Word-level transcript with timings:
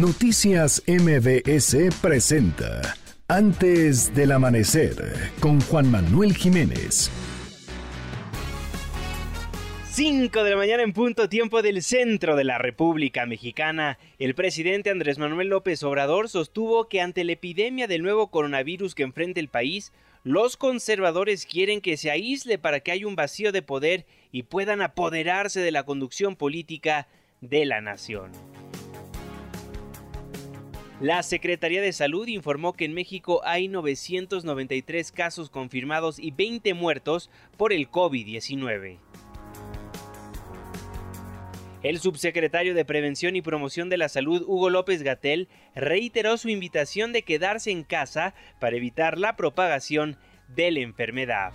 Noticias 0.00 0.82
MBS 0.86 1.76
presenta 2.00 2.96
Antes 3.28 4.14
del 4.14 4.32
Amanecer 4.32 4.94
con 5.40 5.60
Juan 5.60 5.90
Manuel 5.90 6.34
Jiménez. 6.34 7.10
5 9.90 10.42
de 10.42 10.50
la 10.52 10.56
mañana 10.56 10.84
en 10.84 10.94
punto 10.94 11.28
tiempo 11.28 11.60
del 11.60 11.82
centro 11.82 12.34
de 12.34 12.44
la 12.44 12.56
República 12.56 13.26
Mexicana, 13.26 13.98
el 14.18 14.34
presidente 14.34 14.88
Andrés 14.88 15.18
Manuel 15.18 15.48
López 15.48 15.82
Obrador 15.82 16.30
sostuvo 16.30 16.88
que 16.88 17.02
ante 17.02 17.22
la 17.22 17.32
epidemia 17.32 17.86
del 17.86 18.02
nuevo 18.02 18.30
coronavirus 18.30 18.94
que 18.94 19.02
enfrenta 19.02 19.38
el 19.38 19.48
país, 19.48 19.92
los 20.24 20.56
conservadores 20.56 21.44
quieren 21.44 21.82
que 21.82 21.98
se 21.98 22.10
aísle 22.10 22.56
para 22.56 22.80
que 22.80 22.92
haya 22.92 23.06
un 23.06 23.16
vacío 23.16 23.52
de 23.52 23.60
poder 23.60 24.06
y 24.32 24.44
puedan 24.44 24.80
apoderarse 24.80 25.60
de 25.60 25.72
la 25.72 25.82
conducción 25.82 26.36
política 26.36 27.06
de 27.42 27.66
la 27.66 27.82
nación. 27.82 28.30
La 31.00 31.22
Secretaría 31.22 31.80
de 31.80 31.94
Salud 31.94 32.28
informó 32.28 32.74
que 32.74 32.84
en 32.84 32.92
México 32.92 33.40
hay 33.44 33.68
993 33.68 35.12
casos 35.12 35.48
confirmados 35.48 36.18
y 36.18 36.30
20 36.30 36.74
muertos 36.74 37.30
por 37.56 37.72
el 37.72 37.90
COVID-19. 37.90 38.98
El 41.82 41.98
subsecretario 42.00 42.74
de 42.74 42.84
Prevención 42.84 43.34
y 43.34 43.40
Promoción 43.40 43.88
de 43.88 43.96
la 43.96 44.10
Salud, 44.10 44.44
Hugo 44.46 44.68
López 44.68 45.02
Gatel, 45.02 45.48
reiteró 45.74 46.36
su 46.36 46.50
invitación 46.50 47.14
de 47.14 47.22
quedarse 47.22 47.70
en 47.70 47.82
casa 47.82 48.34
para 48.58 48.76
evitar 48.76 49.16
la 49.16 49.36
propagación 49.36 50.18
de 50.48 50.70
la 50.70 50.80
enfermedad. 50.80 51.54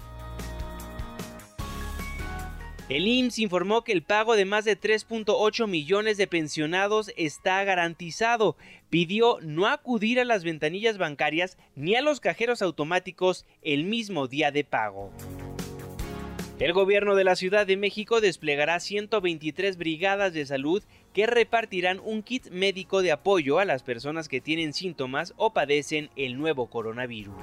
El 2.87 3.07
IMSS 3.07 3.39
informó 3.39 3.83
que 3.83 3.91
el 3.91 4.03
pago 4.03 4.35
de 4.35 4.45
más 4.45 4.63
de 4.63 4.79
3.8 4.79 5.67
millones 5.67 6.17
de 6.17 6.27
pensionados 6.27 7.11
está 7.17 7.63
garantizado. 7.63 8.55
Pidió 8.91 9.39
no 9.41 9.65
acudir 9.65 10.19
a 10.19 10.23
las 10.23 10.43
ventanillas 10.43 10.99
bancarias 10.99 11.57
ni 11.75 11.95
a 11.95 12.03
los 12.03 12.19
cajeros 12.19 12.61
automáticos 12.61 13.43
el 13.63 13.85
mismo 13.85 14.27
día 14.27 14.51
de 14.51 14.63
pago. 14.65 15.11
El 16.59 16.73
gobierno 16.73 17.15
de 17.15 17.23
la 17.23 17.35
Ciudad 17.35 17.65
de 17.65 17.75
México 17.75 18.21
desplegará 18.21 18.79
123 18.79 19.77
brigadas 19.77 20.33
de 20.33 20.45
salud 20.45 20.83
que 21.11 21.25
repartirán 21.25 21.99
un 22.03 22.21
kit 22.21 22.49
médico 22.51 23.01
de 23.01 23.11
apoyo 23.11 23.57
a 23.57 23.65
las 23.65 23.81
personas 23.81 24.29
que 24.29 24.41
tienen 24.41 24.73
síntomas 24.73 25.33
o 25.37 25.53
padecen 25.53 26.11
el 26.15 26.37
nuevo 26.37 26.67
coronavirus. 26.67 27.35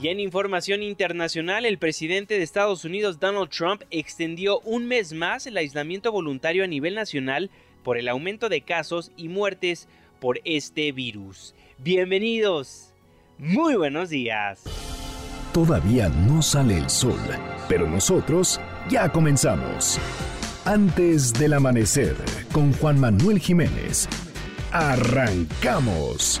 Y 0.00 0.08
en 0.08 0.20
información 0.20 0.82
internacional, 0.82 1.64
el 1.64 1.78
presidente 1.78 2.34
de 2.34 2.44
Estados 2.44 2.84
Unidos, 2.84 3.18
Donald 3.18 3.50
Trump, 3.50 3.82
extendió 3.90 4.60
un 4.60 4.86
mes 4.86 5.12
más 5.12 5.46
el 5.46 5.56
aislamiento 5.56 6.12
voluntario 6.12 6.62
a 6.62 6.68
nivel 6.68 6.94
nacional 6.94 7.50
por 7.82 7.98
el 7.98 8.08
aumento 8.08 8.48
de 8.48 8.60
casos 8.60 9.10
y 9.16 9.28
muertes 9.28 9.88
por 10.20 10.40
este 10.44 10.92
virus. 10.92 11.54
Bienvenidos. 11.78 12.92
Muy 13.38 13.74
buenos 13.74 14.10
días. 14.10 14.62
Todavía 15.52 16.08
no 16.08 16.42
sale 16.42 16.76
el 16.76 16.88
sol, 16.88 17.18
pero 17.68 17.88
nosotros 17.88 18.60
ya 18.88 19.10
comenzamos. 19.10 19.98
Antes 20.64 21.32
del 21.32 21.54
amanecer, 21.54 22.14
con 22.52 22.72
Juan 22.74 23.00
Manuel 23.00 23.40
Jiménez. 23.40 24.08
Arrancamos. 24.70 26.40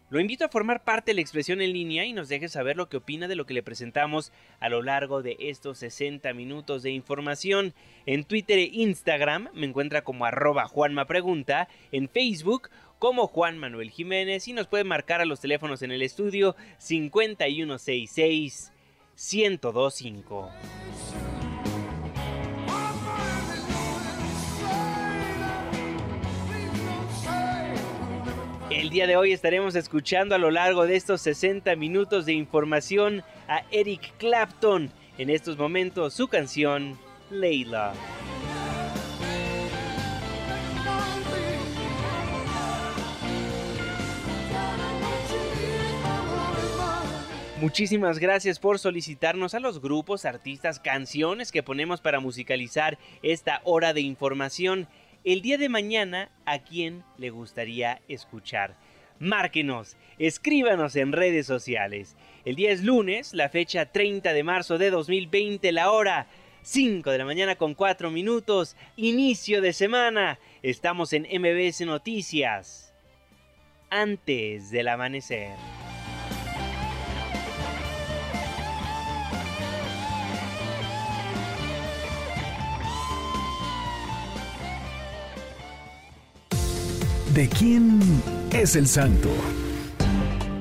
lo 0.11 0.19
invito 0.19 0.43
a 0.43 0.49
formar 0.49 0.83
parte 0.83 1.11
de 1.11 1.15
la 1.15 1.21
expresión 1.21 1.61
en 1.61 1.71
línea 1.71 2.05
y 2.05 2.11
nos 2.11 2.27
deje 2.27 2.49
saber 2.49 2.75
lo 2.75 2.89
que 2.89 2.97
opina 2.97 3.29
de 3.29 3.37
lo 3.37 3.45
que 3.45 3.53
le 3.53 3.63
presentamos 3.63 4.33
a 4.59 4.67
lo 4.67 4.81
largo 4.81 5.21
de 5.21 5.37
estos 5.39 5.77
60 5.77 6.33
minutos 6.33 6.83
de 6.83 6.91
información. 6.91 7.73
En 8.05 8.25
Twitter 8.25 8.59
e 8.59 8.69
Instagram 8.73 9.47
me 9.53 9.67
encuentra 9.67 10.03
como 10.03 10.25
arroba 10.25 10.67
Juanma 10.67 11.05
Pregunta, 11.05 11.69
en 11.93 12.09
Facebook 12.09 12.69
como 12.99 13.27
Juan 13.27 13.57
Manuel 13.57 13.89
Jiménez 13.89 14.49
y 14.49 14.53
nos 14.53 14.67
puede 14.67 14.83
marcar 14.83 15.21
a 15.21 15.25
los 15.25 15.39
teléfonos 15.39 15.81
en 15.81 15.91
el 15.91 16.01
estudio 16.01 16.57
5166 16.77 18.73
1025. 19.15 20.51
El 28.71 28.89
día 28.89 29.05
de 29.05 29.17
hoy 29.17 29.33
estaremos 29.33 29.75
escuchando 29.75 30.33
a 30.33 30.37
lo 30.37 30.49
largo 30.49 30.87
de 30.87 30.95
estos 30.95 31.19
60 31.21 31.75
minutos 31.75 32.25
de 32.25 32.31
información 32.31 33.21
a 33.49 33.63
Eric 33.69 34.13
Clapton. 34.17 34.89
En 35.17 35.29
estos 35.29 35.57
momentos 35.57 36.13
su 36.13 36.29
canción 36.29 36.97
Leila. 37.29 37.93
Muchísimas 47.61 48.17
gracias 48.17 48.57
por 48.57 48.79
solicitarnos 48.79 49.53
a 49.53 49.59
los 49.59 49.81
grupos, 49.81 50.25
artistas, 50.25 50.79
canciones 50.79 51.51
que 51.51 51.61
ponemos 51.61 52.01
para 52.01 52.19
musicalizar 52.19 52.97
esta 53.21 53.61
hora 53.65 53.93
de 53.93 54.01
información 54.01 54.87
el 55.23 55.41
día 55.41 55.57
de 55.57 55.69
mañana 55.69 56.29
a 56.45 56.59
quién 56.59 57.03
le 57.17 57.29
gustaría 57.29 58.01
escuchar. 58.07 58.75
Márquenos, 59.19 59.97
escríbanos 60.17 60.95
en 60.95 61.11
redes 61.11 61.45
sociales. 61.45 62.17
El 62.43 62.55
día 62.55 62.71
es 62.71 62.83
lunes, 62.83 63.33
la 63.33 63.49
fecha 63.49 63.85
30 63.85 64.33
de 64.33 64.43
marzo 64.43 64.77
de 64.79 64.89
2020, 64.89 65.71
la 65.71 65.91
hora 65.91 66.27
5 66.63 67.09
de 67.11 67.17
la 67.17 67.25
mañana 67.25 67.55
con 67.55 67.75
4 67.75 68.09
minutos, 68.09 68.75
inicio 68.95 69.61
de 69.61 69.73
semana. 69.73 70.39
Estamos 70.63 71.13
en 71.13 71.23
MBS 71.23 71.81
Noticias. 71.81 72.93
Antes 73.89 74.71
del 74.71 74.87
amanecer. 74.87 75.51
¿De 87.33 87.47
quién 87.47 88.01
es 88.51 88.75
el 88.75 88.87
santo? 88.87 89.29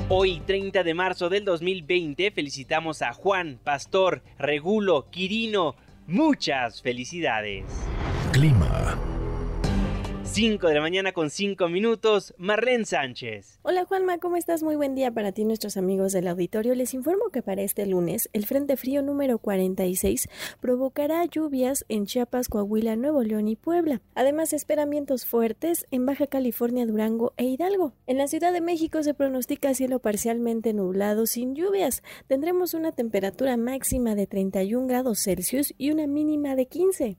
Hoy, 0.08 0.40
30 0.46 0.84
de 0.84 0.94
marzo 0.94 1.28
del 1.28 1.44
2020, 1.44 2.30
felicitamos 2.30 3.02
a 3.02 3.12
Juan, 3.12 3.58
Pastor, 3.64 4.22
Regulo, 4.38 5.10
Quirino. 5.10 5.74
Muchas 6.06 6.80
felicidades. 6.80 7.64
Clima. 8.32 8.96
5 10.32 10.68
de 10.68 10.74
la 10.74 10.80
mañana 10.80 11.10
con 11.10 11.28
5 11.28 11.68
minutos, 11.68 12.34
Marlene 12.38 12.84
Sánchez. 12.84 13.58
Hola 13.62 13.84
Juanma, 13.84 14.18
¿cómo 14.18 14.36
estás? 14.36 14.62
Muy 14.62 14.76
buen 14.76 14.94
día 14.94 15.10
para 15.10 15.32
ti 15.32 15.44
nuestros 15.44 15.76
amigos 15.76 16.12
del 16.12 16.28
auditorio. 16.28 16.76
Les 16.76 16.94
informo 16.94 17.30
que 17.32 17.42
para 17.42 17.62
este 17.62 17.84
lunes 17.84 18.30
el 18.32 18.46
Frente 18.46 18.76
Frío 18.76 19.02
número 19.02 19.38
46 19.38 20.28
provocará 20.60 21.24
lluvias 21.24 21.84
en 21.88 22.06
Chiapas, 22.06 22.48
Coahuila, 22.48 22.94
Nuevo 22.94 23.24
León 23.24 23.48
y 23.48 23.56
Puebla. 23.56 24.02
Además, 24.14 24.52
esperan 24.52 24.90
vientos 24.90 25.26
fuertes 25.26 25.84
en 25.90 26.06
Baja 26.06 26.28
California, 26.28 26.86
Durango 26.86 27.32
e 27.36 27.46
Hidalgo. 27.46 27.94
En 28.06 28.16
la 28.16 28.28
Ciudad 28.28 28.52
de 28.52 28.60
México 28.60 29.02
se 29.02 29.14
pronostica 29.14 29.74
cielo 29.74 29.98
parcialmente 29.98 30.72
nublado 30.72 31.26
sin 31.26 31.56
lluvias. 31.56 32.04
Tendremos 32.28 32.74
una 32.74 32.92
temperatura 32.92 33.56
máxima 33.56 34.14
de 34.14 34.28
31 34.28 34.86
grados 34.86 35.24
Celsius 35.24 35.74
y 35.76 35.90
una 35.90 36.06
mínima 36.06 36.54
de 36.54 36.66
15. 36.66 37.18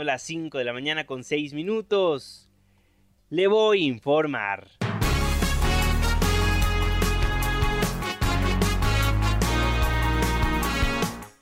las 0.03 0.21
5 0.23 0.57
de 0.57 0.63
la 0.63 0.73
mañana 0.73 1.05
con 1.05 1.23
6 1.23 1.53
minutos 1.53 2.49
le 3.29 3.47
voy 3.47 3.83
a 3.83 3.87
informar. 3.87 4.67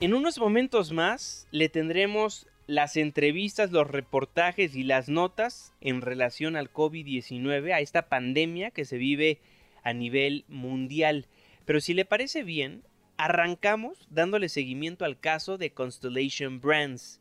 En 0.00 0.14
unos 0.14 0.38
momentos 0.38 0.92
más 0.92 1.46
le 1.50 1.68
tendremos 1.68 2.46
las 2.66 2.96
entrevistas, 2.96 3.72
los 3.72 3.86
reportajes 3.86 4.76
y 4.76 4.84
las 4.84 5.08
notas 5.08 5.74
en 5.80 6.00
relación 6.00 6.56
al 6.56 6.72
COVID-19, 6.72 7.72
a 7.72 7.80
esta 7.80 8.08
pandemia 8.08 8.70
que 8.70 8.84
se 8.84 8.96
vive 8.96 9.40
a 9.82 9.92
nivel 9.92 10.44
mundial. 10.48 11.26
Pero 11.64 11.80
si 11.80 11.94
le 11.94 12.04
parece 12.04 12.44
bien, 12.44 12.82
arrancamos 13.16 14.06
dándole 14.08 14.48
seguimiento 14.48 15.04
al 15.04 15.18
caso 15.18 15.58
de 15.58 15.72
Constellation 15.72 16.60
Brands. 16.60 17.20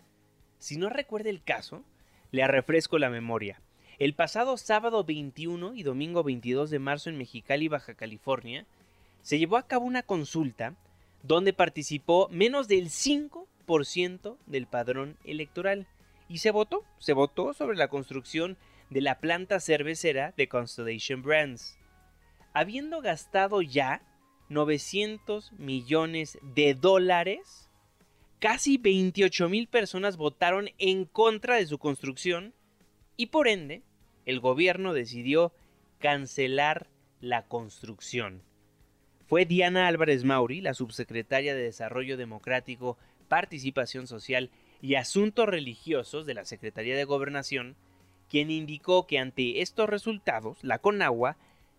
Si 0.60 0.78
no 0.78 0.90
recuerda 0.90 1.30
el 1.30 1.42
caso, 1.42 1.84
le 2.32 2.46
refresco 2.46 3.00
la 3.00 3.10
memoria. 3.10 3.62
El 3.98 4.14
pasado 4.14 4.58
sábado 4.58 5.06
21 5.06 5.74
y 5.74 5.84
domingo 5.84 6.22
22 6.22 6.70
de 6.70 6.80
marzo 6.80 7.10
en 7.10 7.18
Mexicali, 7.18 7.70
Baja 7.70 7.96
California, 7.96 8.66
se 9.22 9.40
llevó 9.40 9.58
a 9.58 9.68
cabo 9.68 9.86
una 9.86 10.04
consulta 10.04 10.76
donde 11.24 11.54
participó 11.54 12.28
menos 12.30 12.68
del 12.68 12.90
5% 12.90 14.38
del 14.46 14.68
padrón 14.68 15.18
electoral 15.24 15.88
y 16.28 16.40
se 16.40 16.52
votó, 16.52 16.84
se 16.98 17.14
votó 17.14 17.54
sobre 17.54 17.78
la 17.78 17.88
construcción 17.88 18.58
de 18.90 19.02
la 19.02 19.20
planta 19.20 19.60
cervecera 19.60 20.34
de 20.36 20.50
Constellation 20.50 21.22
Brands. 21.22 21.78
Habiendo 22.54 23.02
gastado 23.02 23.62
ya 23.62 24.02
900 24.50 25.54
millones 25.54 26.38
de 26.42 26.74
dólares, 26.74 27.69
casi 28.40 28.78
28 28.78 29.50
mil 29.50 29.68
personas 29.68 30.18
votaron 30.18 30.70
en 30.78 31.06
contra 31.06 31.58
de 31.58 31.68
su 31.68 31.78
construcción 31.78 32.54
y 33.18 33.28
por 33.28 33.48
ende 33.48 33.84
el 34.26 34.40
gobierno 34.40 34.94
decidió 34.94 35.54
cancelar 36.00 36.88
la 37.20 37.46
construcción. 37.48 38.42
Fue 39.28 39.46
Diana 39.46 39.88
Álvarez 39.88 40.24
Mauri, 40.24 40.62
la 40.62 40.74
subsecretaria 40.74 41.54
de 41.54 41.62
Desarrollo 41.62 42.18
Democrático, 42.18 42.98
Participación 43.28 44.08
Social 44.08 44.50
y 44.82 44.96
Asuntos 44.96 45.48
Religiosos 45.48 46.26
de 46.26 46.34
la 46.34 46.46
Secretaría 46.46 46.96
de 46.96 47.04
Gobernación, 47.04 47.76
quien 48.30 48.50
indicó 48.50 49.06
que 49.06 49.20
ante 49.20 49.62
estos 49.62 49.90
resultados, 49.90 50.64
la 50.64 50.80
Conagua 50.80 51.38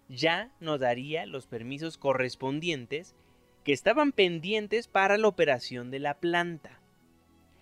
ya 0.08 0.50
no 0.60 0.78
daría 0.78 1.24
los 1.26 1.46
permisos 1.46 1.96
correspondientes 1.96 3.14
estaban 3.72 4.12
pendientes 4.12 4.88
para 4.88 5.18
la 5.18 5.28
operación 5.28 5.90
de 5.90 5.98
la 5.98 6.14
planta. 6.14 6.80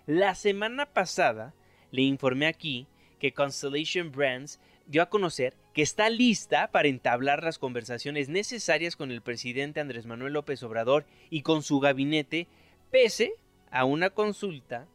La 0.06 0.34
semana 0.34 0.86
pasada 0.86 1.54
le 1.90 2.02
informé 2.02 2.46
aquí 2.46 2.86
que 3.18 3.32
Constellation 3.32 4.12
Brands 4.12 4.60
dio 4.86 5.02
a 5.02 5.10
conocer 5.10 5.54
que 5.74 5.82
está 5.82 6.08
lista 6.08 6.70
para 6.70 6.88
entablar 6.88 7.44
las 7.44 7.58
conversaciones 7.58 8.28
necesarias 8.28 8.96
con 8.96 9.10
el 9.10 9.22
presidente 9.22 9.80
Andrés 9.80 10.06
Manuel 10.06 10.32
López 10.32 10.62
Obrador 10.62 11.04
y 11.30 11.42
con 11.42 11.62
su 11.62 11.78
gabinete, 11.78 12.48
pese 12.90 13.32
a 13.70 13.84
una 13.84 14.10
consulta 14.10 14.88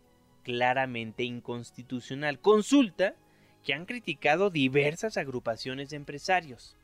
claramente 0.44 1.24
inconstitucional. 1.24 2.40
Consulta 2.40 3.16
que 3.64 3.74
han 3.74 3.86
criticado 3.86 4.50
diversas 4.50 5.18
agrupaciones 5.18 5.90
de 5.90 5.98
empresarios. 5.98 6.76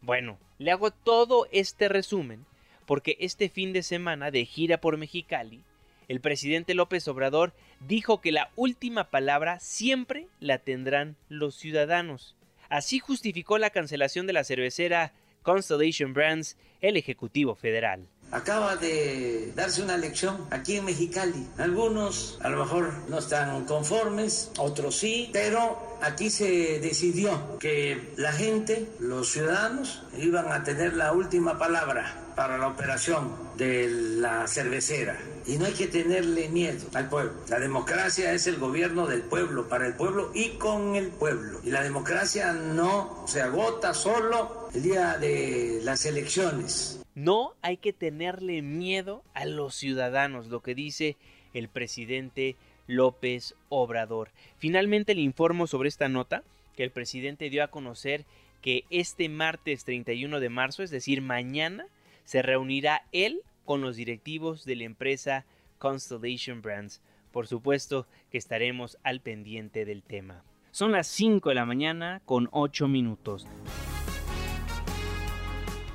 Bueno, 0.00 0.38
le 0.58 0.70
hago 0.70 0.90
todo 0.90 1.46
este 1.52 1.88
resumen 1.88 2.46
porque 2.90 3.16
este 3.20 3.48
fin 3.48 3.72
de 3.72 3.84
semana 3.84 4.32
de 4.32 4.44
gira 4.44 4.80
por 4.80 4.96
Mexicali 4.96 5.62
el 6.08 6.20
presidente 6.20 6.74
López 6.74 7.06
Obrador 7.06 7.52
dijo 7.78 8.20
que 8.20 8.32
la 8.32 8.50
última 8.56 9.10
palabra 9.10 9.60
siempre 9.60 10.26
la 10.40 10.58
tendrán 10.58 11.14
los 11.28 11.54
ciudadanos. 11.54 12.34
Así 12.68 12.98
justificó 12.98 13.58
la 13.58 13.70
cancelación 13.70 14.26
de 14.26 14.32
la 14.32 14.42
cervecera 14.42 15.12
Constellation 15.44 16.14
Brands 16.14 16.56
el 16.80 16.96
Ejecutivo 16.96 17.54
Federal. 17.54 18.08
Acaba 18.32 18.74
de 18.74 19.52
darse 19.54 19.82
una 19.82 19.94
elección 19.94 20.48
aquí 20.50 20.74
en 20.76 20.86
Mexicali. 20.86 21.46
Algunos 21.58 22.40
a 22.42 22.48
lo 22.48 22.64
mejor 22.64 22.92
no 23.08 23.18
están 23.18 23.66
conformes, 23.66 24.50
otros 24.58 24.96
sí, 24.96 25.30
pero 25.32 25.96
aquí 26.02 26.28
se 26.28 26.80
decidió 26.80 27.56
que 27.60 28.14
la 28.16 28.32
gente, 28.32 28.88
los 28.98 29.30
ciudadanos, 29.30 30.02
iban 30.18 30.50
a 30.50 30.64
tener 30.64 30.94
la 30.94 31.12
última 31.12 31.56
palabra 31.56 32.29
para 32.40 32.56
la 32.56 32.68
operación 32.68 33.36
de 33.58 33.86
la 33.90 34.48
cervecera. 34.48 35.20
Y 35.46 35.58
no 35.58 35.66
hay 35.66 35.74
que 35.74 35.88
tenerle 35.88 36.48
miedo 36.48 36.88
al 36.94 37.10
pueblo. 37.10 37.34
La 37.50 37.60
democracia 37.60 38.32
es 38.32 38.46
el 38.46 38.56
gobierno 38.56 39.06
del 39.06 39.20
pueblo, 39.20 39.68
para 39.68 39.86
el 39.86 39.92
pueblo 39.92 40.30
y 40.34 40.52
con 40.52 40.96
el 40.96 41.08
pueblo. 41.08 41.60
Y 41.64 41.70
la 41.70 41.82
democracia 41.82 42.54
no 42.54 43.26
se 43.28 43.42
agota 43.42 43.92
solo 43.92 44.70
el 44.72 44.82
día 44.82 45.18
de 45.18 45.80
las 45.84 46.06
elecciones. 46.06 47.02
No 47.14 47.56
hay 47.60 47.76
que 47.76 47.92
tenerle 47.92 48.62
miedo 48.62 49.22
a 49.34 49.44
los 49.44 49.74
ciudadanos, 49.74 50.46
lo 50.46 50.62
que 50.62 50.74
dice 50.74 51.18
el 51.52 51.68
presidente 51.68 52.56
López 52.86 53.54
Obrador. 53.68 54.30
Finalmente 54.56 55.14
le 55.14 55.20
informo 55.20 55.66
sobre 55.66 55.90
esta 55.90 56.08
nota 56.08 56.42
que 56.74 56.84
el 56.84 56.90
presidente 56.90 57.50
dio 57.50 57.62
a 57.62 57.68
conocer 57.68 58.24
que 58.62 58.84
este 58.88 59.28
martes 59.28 59.84
31 59.84 60.40
de 60.40 60.48
marzo, 60.48 60.82
es 60.82 60.90
decir, 60.90 61.20
mañana, 61.20 61.84
se 62.24 62.42
reunirá 62.42 63.06
él 63.12 63.42
con 63.64 63.80
los 63.80 63.96
directivos 63.96 64.64
de 64.64 64.76
la 64.76 64.84
empresa 64.84 65.44
Constellation 65.78 66.62
Brands. 66.62 67.00
Por 67.30 67.46
supuesto 67.46 68.06
que 68.30 68.38
estaremos 68.38 68.98
al 69.02 69.20
pendiente 69.20 69.84
del 69.84 70.02
tema. 70.02 70.42
Son 70.72 70.92
las 70.92 71.06
5 71.08 71.48
de 71.48 71.54
la 71.54 71.64
mañana 71.64 72.22
con 72.24 72.48
8 72.52 72.88
minutos 72.88 73.46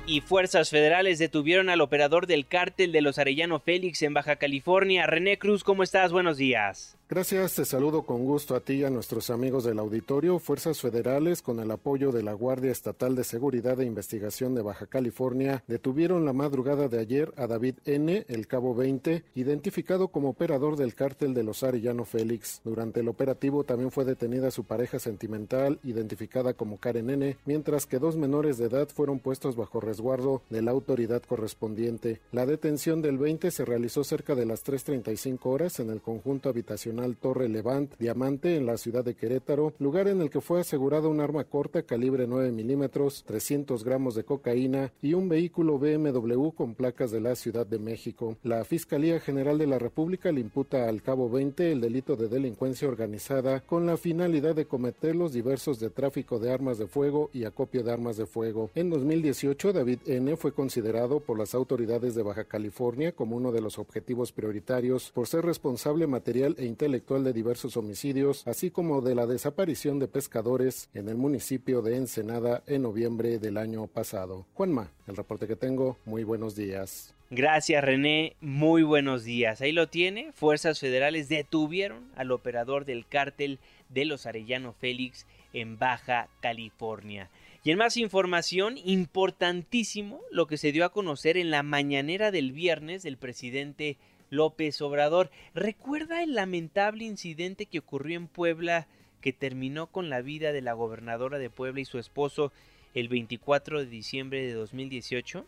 y 0.06 0.20
fuerzas 0.20 0.70
federales 0.70 1.18
detuvieron 1.18 1.68
al 1.68 1.80
operador 1.80 2.26
del 2.26 2.46
cártel 2.46 2.92
de 2.92 3.00
los 3.00 3.18
Arellano 3.18 3.58
Félix 3.58 4.02
en 4.02 4.14
Baja 4.14 4.36
California. 4.36 5.06
René 5.06 5.38
Cruz, 5.38 5.64
¿cómo 5.64 5.82
estás? 5.82 6.12
Buenos 6.12 6.36
días. 6.36 6.96
Gracias, 7.08 7.54
te 7.54 7.64
saludo 7.64 8.02
con 8.02 8.24
gusto 8.24 8.56
a 8.56 8.60
ti 8.60 8.78
y 8.78 8.84
a 8.84 8.90
nuestros 8.90 9.30
amigos 9.30 9.62
del 9.62 9.78
auditorio. 9.78 10.40
Fuerzas 10.40 10.80
federales, 10.80 11.40
con 11.40 11.60
el 11.60 11.70
apoyo 11.70 12.10
de 12.10 12.24
la 12.24 12.32
Guardia 12.32 12.72
Estatal 12.72 13.14
de 13.14 13.22
Seguridad 13.22 13.80
e 13.80 13.84
Investigación 13.84 14.56
de 14.56 14.62
Baja 14.62 14.88
California, 14.88 15.62
detuvieron 15.68 16.24
la 16.24 16.32
madrugada 16.32 16.88
de 16.88 16.98
ayer 16.98 17.32
a 17.36 17.46
David 17.46 17.76
N., 17.84 18.24
el 18.26 18.48
cabo 18.48 18.74
20, 18.74 19.22
identificado 19.36 20.08
como 20.08 20.30
operador 20.30 20.74
del 20.74 20.96
cártel 20.96 21.32
de 21.32 21.44
los 21.44 21.62
Arellano 21.62 22.04
Félix. 22.04 22.60
Durante 22.64 23.00
el 23.00 23.08
operativo 23.08 23.62
también 23.62 23.92
fue 23.92 24.04
detenida 24.04 24.50
su 24.50 24.64
pareja 24.64 24.98
sentimental, 24.98 25.78
identificada 25.84 26.54
como 26.54 26.78
Karen 26.78 27.10
N., 27.10 27.36
mientras 27.44 27.86
que 27.86 28.00
dos 28.00 28.16
menores 28.16 28.58
de 28.58 28.66
edad 28.66 28.88
fueron 28.88 29.20
puestos 29.20 29.54
bajo 29.54 29.80
resguardo 29.80 30.42
de 30.50 30.60
la 30.60 30.72
autoridad 30.72 31.22
correspondiente. 31.22 32.20
La 32.32 32.46
detención 32.46 33.00
del 33.00 33.16
20 33.16 33.52
se 33.52 33.64
realizó 33.64 34.02
cerca 34.02 34.34
de 34.34 34.44
las 34.44 34.64
3.35 34.64 35.38
horas 35.44 35.78
en 35.78 35.90
el 35.90 36.00
conjunto 36.00 36.48
habitacional 36.48 36.95
Nacional 36.96 37.16
Torre 37.20 37.48
Levant 37.50 37.94
Diamante 37.98 38.56
en 38.56 38.64
la 38.64 38.78
ciudad 38.78 39.04
de 39.04 39.14
Querétaro, 39.14 39.74
lugar 39.78 40.08
en 40.08 40.22
el 40.22 40.30
que 40.30 40.40
fue 40.40 40.60
asegurada 40.60 41.08
un 41.08 41.20
arma 41.20 41.44
corta 41.44 41.82
calibre 41.82 42.26
9 42.26 42.52
milímetros, 42.52 43.22
300 43.26 43.84
gramos 43.84 44.14
de 44.14 44.24
cocaína 44.24 44.92
y 45.02 45.12
un 45.12 45.28
vehículo 45.28 45.78
BMW 45.78 46.48
con 46.52 46.74
placas 46.74 47.10
de 47.10 47.20
la 47.20 47.34
Ciudad 47.36 47.66
de 47.66 47.78
México. 47.78 48.38
La 48.42 48.64
Fiscalía 48.64 49.20
General 49.20 49.58
de 49.58 49.66
la 49.66 49.78
República 49.78 50.32
le 50.32 50.40
imputa 50.40 50.88
al 50.88 51.02
cabo 51.02 51.28
20 51.28 51.70
el 51.70 51.82
delito 51.82 52.16
de 52.16 52.28
delincuencia 52.28 52.88
organizada 52.88 53.60
con 53.60 53.84
la 53.84 53.98
finalidad 53.98 54.54
de 54.54 54.64
cometer 54.64 55.14
los 55.14 55.34
diversos 55.34 55.78
de 55.78 55.90
tráfico 55.90 56.38
de 56.38 56.50
armas 56.50 56.78
de 56.78 56.86
fuego 56.86 57.28
y 57.34 57.44
acopio 57.44 57.82
de 57.82 57.92
armas 57.92 58.16
de 58.16 58.24
fuego. 58.24 58.70
En 58.74 58.88
2018, 58.88 59.74
David 59.74 59.98
N. 60.06 60.34
fue 60.36 60.52
considerado 60.52 61.20
por 61.20 61.38
las 61.38 61.54
autoridades 61.54 62.14
de 62.14 62.22
Baja 62.22 62.44
California 62.44 63.12
como 63.12 63.36
uno 63.36 63.52
de 63.52 63.60
los 63.60 63.78
objetivos 63.78 64.32
prioritarios 64.32 65.10
por 65.10 65.26
ser 65.26 65.44
responsable 65.44 66.06
material 66.06 66.54
e 66.58 66.64
intelectual 66.86 67.24
de 67.24 67.32
diversos 67.32 67.76
homicidios, 67.76 68.46
así 68.46 68.70
como 68.70 69.00
de 69.00 69.16
la 69.16 69.26
desaparición 69.26 69.98
de 69.98 70.06
pescadores 70.06 70.88
en 70.94 71.08
el 71.08 71.16
municipio 71.16 71.82
de 71.82 71.96
Ensenada 71.96 72.62
en 72.68 72.82
noviembre 72.82 73.40
del 73.40 73.56
año 73.56 73.88
pasado. 73.88 74.46
Juanma, 74.54 74.92
el 75.08 75.16
reporte 75.16 75.48
que 75.48 75.56
tengo, 75.56 75.98
muy 76.04 76.22
buenos 76.22 76.54
días. 76.54 77.12
Gracias 77.28 77.82
René, 77.82 78.36
muy 78.40 78.84
buenos 78.84 79.24
días. 79.24 79.60
Ahí 79.60 79.72
lo 79.72 79.88
tiene, 79.88 80.30
fuerzas 80.30 80.78
federales 80.78 81.28
detuvieron 81.28 82.04
al 82.14 82.30
operador 82.30 82.84
del 82.84 83.04
cártel 83.04 83.58
de 83.88 84.04
los 84.04 84.24
Arellano 84.24 84.72
Félix 84.72 85.26
en 85.52 85.80
Baja 85.80 86.28
California. 86.40 87.30
Y 87.64 87.72
en 87.72 87.78
más 87.78 87.96
información, 87.96 88.78
importantísimo 88.84 90.20
lo 90.30 90.46
que 90.46 90.56
se 90.56 90.70
dio 90.70 90.84
a 90.84 90.92
conocer 90.92 91.36
en 91.36 91.50
la 91.50 91.64
mañanera 91.64 92.30
del 92.30 92.52
viernes 92.52 93.02
del 93.02 93.16
presidente 93.16 93.96
López 94.30 94.80
Obrador. 94.80 95.30
¿Recuerda 95.54 96.22
el 96.22 96.34
lamentable 96.34 97.04
incidente 97.04 97.66
que 97.66 97.78
ocurrió 97.78 98.16
en 98.16 98.28
Puebla 98.28 98.86
que 99.20 99.32
terminó 99.32 99.86
con 99.88 100.10
la 100.10 100.22
vida 100.22 100.52
de 100.52 100.62
la 100.62 100.72
gobernadora 100.72 101.38
de 101.38 101.50
Puebla 101.50 101.80
y 101.80 101.84
su 101.84 101.98
esposo 101.98 102.52
el 102.94 103.08
24 103.08 103.80
de 103.80 103.86
diciembre 103.86 104.46
de 104.46 104.52
2018? 104.52 105.44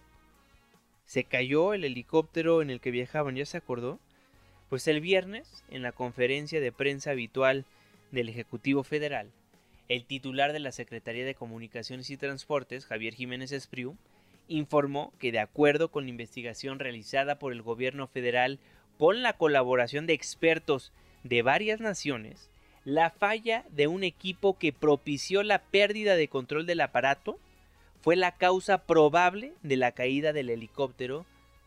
Se 1.06 1.24
cayó 1.24 1.74
el 1.74 1.84
helicóptero 1.84 2.60
en 2.60 2.70
el 2.70 2.80
que 2.80 2.90
viajaban, 2.90 3.36
¿ya 3.36 3.46
se 3.46 3.56
acordó? 3.56 3.98
Pues 4.68 4.86
el 4.86 5.00
viernes, 5.00 5.64
en 5.70 5.82
la 5.82 5.92
conferencia 5.92 6.60
de 6.60 6.72
prensa 6.72 7.12
habitual 7.12 7.64
del 8.10 8.28
Ejecutivo 8.28 8.84
Federal, 8.84 9.30
el 9.88 10.04
titular 10.04 10.52
de 10.52 10.58
la 10.58 10.72
Secretaría 10.72 11.24
de 11.24 11.34
Comunicaciones 11.34 12.10
y 12.10 12.18
Transportes, 12.18 12.84
Javier 12.84 13.14
Jiménez 13.14 13.52
Espriu, 13.52 13.96
informó 14.48 15.12
que 15.18 15.32
de 15.32 15.38
acuerdo 15.38 15.90
con 15.90 16.04
la 16.04 16.10
investigación 16.10 16.78
realizada 16.78 17.38
por 17.38 17.52
el 17.52 17.62
gobierno 17.62 18.06
federal 18.06 18.58
con 18.98 19.22
la 19.22 19.34
colaboración 19.34 20.06
de 20.06 20.14
expertos 20.14 20.92
de 21.22 21.42
varias 21.42 21.80
naciones, 21.80 22.50
la 22.84 23.10
falla 23.10 23.64
de 23.70 23.86
un 23.86 24.02
equipo 24.02 24.58
que 24.58 24.72
propició 24.72 25.42
la 25.42 25.60
pérdida 25.60 26.16
de 26.16 26.28
control 26.28 26.66
del 26.66 26.80
aparato 26.80 27.38
fue 28.00 28.16
la 28.16 28.36
causa 28.36 28.86
probable 28.86 29.52
de 29.62 29.76
la 29.76 29.92
caída 29.92 30.32
del 30.32 30.50
helicóptero 30.50 31.26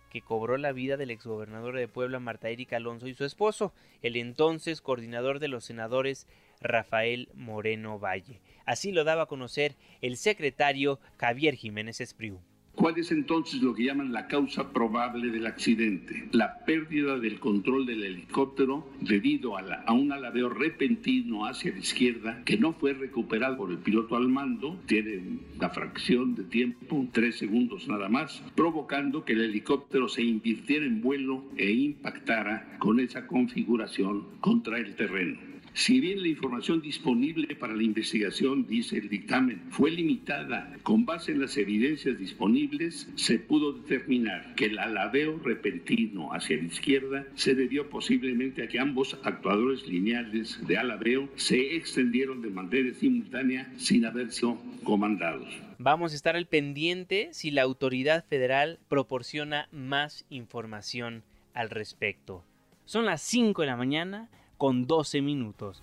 que 0.10 0.22
cobró 0.22 0.58
la 0.58 0.74
vida 0.74 0.98
del 0.98 1.12
exgobernador 1.12 1.78
de 1.78 1.88
Puebla 1.88 2.20
Marta 2.20 2.50
Erika 2.50 2.78
Alonso 2.78 3.08
y 3.08 3.14
su 3.14 3.24
esposo, 3.24 3.74
el 4.02 4.18
entonces 4.18 4.82
coordinador 4.82 5.40
de 5.40 5.48
los 5.48 5.64
senadores 5.64 6.28
Rafael 6.60 7.30
Moreno 7.34 7.98
Valle. 7.98 8.42
Así 8.66 8.92
lo 8.92 9.04
daba 9.04 9.24
a 9.24 9.28
conocer 9.28 9.76
el 10.02 10.18
secretario 10.18 11.00
Javier 11.18 11.56
Jiménez 11.56 12.02
Espriu. 12.02 12.42
¿Cuál 12.76 12.98
es 12.98 13.12
entonces 13.12 13.62
lo 13.62 13.76
que 13.76 13.84
llaman 13.84 14.14
la 14.14 14.28
causa 14.28 14.72
probable 14.72 15.30
del 15.30 15.46
accidente? 15.46 16.30
La 16.32 16.64
pérdida 16.66 17.20
del 17.20 17.40
control 17.40 17.86
del 17.86 18.04
helicóptero 18.04 18.88
debido 19.02 19.58
a, 19.58 19.92
un 19.92 20.12
aladeo 20.12 20.50
repentino 20.50 21.46
hacia 21.46 21.74
la 21.74 21.80
izquierda 21.80 22.42
que 22.46 22.58
no 22.58 22.74
fue 22.74 22.94
recuperado 22.94 23.58
por 23.58 23.72
el 23.72 23.78
piloto 23.78 24.16
al 24.16 24.30
mando, 24.30 24.80
tiene 24.86 25.22
una 25.58 25.70
fracción 25.70 26.34
de 26.34 26.46
tiempo, 26.46 27.08
tres 27.12 27.38
segundos 27.38 27.88
nada 27.88 28.08
más, 28.08 28.42
provocando 28.56 29.26
que 29.26 29.34
el 29.34 29.42
helicóptero 29.42 30.08
se 30.08 30.24
invirtiera 30.24 30.86
en 30.86 31.02
vuelo 31.02 31.44
e 31.58 31.72
impactara 31.72 32.78
con 32.80 33.00
esa 33.02 33.28
configuración 33.28 34.26
contra 34.40 34.80
el 34.80 34.96
terreno. 34.96 35.51
Si 35.74 36.02
bien 36.02 36.22
la 36.22 36.28
información 36.28 36.82
disponible 36.82 37.56
para 37.56 37.74
la 37.74 37.84
investigación, 37.84 38.68
dice 38.68 38.98
el 38.98 39.08
dictamen, 39.08 39.62
fue 39.70 39.90
limitada 39.90 40.76
con 40.84 41.06
base 41.06 41.32
en 41.32 41.40
las 41.40 41.56
evidencias 41.56 42.20
disponibles, 42.20 43.10
se 43.16 43.40
pudo 43.40 43.72
determinar 43.72 44.54
que 44.56 44.66
el 44.66 44.80
alabeo 44.80 45.40
repentino 45.40 46.34
hacia 46.34 46.58
la 46.58 46.64
izquierda 46.64 47.26
se 47.36 47.56
debió 47.56 47.90
posiblemente 47.90 48.64
a 48.64 48.68
que 48.68 48.80
ambos 48.80 49.18
actuadores 49.24 49.88
lineales 49.88 50.60
de 50.68 50.78
alabeo 50.78 51.30
se 51.36 51.78
extendieron 51.78 52.42
de 52.42 52.50
manera 52.50 52.94
simultánea 52.94 53.72
sin 53.78 54.06
haber 54.06 54.32
sido 54.32 54.62
comandados. 54.84 55.48
Vamos 55.80 56.12
a 56.12 56.16
estar 56.16 56.36
al 56.36 56.48
pendiente 56.48 57.30
si 57.32 57.50
la 57.50 57.62
autoridad 57.62 58.26
federal 58.26 58.80
proporciona 58.90 59.70
más 59.72 60.26
información 60.30 61.24
al 61.54 61.70
respecto. 61.70 62.44
Son 62.86 63.06
las 63.06 63.22
5 63.22 63.62
de 63.62 63.68
la 63.68 63.78
mañana 63.78 64.30
con 64.62 64.86
12 64.86 65.24
minutos. 65.24 65.82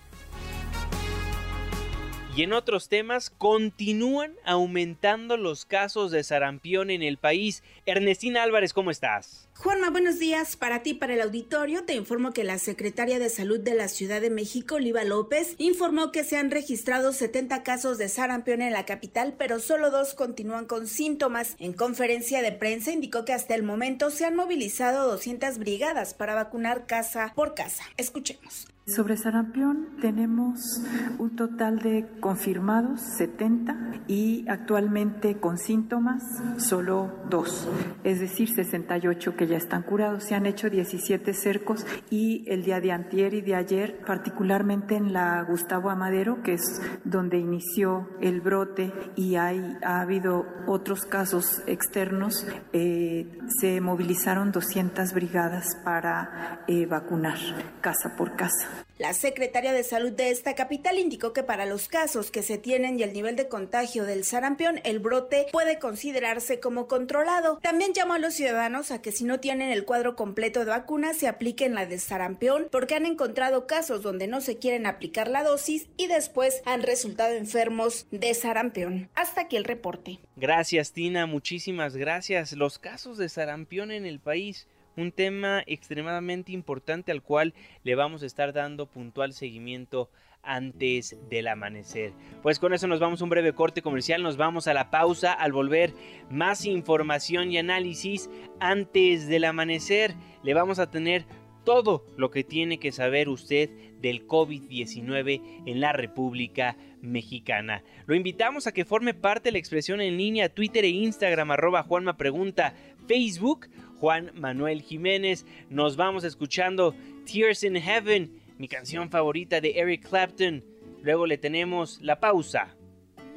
Y 2.33 2.43
en 2.43 2.53
otros 2.53 2.87
temas, 2.87 3.29
continúan 3.29 4.35
aumentando 4.45 5.35
los 5.35 5.65
casos 5.65 6.11
de 6.11 6.23
sarampión 6.23 6.89
en 6.89 7.03
el 7.03 7.17
país. 7.17 7.61
Ernestina 7.85 8.41
Álvarez, 8.41 8.71
¿cómo 8.71 8.89
estás? 8.89 9.48
Juanma, 9.61 9.89
buenos 9.89 10.19
días. 10.19 10.55
Para 10.55 10.83
ti, 10.83 10.93
para 10.93 11.15
el 11.15 11.21
auditorio, 11.21 11.83
te 11.83 11.93
informo 11.93 12.31
que 12.31 12.45
la 12.45 12.57
secretaria 12.59 13.19
de 13.19 13.29
Salud 13.29 13.59
de 13.59 13.75
la 13.75 13.89
Ciudad 13.89 14.21
de 14.21 14.29
México, 14.29 14.75
Oliva 14.75 15.03
López, 15.03 15.55
informó 15.57 16.13
que 16.13 16.23
se 16.23 16.37
han 16.37 16.49
registrado 16.49 17.11
70 17.11 17.61
casos 17.63 17.97
de 17.97 18.07
sarampión 18.07 18.61
en 18.61 18.71
la 18.71 18.85
capital, 18.85 19.35
pero 19.37 19.59
solo 19.59 19.91
dos 19.91 20.13
continúan 20.13 20.65
con 20.65 20.87
síntomas. 20.87 21.57
En 21.59 21.73
conferencia 21.73 22.41
de 22.41 22.53
prensa 22.53 22.93
indicó 22.93 23.25
que 23.25 23.33
hasta 23.33 23.53
el 23.53 23.63
momento 23.63 24.11
se 24.11 24.23
han 24.23 24.37
movilizado 24.37 25.11
200 25.11 25.57
brigadas 25.57 26.13
para 26.13 26.35
vacunar 26.35 26.85
casa 26.85 27.33
por 27.35 27.53
casa. 27.53 27.83
Escuchemos. 27.97 28.65
Sobre 28.89 29.17
sarampión 29.17 29.97
tenemos 30.01 30.81
un 31.19 31.35
total 31.35 31.77
de 31.77 32.07
confirmados 32.19 33.01
70 33.17 34.05
y 34.07 34.45
actualmente 34.47 35.37
con 35.39 35.59
síntomas 35.59 36.23
solo 36.57 37.11
dos, 37.29 37.67
es 38.03 38.19
decir, 38.19 38.49
68 38.49 39.35
que 39.35 39.45
ya 39.49 39.57
están 39.57 39.83
curados. 39.83 40.23
Se 40.23 40.35
han 40.35 40.45
hecho 40.45 40.69
17 40.69 41.33
cercos 41.33 41.85
y 42.09 42.45
el 42.47 42.63
día 42.63 42.79
de 42.79 42.91
antier 42.91 43.33
y 43.33 43.41
de 43.41 43.55
ayer, 43.55 43.99
particularmente 44.05 44.95
en 44.95 45.11
la 45.11 45.43
Gustavo 45.43 45.89
Amadero, 45.89 46.41
que 46.43 46.53
es 46.53 46.81
donde 47.03 47.37
inició 47.37 48.07
el 48.21 48.41
brote 48.41 48.93
y 49.15 49.35
hay, 49.35 49.77
ha 49.83 50.01
habido 50.01 50.45
otros 50.67 51.01
casos 51.01 51.61
externos, 51.65 52.45
eh, 52.73 53.27
se 53.59 53.81
movilizaron 53.81 54.51
200 54.51 55.13
brigadas 55.13 55.65
para 55.83 56.63
eh, 56.67 56.85
vacunar 56.85 57.37
casa 57.81 58.15
por 58.15 58.35
casa. 58.35 58.85
La 58.99 59.13
secretaria 59.13 59.71
de 59.71 59.85
Salud 59.85 60.11
de 60.11 60.29
esta 60.29 60.55
capital 60.55 60.99
indicó 60.99 61.31
que 61.31 61.41
para 61.41 61.65
los 61.65 61.87
casos 61.87 62.31
que 62.31 62.43
se 62.43 62.57
tienen 62.57 62.99
y 62.99 63.03
el 63.03 63.13
nivel 63.13 63.37
de 63.37 63.47
contagio 63.47 64.03
del 64.03 64.25
sarampión, 64.25 64.81
el 64.83 64.99
brote 64.99 65.47
puede 65.53 65.79
considerarse 65.79 66.59
como 66.59 66.89
controlado. 66.89 67.59
También 67.63 67.93
llamó 67.93 68.15
a 68.15 68.19
los 68.19 68.33
ciudadanos 68.33 68.91
a 68.91 69.01
que 69.01 69.13
si 69.13 69.23
no 69.23 69.38
tienen 69.39 69.71
el 69.71 69.85
cuadro 69.85 70.15
completo 70.15 70.59
de 70.59 70.67
vacunas 70.67 71.17
se 71.17 71.27
apliquen 71.27 71.75
la 71.75 71.85
de 71.85 71.99
sarampión 71.99 72.67
porque 72.71 72.95
han 72.95 73.05
encontrado 73.05 73.67
casos 73.67 74.01
donde 74.01 74.27
no 74.27 74.41
se 74.41 74.57
quieren 74.57 74.85
aplicar 74.85 75.29
la 75.29 75.43
dosis 75.43 75.87
y 75.97 76.07
después 76.07 76.61
han 76.65 76.83
resultado 76.83 77.35
enfermos 77.35 78.07
de 78.11 78.33
sarampión. 78.33 79.09
Hasta 79.15 79.41
aquí 79.41 79.57
el 79.57 79.63
reporte. 79.63 80.19
Gracias 80.35 80.93
Tina, 80.93 81.25
muchísimas 81.25 81.95
gracias. 81.95 82.53
Los 82.53 82.79
casos 82.79 83.17
de 83.17 83.29
sarampión 83.29 83.91
en 83.91 84.05
el 84.05 84.19
país 84.19 84.67
un 84.95 85.11
tema 85.11 85.63
extremadamente 85.65 86.51
importante 86.51 87.11
al 87.11 87.21
cual 87.21 87.53
le 87.83 87.95
vamos 87.95 88.23
a 88.23 88.25
estar 88.25 88.53
dando 88.53 88.85
puntual 88.85 89.33
seguimiento 89.33 90.09
antes 90.43 91.17
del 91.29 91.47
amanecer. 91.47 92.13
Pues 92.41 92.59
con 92.59 92.73
eso 92.73 92.87
nos 92.87 92.99
vamos 92.99 93.21
a 93.21 93.23
un 93.23 93.29
breve 93.29 93.53
corte 93.53 93.81
comercial, 93.81 94.23
nos 94.23 94.37
vamos 94.37 94.67
a 94.67 94.73
la 94.73 94.89
pausa 94.89 95.33
al 95.33 95.51
volver 95.51 95.93
más 96.29 96.65
información 96.65 97.51
y 97.51 97.57
análisis 97.57 98.29
antes 98.59 99.27
del 99.27 99.45
amanecer. 99.45 100.15
Le 100.43 100.53
vamos 100.53 100.79
a 100.79 100.89
tener 100.89 101.25
todo 101.63 102.05
lo 102.17 102.31
que 102.31 102.43
tiene 102.43 102.79
que 102.79 102.91
saber 102.91 103.29
usted 103.29 103.69
del 104.01 104.25
COVID-19 104.27 105.63
en 105.65 105.81
la 105.81 105.93
República 105.93 106.77
Mexicana. 107.01 107.83
Lo 108.05 108.15
invitamos 108.15 108.67
a 108.67 108.71
que 108.71 108.85
forme 108.85 109.13
parte 109.13 109.49
de 109.49 109.51
la 109.53 109.59
expresión 109.59 110.01
en 110.01 110.17
línea 110.17 110.49
Twitter 110.49 110.85
e 110.85 110.89
Instagram 110.89 111.51
arroba 111.51 111.83
Juanma 111.83 112.17
Pregunta, 112.17 112.73
Facebook 113.07 113.67
Juan 113.99 114.31
Manuel 114.33 114.81
Jiménez. 114.81 115.45
Nos 115.69 115.97
vamos 115.97 116.23
escuchando 116.23 116.95
Tears 117.25 117.63
in 117.63 117.75
Heaven, 117.75 118.31
mi 118.59 118.67
canción 118.67 119.09
favorita 119.09 119.61
de 119.61 119.71
Eric 119.79 120.07
Clapton. 120.07 120.63
Luego 121.01 121.25
le 121.25 121.37
tenemos 121.37 121.99
la 122.01 122.19
pausa 122.19 122.75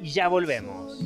y 0.01 0.09
ya 0.09 0.27
volvemos. 0.27 1.01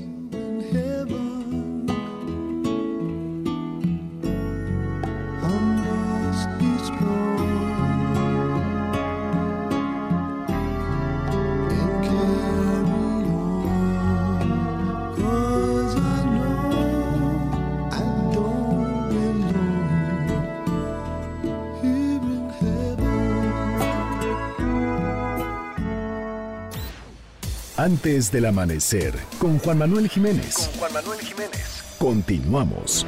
Antes 27.78 28.32
del 28.32 28.48
amanecer, 28.48 29.14
con 29.38 29.60
Juan 29.60 29.78
Manuel 29.78 30.10
Jiménez. 30.10 30.68
Con 30.72 30.80
Juan 30.80 30.94
Manuel 30.94 31.20
Jiménez. 31.20 31.84
Continuamos. 32.00 33.06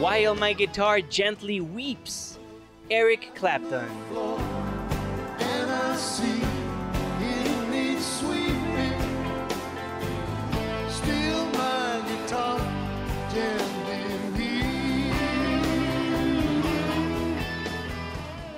While 0.00 0.34
My 0.36 0.54
Guitar 0.54 1.02
Gently 1.10 1.60
Weeps, 1.60 2.38
Eric 2.88 3.34
Clapton. 3.34 3.90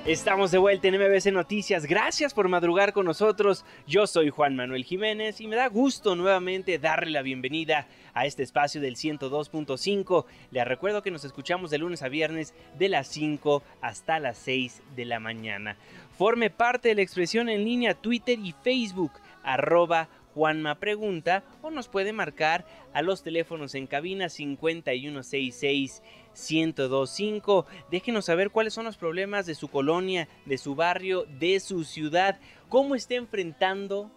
Estamos 0.06 0.52
de 0.52 0.58
vuelta 0.58 0.86
en 0.86 0.94
MBC 0.94 1.32
Noticias. 1.32 1.84
Gracias 1.84 2.32
por 2.32 2.46
madrugar 2.46 2.92
con 2.92 3.06
nosotros. 3.06 3.64
Yo 3.88 4.06
soy 4.06 4.30
Juan 4.30 4.54
Manuel 4.54 4.84
Jiménez 4.84 5.40
y 5.40 5.48
me 5.48 5.56
da 5.56 5.66
gusto 5.66 6.14
nuevamente 6.14 6.78
darle 6.78 7.10
la 7.10 7.22
bienvenida 7.22 7.88
a 8.14 8.24
este 8.24 8.44
espacio 8.44 8.80
del 8.80 8.94
102.5. 8.94 10.24
Les 10.52 10.64
recuerdo 10.64 11.02
que 11.02 11.10
nos 11.10 11.24
escuchamos 11.24 11.72
de 11.72 11.78
lunes 11.78 12.04
a 12.04 12.08
viernes 12.08 12.54
de 12.78 12.88
las 12.88 13.08
5 13.08 13.64
hasta 13.80 14.20
las 14.20 14.38
6 14.38 14.80
de 14.94 15.06
la 15.06 15.18
mañana. 15.18 15.76
Forme 16.16 16.50
parte 16.50 16.90
de 16.90 16.94
la 16.94 17.02
expresión 17.02 17.48
en 17.48 17.64
línea 17.64 17.94
Twitter 17.94 18.38
y 18.38 18.54
Facebook 18.62 19.10
arroba 19.42 20.08
Juanma 20.34 20.76
Pregunta 20.76 21.42
o 21.62 21.70
nos 21.70 21.88
puede 21.88 22.12
marcar 22.12 22.64
a 22.92 23.02
los 23.02 23.24
teléfonos 23.24 23.74
en 23.74 23.88
cabina 23.88 24.28
5166 24.28 26.02
1025. 26.36 27.66
Déjenos 27.90 28.26
saber 28.26 28.50
cuáles 28.50 28.74
son 28.74 28.84
los 28.84 28.96
problemas 28.96 29.46
de 29.46 29.54
su 29.54 29.68
colonia, 29.68 30.28
de 30.44 30.58
su 30.58 30.74
barrio, 30.74 31.24
de 31.38 31.58
su 31.60 31.84
ciudad, 31.84 32.38
cómo 32.68 32.94
está 32.94 33.14
enfrentando 33.14 34.10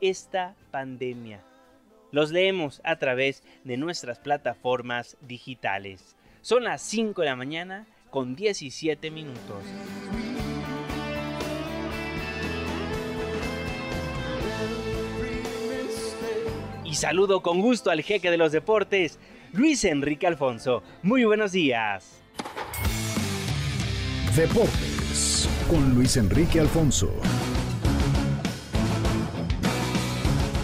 esta 0.00 0.56
pandemia. 0.70 1.44
Los 2.10 2.30
leemos 2.30 2.80
a 2.84 2.96
través 2.96 3.42
de 3.64 3.76
nuestras 3.76 4.18
plataformas 4.18 5.16
digitales. 5.20 6.16
Son 6.40 6.64
las 6.64 6.80
5 6.82 7.20
de 7.20 7.26
la 7.26 7.36
mañana 7.36 7.86
con 8.10 8.34
17 8.34 9.10
minutos. 9.10 9.62
Y 16.84 16.94
saludo 16.94 17.42
con 17.42 17.60
gusto 17.60 17.90
al 17.90 18.02
jeque 18.02 18.30
de 18.30 18.38
los 18.38 18.50
deportes, 18.50 19.18
Luis 19.52 19.84
Enrique 19.84 20.26
Alfonso. 20.26 20.82
Muy 21.02 21.24
buenos 21.24 21.52
días. 21.52 22.20
Deportes 24.36 25.48
con 25.68 25.94
Luis 25.94 26.16
Enrique 26.16 26.60
Alfonso. 26.60 27.10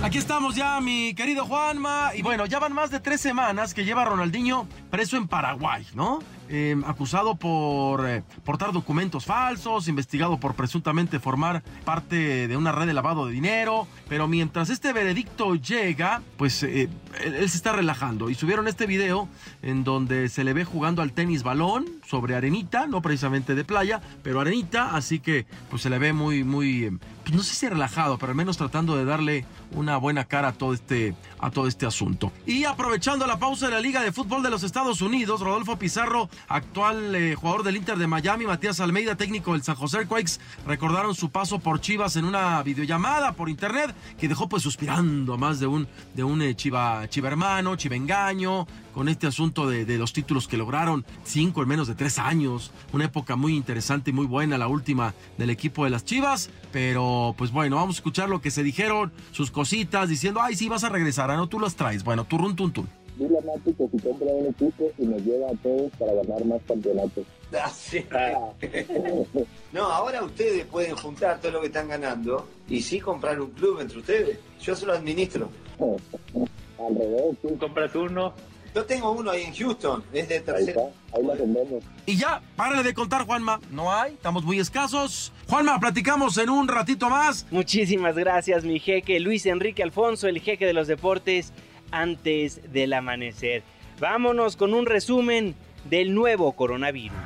Aquí 0.03 0.19
estamos 0.19 0.55
ya, 0.55 0.81
mi 0.81 1.15
querido 1.15 1.47
Juanma. 1.47 2.11
Y 2.15 2.21
bueno, 2.21 2.45
ya 2.45 2.59
van 2.59 2.75
más 2.75 2.91
de 2.91 3.01
tres 3.01 3.23
semanas 3.23 3.73
que 3.73 3.85
lleva 3.85 4.05
Ronaldinho 4.05 4.69
preso 4.91 5.17
en 5.17 5.27
Paraguay, 5.27 5.87
¿no? 5.95 6.19
Em, 6.51 6.85
acusado 6.85 7.37
por 7.37 8.07
eh, 8.07 8.23
portar 8.45 8.73
documentos 8.73 9.25
falsos, 9.25 9.89
investigado 9.89 10.39
por 10.39 10.55
presuntamente 10.55 11.19
formar 11.19 11.63
parte 11.87 12.47
de 12.49 12.57
una 12.57 12.71
red 12.71 12.87
de 12.87 12.93
lavado 12.93 13.27
de 13.27 13.33
dinero. 13.33 13.87
Pero 14.11 14.29
mientras 14.29 14.69
este 14.69 14.93
veredicto 14.93 15.55
llega, 15.55 16.21
pues 16.37 16.63
eh, 16.63 16.91
él, 17.25 17.49
se 17.49 17.57
está 17.57 17.73
relajando. 17.73 18.29
Y 18.29 18.35
subieron 18.35 18.69
este 18.69 18.87
video 18.87 19.27
en 19.63 19.85
donde 19.85 20.29
se 20.29 20.45
le 20.45 20.53
ve 20.53 20.67
jugando 20.67 21.01
al 21.01 21.13
tenis 21.13 21.43
balón 21.43 21.87
sobre 22.07 22.35
arenita, 22.35 22.87
no 22.87 23.01
precisamente 23.01 23.55
de 23.55 23.65
playa, 23.65 24.03
pero 24.23 24.41
arenita. 24.41 24.95
Así 24.95 25.21
que 25.21 25.47
pues 25.71 25.81
se 25.81 25.89
le 25.89 25.99
ve 25.99 26.13
muy, 26.13 26.45
muy, 26.45 26.85
em, 26.85 26.99
no 27.33 27.43
sé 27.43 27.55
si 27.55 27.69
relajado, 27.69 28.19
pero 28.19 28.33
al 28.33 28.37
menos 28.37 28.59
tratando 28.59 28.97
de 28.97 29.07
darle 29.07 29.47
una 29.73 29.97
buena 29.97 30.27
cara 30.27 30.49
a 30.49 30.53
todo 30.53 30.75
este, 30.75 31.15
a 31.39 31.51
todo 31.51 31.67
este 31.69 31.87
asunto. 31.87 32.33
Y 32.45 32.65
aprovechando 32.65 33.27
la 33.27 33.39
pausa 33.39 33.67
de 33.67 33.73
la 33.73 33.81
Liga 33.81 34.03
de 34.03 34.13
Fútbol 34.13 34.43
de 34.43 34.51
los 34.51 34.63
Estados 34.63 35.01
Unidos, 35.01 35.41
Rodolfo 35.41 35.79
Pizarro 35.79 36.29
actual 36.49 37.15
eh, 37.15 37.35
jugador 37.35 37.63
del 37.63 37.77
Inter 37.77 37.97
de 37.97 38.07
Miami, 38.07 38.47
Matías 38.47 38.81
Almeida, 38.81 39.17
técnico 39.17 39.53
del 39.53 39.63
San 39.63 39.77
José 39.77 40.07
Quakes, 40.07 40.41
recordaron 40.67 41.15
su 41.15 41.31
paso 41.31 41.59
por 41.59 41.81
Chivas 41.81 42.17
en 42.17 42.25
una 42.25 42.63
videollamada 42.63 43.33
por 43.33 43.49
internet 43.49 43.95
que 44.19 44.29
dejó 44.29 44.49
pues 44.49 44.63
suspirando 44.63 45.35
a 45.35 45.37
más 45.37 45.61
de 45.61 45.67
un, 45.67 45.89
de 46.15 46.25
un 46.25 46.43
eh, 46.43 46.55
chiva, 46.55 47.07
hermano, 47.25 47.77
chiva 47.77 47.97
engaño, 47.97 48.67
con 48.93 49.09
este 49.09 49.27
asunto 49.27 49.69
de, 49.69 49.99
los 49.99 50.13
títulos 50.13 50.47
que 50.47 50.57
lograron, 50.57 51.05
cinco 51.25 51.63
en 51.63 51.69
menos 51.69 51.89
de 51.89 51.95
tres 51.95 52.19
años, 52.19 52.71
una 52.93 53.07
época 53.07 53.37
muy 53.37 53.57
interesante 53.57 54.11
y 54.11 54.13
muy 54.13 54.27
buena, 54.27 54.57
la 54.57 54.69
última 54.69 55.15
del 55.37 55.51
equipo 55.51 55.85
de 55.85 55.91
las 55.91 56.05
Chivas, 56.05 56.51
pero 56.73 57.35
pues 57.37 57.51
bueno, 57.51 57.77
vamos 57.77 57.97
a 57.97 57.99
escuchar 57.99 58.29
lo 58.29 58.41
que 58.41 58.51
se 58.51 58.63
dijeron, 58.63 59.13
sus 59.33 59.51
cositas, 59.51 60.09
diciendo, 60.09 60.41
ay, 60.41 60.55
sí, 60.55 60.69
vas 60.69 60.85
a 60.85 60.89
regresar, 60.89 61.29
¿no? 61.31 61.49
Tú 61.49 61.59
las 61.59 61.75
traes, 61.75 62.05
bueno, 62.05 62.25
tú 62.25 62.39
run, 62.39 62.55
tun, 62.55 62.73
tun 62.73 63.04
dile 63.17 63.39
a 63.39 63.41
Mati 63.43 63.73
que 63.73 63.89
si 63.89 63.99
compra 63.99 64.29
un 64.29 64.47
equipo 64.47 64.91
y 64.99 65.07
nos 65.07 65.23
lleva 65.23 65.51
a 65.51 65.55
todos 65.63 65.91
para 65.99 66.13
ganar 66.15 66.45
más 66.45 66.61
campeonatos. 66.67 67.25
Ah. 67.53 68.51
no, 69.73 69.83
ahora 69.83 70.25
ustedes 70.25 70.65
pueden 70.67 70.97
juntar 70.97 71.41
todo 71.41 71.53
lo 71.53 71.61
que 71.61 71.69
están 71.69 71.89
ganando 71.89 72.49
y 72.69 72.81
sí 72.81 73.01
comprar 73.01 73.41
un 73.41 73.51
club 73.51 73.81
entre 73.81 73.99
ustedes. 73.99 74.39
Yo 74.61 74.75
se 74.75 74.87
lo 74.87 74.93
administro. 74.93 75.49
Al 75.79 76.95
revés, 76.95 77.37
¿tú 77.43 77.57
compras 77.59 77.95
uno? 77.95 78.35
Yo 78.75 78.85
tengo 78.85 79.13
uno 79.13 79.31
ahí 79.31 79.43
en 79.43 79.55
Houston, 79.55 80.03
es 80.13 80.29
de 80.29 80.41
tercera. 80.41 80.83
Ahí, 81.13 81.23
lo 81.23 81.37
vendemos. 81.37 81.85
Y 82.07 82.17
ya, 82.17 82.43
párale 82.57 82.83
de 82.83 82.93
contar, 82.93 83.25
Juanma. 83.25 83.61
No 83.71 83.93
hay, 83.93 84.15
estamos 84.15 84.43
muy 84.43 84.59
escasos. 84.59 85.33
Juanma, 85.49 85.79
platicamos 85.79 86.37
en 86.39 86.51
un 86.51 86.67
ratito 86.67 87.09
más. 87.09 87.47
Muchísimas 87.53 88.17
gracias, 88.17 88.65
mi 88.65 88.81
jeque 88.81 89.21
Luis 89.21 89.47
Enrique 89.47 89.85
Alfonso, 89.85 90.27
el 90.27 90.41
jeque 90.41 90.67
de 90.67 90.73
los 90.73 90.89
deportes 90.89 91.53
antes 91.95 92.73
del 92.73 92.93
amanecer. 92.93 93.63
Vámonos 94.01 94.57
con 94.57 94.75
un 94.75 94.85
resumen 94.85 95.55
del 95.89 96.13
nuevo 96.13 96.53
coronavirus. 96.53 97.17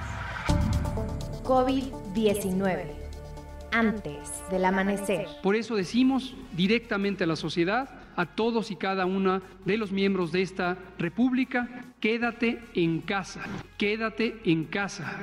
COVID-19. 1.43 2.85
Antes 3.73 4.43
del 4.51 4.65
amanecer. 4.65 5.27
Por 5.43 5.57
eso 5.57 5.75
decimos 5.75 6.35
directamente 6.53 7.25
a 7.25 7.27
la 7.27 7.37
sociedad, 7.37 7.89
a 8.17 8.27
todos 8.27 8.71
y 8.71 8.77
cada 8.77 9.07
uno 9.07 9.41
de 9.65 9.79
los 9.79 9.93
miembros 9.93 10.33
de 10.33 10.43
esta 10.43 10.77
República, 10.99 11.87
quédate 12.01 12.61
en 12.75 13.01
casa, 13.01 13.43
quédate 13.79 14.39
en 14.45 14.65
casa, 14.65 15.19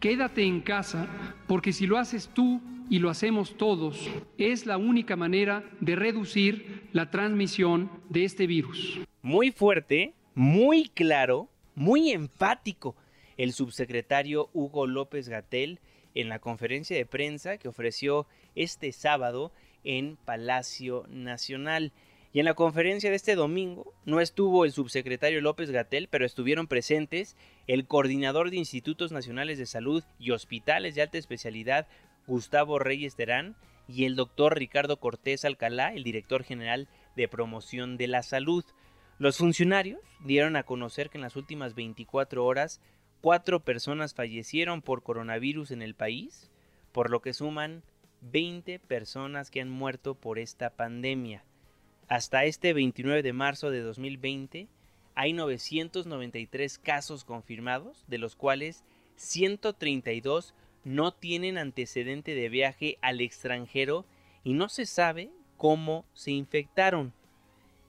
quédate 0.00 0.42
en 0.42 0.60
casa, 0.60 1.06
porque 1.46 1.72
si 1.72 1.86
lo 1.86 1.98
haces 1.98 2.28
tú, 2.34 2.60
y 2.92 2.98
lo 2.98 3.08
hacemos 3.08 3.56
todos, 3.56 4.06
es 4.36 4.66
la 4.66 4.76
única 4.76 5.16
manera 5.16 5.64
de 5.80 5.96
reducir 5.96 6.90
la 6.92 7.10
transmisión 7.10 7.90
de 8.10 8.26
este 8.26 8.46
virus. 8.46 9.00
Muy 9.22 9.50
fuerte, 9.50 10.12
muy 10.34 10.90
claro, 10.90 11.48
muy 11.74 12.10
empático 12.10 12.94
el 13.38 13.54
subsecretario 13.54 14.50
Hugo 14.52 14.86
López 14.86 15.30
Gatel 15.30 15.80
en 16.14 16.28
la 16.28 16.38
conferencia 16.38 16.94
de 16.94 17.06
prensa 17.06 17.56
que 17.56 17.68
ofreció 17.68 18.26
este 18.56 18.92
sábado 18.92 19.52
en 19.84 20.18
Palacio 20.26 21.06
Nacional. 21.08 21.94
Y 22.34 22.40
en 22.40 22.44
la 22.44 22.52
conferencia 22.52 23.08
de 23.08 23.16
este 23.16 23.36
domingo 23.36 23.94
no 24.04 24.20
estuvo 24.20 24.66
el 24.66 24.72
subsecretario 24.72 25.40
López 25.40 25.70
Gatel, 25.70 26.08
pero 26.10 26.26
estuvieron 26.26 26.66
presentes 26.66 27.38
el 27.66 27.86
coordinador 27.86 28.50
de 28.50 28.58
Institutos 28.58 29.12
Nacionales 29.12 29.56
de 29.56 29.64
Salud 29.64 30.04
y 30.18 30.32
Hospitales 30.32 30.94
de 30.94 31.00
Alta 31.00 31.16
Especialidad, 31.16 31.86
Gustavo 32.26 32.78
Reyes 32.78 33.16
Terán, 33.16 33.56
y 33.88 34.04
el 34.04 34.16
doctor 34.16 34.56
Ricardo 34.56 34.98
Cortés 34.98 35.44
Alcalá, 35.44 35.92
el 35.92 36.04
director 36.04 36.44
general 36.44 36.88
de 37.16 37.28
promoción 37.28 37.96
de 37.96 38.08
la 38.08 38.22
salud. 38.22 38.64
Los 39.18 39.38
funcionarios 39.38 40.00
dieron 40.20 40.56
a 40.56 40.62
conocer 40.62 41.10
que 41.10 41.18
en 41.18 41.22
las 41.22 41.36
últimas 41.36 41.74
24 41.74 42.44
horas 42.44 42.80
cuatro 43.20 43.60
personas 43.60 44.14
fallecieron 44.14 44.82
por 44.82 45.02
coronavirus 45.02 45.70
en 45.70 45.82
el 45.82 45.94
país, 45.94 46.50
por 46.92 47.10
lo 47.10 47.20
que 47.20 47.34
suman 47.34 47.82
20 48.20 48.78
personas 48.78 49.50
que 49.50 49.60
han 49.60 49.70
muerto 49.70 50.14
por 50.14 50.38
esta 50.38 50.70
pandemia. 50.70 51.44
Hasta 52.08 52.44
este 52.44 52.72
29 52.72 53.22
de 53.22 53.32
marzo 53.32 53.70
de 53.70 53.80
2020 53.80 54.68
hay 55.14 55.32
993 55.32 56.78
casos 56.78 57.24
confirmados, 57.24 58.04
de 58.08 58.18
los 58.18 58.36
cuales 58.36 58.84
132 59.16 60.54
no 60.84 61.12
tienen 61.12 61.58
antecedente 61.58 62.34
de 62.34 62.48
viaje 62.48 62.98
al 63.02 63.20
extranjero 63.20 64.04
y 64.44 64.54
no 64.54 64.68
se 64.68 64.86
sabe 64.86 65.30
cómo 65.56 66.04
se 66.14 66.32
infectaron. 66.32 67.12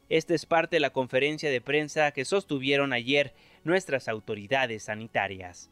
Esta 0.10 0.36
es 0.36 0.46
parte 0.46 0.76
de 0.76 0.80
la 0.82 0.92
conferencia 0.92 1.50
de 1.50 1.62
prensa 1.62 2.12
que 2.12 2.26
sostuvieron 2.26 2.94
ayer 2.94 3.34
nuestras 3.64 4.08
autoridades 4.08 4.84
sanitarias. 4.84 5.70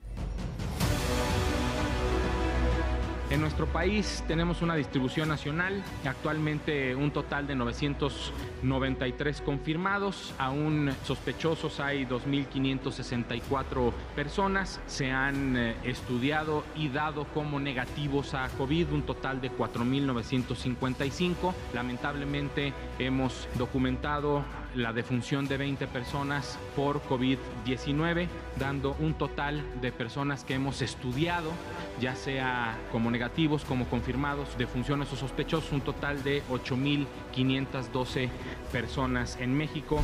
En 3.31 3.39
nuestro 3.39 3.65
país 3.65 4.23
tenemos 4.27 4.61
una 4.61 4.75
distribución 4.75 5.29
nacional, 5.29 5.81
actualmente 6.03 6.93
un 6.97 7.11
total 7.11 7.47
de 7.47 7.55
993 7.55 9.39
confirmados, 9.39 10.33
aún 10.37 10.91
sospechosos 11.05 11.79
hay 11.79 12.05
2.564 12.05 13.93
personas, 14.17 14.81
se 14.85 15.11
han 15.11 15.55
eh, 15.55 15.77
estudiado 15.85 16.65
y 16.75 16.89
dado 16.89 17.23
como 17.23 17.61
negativos 17.61 18.33
a 18.33 18.49
COVID 18.49 18.91
un 18.91 19.03
total 19.03 19.39
de 19.39 19.49
4.955. 19.49 21.53
Lamentablemente 21.73 22.73
hemos 22.99 23.47
documentado 23.57 24.43
la 24.75 24.93
defunción 24.93 25.47
de 25.47 25.57
20 25.57 25.87
personas 25.87 26.57
por 26.75 27.01
COVID-19, 27.03 28.27
dando 28.57 28.95
un 28.99 29.13
total 29.13 29.63
de 29.81 29.91
personas 29.91 30.43
que 30.43 30.53
hemos 30.53 30.81
estudiado, 30.81 31.51
ya 31.99 32.15
sea 32.15 32.77
como 32.91 33.11
negativos, 33.11 33.65
como 33.65 33.85
confirmados, 33.85 34.57
defunciones 34.57 35.11
o 35.11 35.15
sospechosos, 35.15 35.71
un 35.71 35.81
total 35.81 36.23
de 36.23 36.43
8.512 36.49 38.29
personas 38.71 39.37
en 39.39 39.55
México. 39.55 40.01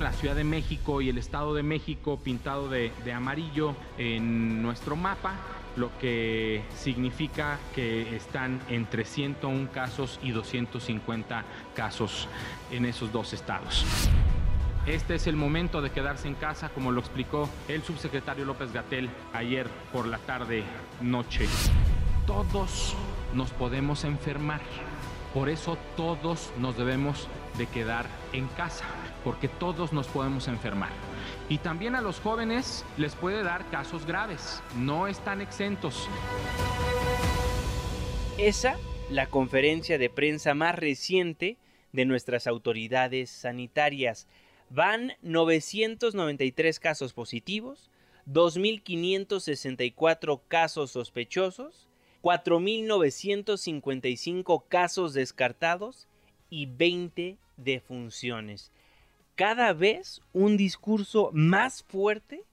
La 0.00 0.12
Ciudad 0.12 0.34
de 0.34 0.44
México 0.44 1.02
y 1.02 1.10
el 1.10 1.18
Estado 1.18 1.54
de 1.54 1.62
México 1.62 2.18
pintado 2.22 2.70
de, 2.70 2.90
de, 3.04 3.12
amarillo 3.12 3.74
en 3.98 4.62
nuestro 4.62 4.96
mapa, 4.96 5.34
lo 5.76 5.90
que 5.98 6.62
significa 6.76 7.58
que 7.74 8.16
están 8.16 8.60
entre 8.68 9.04
101 9.04 9.70
casos 9.72 10.18
y 10.22 10.30
250 10.30 11.44
casos 11.74 12.28
en 12.70 12.84
esos 12.84 13.12
dos 13.12 13.32
estados. 13.32 13.84
Este 14.86 15.14
es 15.14 15.26
el 15.26 15.36
momento 15.36 15.82
de 15.82 15.90
quedarse 15.90 16.26
en 16.26 16.34
casa, 16.34 16.70
como 16.70 16.90
lo 16.90 17.00
explicó 17.00 17.48
el 17.68 17.82
subsecretario 17.82 18.44
López 18.44 18.72
Gatel 18.72 19.10
ayer 19.32 19.68
por 19.92 20.06
la 20.06 20.18
tarde 20.18 20.64
noche. 21.00 21.46
Todos 22.26 22.96
nos 23.34 23.50
podemos 23.50 24.04
enfermar, 24.04 24.60
por 25.34 25.48
eso 25.48 25.76
todos 25.96 26.50
nos 26.58 26.76
debemos 26.76 27.28
de 27.58 27.66
quedar 27.66 28.06
en 28.32 28.48
casa 28.48 28.86
porque 29.24 29.48
todos 29.48 29.92
nos 29.92 30.06
podemos 30.06 30.48
enfermar. 30.48 30.90
Y 31.48 31.58
también 31.58 31.94
a 31.94 32.00
los 32.00 32.20
jóvenes 32.20 32.84
les 32.96 33.14
puede 33.14 33.42
dar 33.42 33.68
casos 33.70 34.06
graves, 34.06 34.62
no 34.76 35.06
están 35.06 35.40
exentos. 35.40 36.08
Esa, 38.38 38.76
la 39.10 39.26
conferencia 39.26 39.98
de 39.98 40.10
prensa 40.10 40.54
más 40.54 40.74
reciente 40.74 41.58
de 41.92 42.04
nuestras 42.04 42.46
autoridades 42.46 43.30
sanitarias. 43.30 44.28
Van 44.70 45.12
993 45.22 46.78
casos 46.78 47.12
positivos, 47.12 47.90
2.564 48.26 50.40
casos 50.46 50.92
sospechosos, 50.92 51.88
4.955 52.22 54.62
casos 54.68 55.14
descartados 55.14 56.06
y 56.48 56.66
20 56.66 57.38
defunciones 57.56 58.70
cada 59.40 59.72
vez 59.72 60.20
un 60.34 60.58
discurso 60.58 61.30
más 61.32 61.82
fuerte 61.82 62.44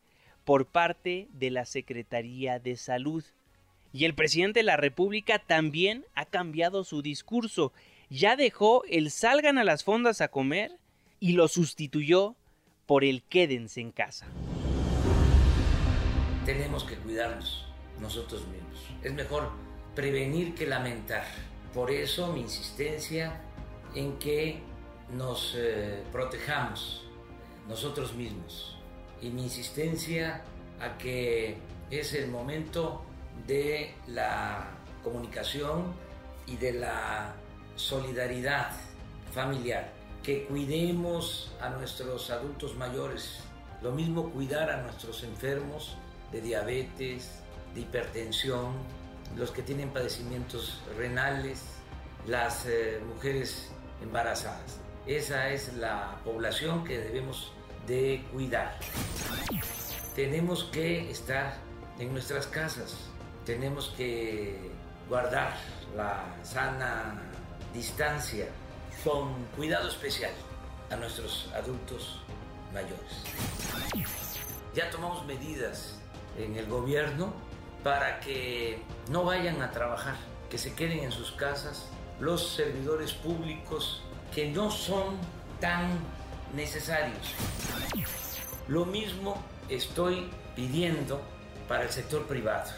por 0.45 0.67
parte 0.67 1.27
de 1.33 1.51
la 1.51 1.65
Secretaría 1.65 2.59
de 2.59 2.77
Salud. 2.77 3.25
Y 3.91 4.05
el 4.05 4.15
presidente 4.15 4.61
de 4.61 4.63
la 4.63 4.77
República 4.77 5.37
también 5.37 6.05
ha 6.15 6.23
cambiado 6.23 6.85
su 6.85 7.01
discurso. 7.01 7.73
Ya 8.09 8.37
dejó 8.37 8.85
el 8.85 9.11
salgan 9.11 9.57
a 9.57 9.65
las 9.65 9.83
fondas 9.83 10.21
a 10.21 10.29
comer 10.29 10.79
y 11.19 11.33
lo 11.33 11.49
sustituyó 11.49 12.37
por 12.85 13.03
el 13.03 13.21
quédense 13.21 13.81
en 13.81 13.91
casa. 13.91 14.25
Tenemos 16.45 16.85
que 16.85 16.95
cuidarnos 16.95 17.67
nosotros 17.99 18.47
mismos. 18.47 18.79
Es 19.03 19.13
mejor 19.13 19.51
prevenir 19.93 20.55
que 20.55 20.65
lamentar. 20.65 21.25
Por 21.73 21.91
eso 21.91 22.31
mi 22.31 22.39
insistencia 22.39 23.41
en 23.93 24.17
que 24.19 24.61
nos 25.11 25.53
eh, 25.55 26.03
protejamos 26.11 27.05
nosotros 27.67 28.13
mismos. 28.13 28.77
Y 29.21 29.29
mi 29.29 29.43
insistencia 29.43 30.43
a 30.79 30.97
que 30.97 31.57
es 31.89 32.13
el 32.13 32.29
momento 32.29 33.03
de 33.45 33.93
la 34.07 34.67
comunicación 35.03 35.93
y 36.45 36.57
de 36.57 36.73
la 36.73 37.33
solidaridad 37.75 38.71
familiar, 39.33 39.91
que 40.23 40.45
cuidemos 40.45 41.53
a 41.61 41.69
nuestros 41.69 42.29
adultos 42.29 42.75
mayores, 42.75 43.39
lo 43.81 43.91
mismo 43.91 44.29
cuidar 44.31 44.69
a 44.69 44.81
nuestros 44.81 45.23
enfermos 45.23 45.97
de 46.31 46.41
diabetes, 46.41 47.39
de 47.73 47.81
hipertensión, 47.81 48.73
los 49.35 49.51
que 49.51 49.61
tienen 49.61 49.89
padecimientos 49.89 50.81
renales, 50.97 51.63
las 52.25 52.65
eh, 52.65 52.99
mujeres 53.07 53.69
embarazadas. 54.01 54.86
Esa 55.07 55.49
es 55.51 55.73
la 55.75 56.19
población 56.25 56.83
que 56.83 56.97
debemos 56.97 57.53
de 57.87 58.25
cuidar. 58.33 58.77
Tenemos 60.13 60.65
que 60.65 61.09
estar 61.09 61.55
en 61.97 62.11
nuestras 62.11 62.45
casas, 62.47 63.09
tenemos 63.45 63.93
que 63.95 64.69
guardar 65.07 65.55
la 65.95 66.25
sana 66.43 67.21
distancia 67.73 68.47
con 69.05 69.33
cuidado 69.55 69.87
especial 69.87 70.31
a 70.91 70.97
nuestros 70.97 71.49
adultos 71.55 72.21
mayores. 72.73 73.23
Ya 74.75 74.89
tomamos 74.89 75.25
medidas 75.25 75.97
en 76.37 76.57
el 76.57 76.65
gobierno 76.65 77.33
para 77.81 78.19
que 78.19 78.81
no 79.09 79.23
vayan 79.23 79.61
a 79.61 79.71
trabajar, 79.71 80.17
que 80.49 80.57
se 80.57 80.73
queden 80.73 80.99
en 80.99 81.13
sus 81.13 81.31
casas 81.31 81.87
los 82.19 82.55
servidores 82.55 83.13
públicos 83.13 84.03
que 84.37 84.51
no 84.51 84.69
son 84.69 85.17
tan 85.59 85.97
necesarios. 86.53 87.33
Lo 88.67 88.85
mismo 88.85 89.43
estoy 89.67 90.29
pidiendo 90.55 91.19
para 91.67 91.85
el 91.85 91.89
sector 91.89 92.27
privado, 92.27 92.69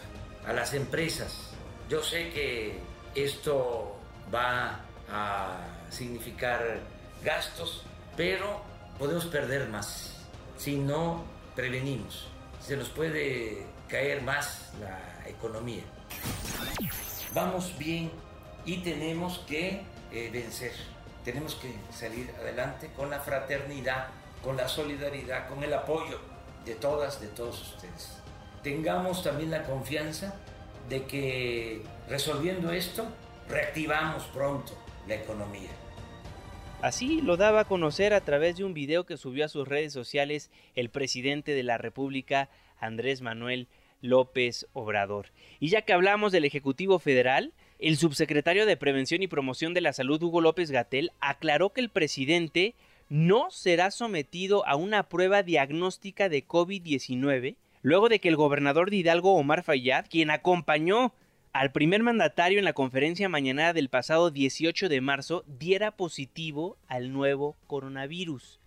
a 0.47 0.53
las 0.53 0.73
empresas. 0.73 1.51
Yo 1.89 2.01
sé 2.01 2.29
que 2.29 2.79
esto 3.13 3.93
va 4.33 4.85
a 5.11 5.57
significar 5.89 6.79
gastos, 7.25 7.83
pero 8.15 8.61
podemos 8.97 9.25
perder 9.25 9.67
más 9.67 10.15
si 10.55 10.77
no 10.77 11.25
prevenimos. 11.57 12.29
Se 12.65 12.77
nos 12.77 12.87
puede 12.87 13.65
caer 13.89 14.21
más 14.21 14.71
la 14.79 15.27
economía. 15.29 15.83
Vamos 17.33 17.77
bien 17.77 18.09
y 18.63 18.77
tenemos 18.77 19.39
que 19.39 19.81
eh, 20.13 20.29
vencer 20.31 20.71
tenemos 21.23 21.55
que 21.55 21.73
salir 21.91 22.31
adelante 22.39 22.89
con 22.95 23.09
la 23.09 23.19
fraternidad, 23.19 24.07
con 24.43 24.57
la 24.57 24.67
solidaridad, 24.67 25.47
con 25.47 25.63
el 25.63 25.73
apoyo 25.73 26.19
de 26.65 26.75
todas, 26.75 27.19
de 27.21 27.27
todos 27.27 27.73
ustedes. 27.73 28.17
Tengamos 28.63 29.23
también 29.23 29.51
la 29.51 29.63
confianza 29.63 30.35
de 30.89 31.03
que 31.05 31.83
resolviendo 32.07 32.71
esto, 32.71 33.05
reactivamos 33.47 34.23
pronto 34.25 34.73
la 35.07 35.15
economía. 35.15 35.69
Así 36.81 37.21
lo 37.21 37.35
daba 37.35 37.61
a 37.61 37.65
conocer 37.65 38.13
a 38.13 38.21
través 38.21 38.57
de 38.57 38.63
un 38.63 38.73
video 38.73 39.05
que 39.05 39.17
subió 39.17 39.45
a 39.45 39.49
sus 39.49 39.67
redes 39.67 39.91
sociales 39.91 40.49
el 40.75 40.89
presidente 40.89 41.53
de 41.53 41.63
la 41.63 41.77
República, 41.77 42.49
Andrés 42.79 43.21
Manuel 43.21 43.67
López 44.01 44.65
Obrador. 44.71 45.27
Y 45.59 45.69
ya 45.69 45.81
que 45.81 45.91
hablamos 45.91 46.31
del 46.31 46.45
Ejecutivo 46.45 46.99
Federal, 46.99 47.53
el 47.79 47.97
subsecretario 47.97 48.65
de 48.65 48.75
Prevención 48.75 49.23
y 49.23 49.27
Promoción 49.27 49.73
de 49.73 49.81
la 49.81 49.93
Salud, 49.93 50.21
Hugo 50.21 50.41
López 50.41 50.69
Gatel, 50.69 51.11
aclaró 51.21 51.71
que 51.71 51.79
el 51.79 51.89
presidente 51.89 52.75
no 53.07 53.49
será 53.51 53.89
sometido 53.89 54.67
a 54.67 54.75
una 54.75 55.09
prueba 55.09 55.43
diagnóstica 55.43 56.29
de 56.29 56.45
COVID-19 56.45 57.55
luego 57.81 58.09
de 58.09 58.19
que 58.19 58.27
el 58.27 58.35
gobernador 58.35 58.89
de 58.89 58.97
Hidalgo, 58.97 59.35
Omar 59.35 59.63
Fayad, 59.63 60.05
quien 60.09 60.29
acompañó 60.29 61.13
al 61.53 61.71
primer 61.71 62.03
mandatario 62.03 62.59
en 62.59 62.65
la 62.65 62.73
conferencia 62.73 63.29
mañana 63.29 63.71
del 63.71 63.87
pasado 63.87 64.29
18 64.29 64.89
de 64.89 65.01
marzo, 65.01 65.45
diera 65.47 65.91
positivo 65.91 66.77
al 66.87 67.13
nuevo 67.13 67.55
coronavirus. 67.67 68.59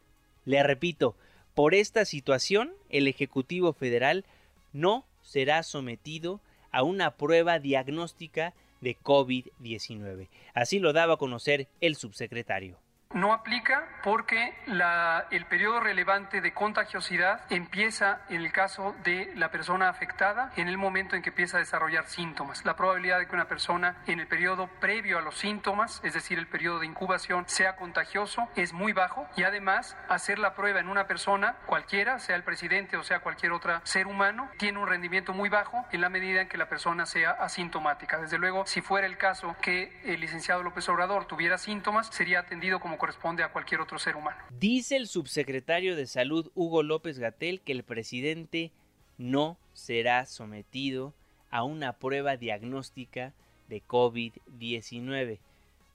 Le 0.47 0.63
repito, 0.63 1.15
por 1.55 1.75
esta 1.75 2.07
situación, 2.07 2.73
el 2.89 3.07
Ejecutivo 3.07 3.75
Federal 3.75 4.25
no 4.73 5.07
será 5.21 5.63
sometido 5.63 6.41
a 6.71 6.83
una 6.83 7.17
prueba 7.17 7.59
diagnóstica 7.59 8.55
de 8.83 8.99
COVID-19. 8.99 10.29
Así 10.53 10.79
lo 10.79 10.93
daba 10.93 11.15
a 11.15 11.17
conocer 11.17 11.69
el 11.81 11.97
subsecretario. 11.97 12.79
No 13.15 13.33
aplica 13.33 13.87
porque 14.03 14.55
la, 14.67 15.27
el 15.31 15.45
periodo 15.47 15.81
relevante 15.81 16.41
de 16.41 16.53
contagiosidad 16.53 17.43
empieza 17.51 18.21
en 18.29 18.43
el 18.43 18.53
caso 18.53 18.95
de 19.05 19.33
la 19.37 19.51
persona 19.51 19.89
afectada 19.89 20.51
en 20.57 20.69
el 20.69 20.79
momento 20.79 21.15
en 21.15 21.23
que 21.23 21.31
empieza 21.31 21.59
a 21.59 21.61
desarrollar 21.61 22.07
síntomas. 22.07 22.65
La 22.65 22.75
probabilidad 22.75 23.19
de 23.19 23.27
que 23.27 23.35
una 23.35 23.49
persona 23.49 23.97
en 24.07 24.21
el 24.21 24.27
periodo 24.27 24.69
previo 24.81 25.19
a 25.19 25.23
los 25.23 25.37
síntomas, 25.37 26.01
es 26.05 26.15
decir, 26.15 26.39
el 26.39 26.47
periodo 26.47 26.81
de 26.81 26.87
incubación, 26.87 27.45
sea 27.49 27.77
contagioso 27.77 28.49
es 28.57 28.73
muy 28.73 28.93
bajo 28.93 29.29
y 29.37 29.43
además 29.43 29.97
hacer 30.09 30.39
la 30.39 30.55
prueba 30.55 30.81
en 30.81 30.89
una 30.89 31.07
persona 31.07 31.57
cualquiera, 31.67 32.19
sea 32.19 32.37
el 32.37 32.45
presidente 32.45 32.97
o 32.97 33.03
sea 33.03 33.21
cualquier 33.21 33.53
otro 33.53 33.81
ser 33.85 34.07
humano, 34.07 34.49
tiene 34.59 34.79
un 34.79 34.89
rendimiento 34.89 35.33
muy 35.33 35.49
bajo 35.49 35.85
en 35.93 36.01
la 36.01 36.09
medida 36.09 36.41
en 36.41 36.49
que 36.49 36.57
la 36.57 36.69
persona 36.69 37.07
sea 37.07 37.33
asintomática. 37.33 38.19
Desde 38.19 38.39
luego, 38.39 38.67
si 38.67 38.81
fuera 38.81 39.07
el 39.07 39.19
caso 39.19 39.55
que 39.61 40.01
el 40.05 40.21
licenciado 40.21 40.63
López 40.63 40.89
Obrador 40.89 41.27
tuviera 41.27 41.59
síntomas, 41.59 42.09
sería 42.09 42.41
atendido 42.41 42.81
como 42.81 42.99
corresponde 43.03 43.43
a 43.43 43.51
cualquier 43.51 43.81
otro 43.81 43.99
ser 43.99 44.15
humano. 44.15 44.37
Dice 44.61 44.95
el 44.95 45.09
subsecretario 45.09 45.97
de 45.97 46.07
Salud 46.07 46.53
Hugo 46.55 46.85
López 46.85 47.19
Gatel 47.19 47.61
que 47.61 47.73
el 47.73 47.83
presidente 47.83 48.71
no 49.19 49.59
será 49.73 50.25
sometido 50.25 51.13
a 51.51 51.65
una 51.65 51.95
prueba 51.95 52.37
diagnóstica 52.37 53.35
de 53.67 53.83
COVID-19. 53.83 55.41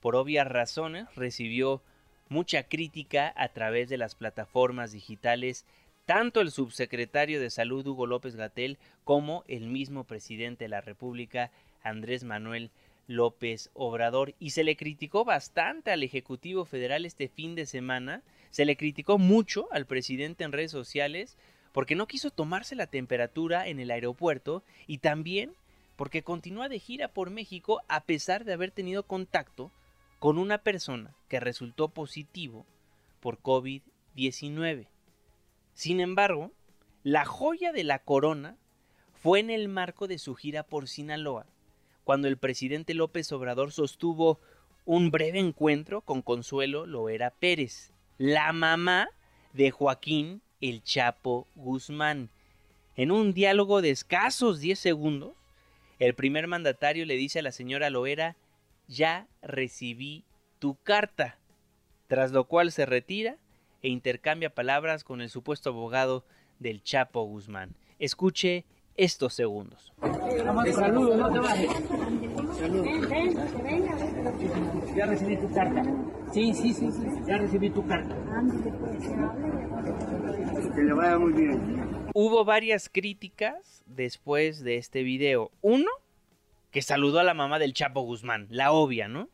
Por 0.00 0.16
obvias 0.16 0.46
razones 0.48 1.06
recibió 1.14 1.80
mucha 2.28 2.64
crítica 2.64 3.32
a 3.38 3.48
través 3.54 3.88
de 3.88 3.96
las 3.96 4.14
plataformas 4.14 4.92
digitales 4.92 5.64
tanto 6.04 6.42
el 6.42 6.50
subsecretario 6.50 7.40
de 7.40 7.48
Salud 7.48 7.86
Hugo 7.86 8.06
López 8.06 8.36
Gatel 8.36 8.76
como 9.04 9.44
el 9.48 9.68
mismo 9.68 10.04
presidente 10.04 10.64
de 10.64 10.68
la 10.68 10.82
República 10.82 11.50
Andrés 11.82 12.24
Manuel 12.24 12.70
Obrador 13.74 14.34
y 14.38 14.50
se 14.50 14.64
le 14.64 14.76
criticó 14.76 15.24
bastante 15.24 15.90
al 15.90 16.02
Ejecutivo 16.02 16.64
Federal 16.64 17.06
este 17.06 17.28
fin 17.28 17.54
de 17.54 17.66
semana, 17.66 18.22
se 18.50 18.64
le 18.64 18.76
criticó 18.76 19.18
mucho 19.18 19.68
al 19.72 19.86
presidente 19.86 20.44
en 20.44 20.52
redes 20.52 20.70
sociales 20.70 21.36
porque 21.72 21.94
no 21.94 22.06
quiso 22.06 22.30
tomarse 22.30 22.74
la 22.74 22.86
temperatura 22.86 23.68
en 23.68 23.80
el 23.80 23.90
aeropuerto 23.90 24.62
y 24.86 24.98
también 24.98 25.52
porque 25.96 26.22
continúa 26.22 26.68
de 26.68 26.78
gira 26.78 27.08
por 27.08 27.30
México 27.30 27.80
a 27.88 28.04
pesar 28.04 28.44
de 28.44 28.52
haber 28.52 28.70
tenido 28.70 29.02
contacto 29.02 29.70
con 30.18 30.38
una 30.38 30.58
persona 30.58 31.14
que 31.28 31.40
resultó 31.40 31.88
positivo 31.88 32.66
por 33.20 33.40
COVID-19. 33.40 34.86
Sin 35.74 36.00
embargo, 36.00 36.52
la 37.02 37.24
joya 37.24 37.72
de 37.72 37.84
la 37.84 38.00
corona 38.00 38.56
fue 39.14 39.40
en 39.40 39.50
el 39.50 39.68
marco 39.68 40.08
de 40.08 40.18
su 40.18 40.34
gira 40.34 40.62
por 40.62 40.88
Sinaloa, 40.88 41.46
cuando 42.08 42.26
el 42.26 42.38
presidente 42.38 42.94
López 42.94 43.30
Obrador 43.32 43.70
sostuvo 43.70 44.40
un 44.86 45.10
breve 45.10 45.40
encuentro 45.40 46.00
con 46.00 46.22
Consuelo 46.22 46.86
Loera 46.86 47.28
Pérez, 47.28 47.92
la 48.16 48.50
mamá 48.54 49.10
de 49.52 49.70
Joaquín 49.70 50.40
El 50.62 50.82
Chapo 50.82 51.46
Guzmán. 51.54 52.30
En 52.96 53.10
un 53.10 53.34
diálogo 53.34 53.82
de 53.82 53.90
escasos 53.90 54.58
10 54.60 54.78
segundos, 54.78 55.32
el 55.98 56.14
primer 56.14 56.46
mandatario 56.46 57.04
le 57.04 57.16
dice 57.16 57.40
a 57.40 57.42
la 57.42 57.52
señora 57.52 57.90
Loera, 57.90 58.36
ya 58.86 59.26
recibí 59.42 60.24
tu 60.60 60.76
carta, 60.76 61.36
tras 62.06 62.32
lo 62.32 62.44
cual 62.44 62.72
se 62.72 62.86
retira 62.86 63.36
e 63.82 63.90
intercambia 63.90 64.48
palabras 64.48 65.04
con 65.04 65.20
el 65.20 65.28
supuesto 65.28 65.68
abogado 65.68 66.24
del 66.58 66.82
Chapo 66.82 67.24
Guzmán. 67.24 67.74
Escuche 67.98 68.64
estos 68.98 69.32
segundos. 69.32 69.92
saludo, 70.74 71.16
no 71.16 71.32
te 71.32 71.38
bajes. 71.38 71.70
Ya 74.96 75.06
recibí 75.06 75.36
tu 75.36 75.54
carta. 75.54 75.82
Sí, 76.32 76.52
sí, 76.52 76.74
sí, 76.74 76.90
sí. 76.90 77.06
Ya 77.26 77.38
recibí 77.38 77.70
tu 77.70 77.86
carta. 77.86 78.14
Que 80.74 80.82
le 80.82 80.92
vaya 80.92 81.18
muy 81.18 81.32
bien. 81.32 82.08
Hubo 82.12 82.44
varias 82.44 82.88
críticas 82.88 83.84
después 83.86 84.64
de 84.64 84.76
este 84.76 85.04
video. 85.04 85.52
Uno, 85.62 85.90
que 86.72 86.82
saludó 86.82 87.20
a 87.20 87.24
la 87.24 87.34
mamá 87.34 87.60
del 87.60 87.74
Chapo 87.74 88.00
Guzmán, 88.00 88.48
la 88.50 88.72
obvia, 88.72 89.06
¿no? 89.06 89.28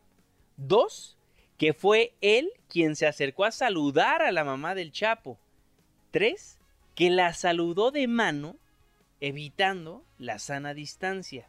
Dos, 0.58 1.16
que 1.56 1.72
fue 1.72 2.12
él 2.20 2.50
quien 2.68 2.96
se 2.96 3.06
acercó 3.06 3.44
a 3.44 3.50
saludar 3.50 4.20
a 4.20 4.30
la 4.30 4.44
mamá 4.44 4.74
del 4.74 4.92
Chapo. 4.92 5.38
Tres, 6.10 6.58
que 6.94 7.08
la 7.08 7.32
saludó 7.32 7.90
de 7.90 8.06
mano 8.06 8.56
evitando 9.24 10.04
la 10.18 10.38
sana 10.38 10.74
distancia. 10.74 11.48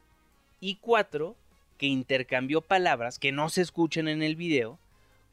Y 0.62 0.76
cuatro, 0.76 1.36
que 1.78 1.88
intercambió 1.88 2.62
palabras 2.62 3.20
que 3.20 3.34
no 3.34 3.50
se 3.50 3.62
escuchan 3.62 4.08
en 4.08 4.24
el 4.24 4.38
video 4.38 4.80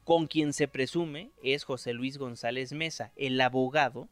con 0.03 0.27
quien 0.27 0.51
se 0.51 0.67
presume 0.67 1.29
es 1.41 1.63
José 1.63 1.93
Luis 1.93 2.17
González 2.17 2.73
Mesa, 2.73 3.13
el 3.15 3.39
abogado 3.39 4.09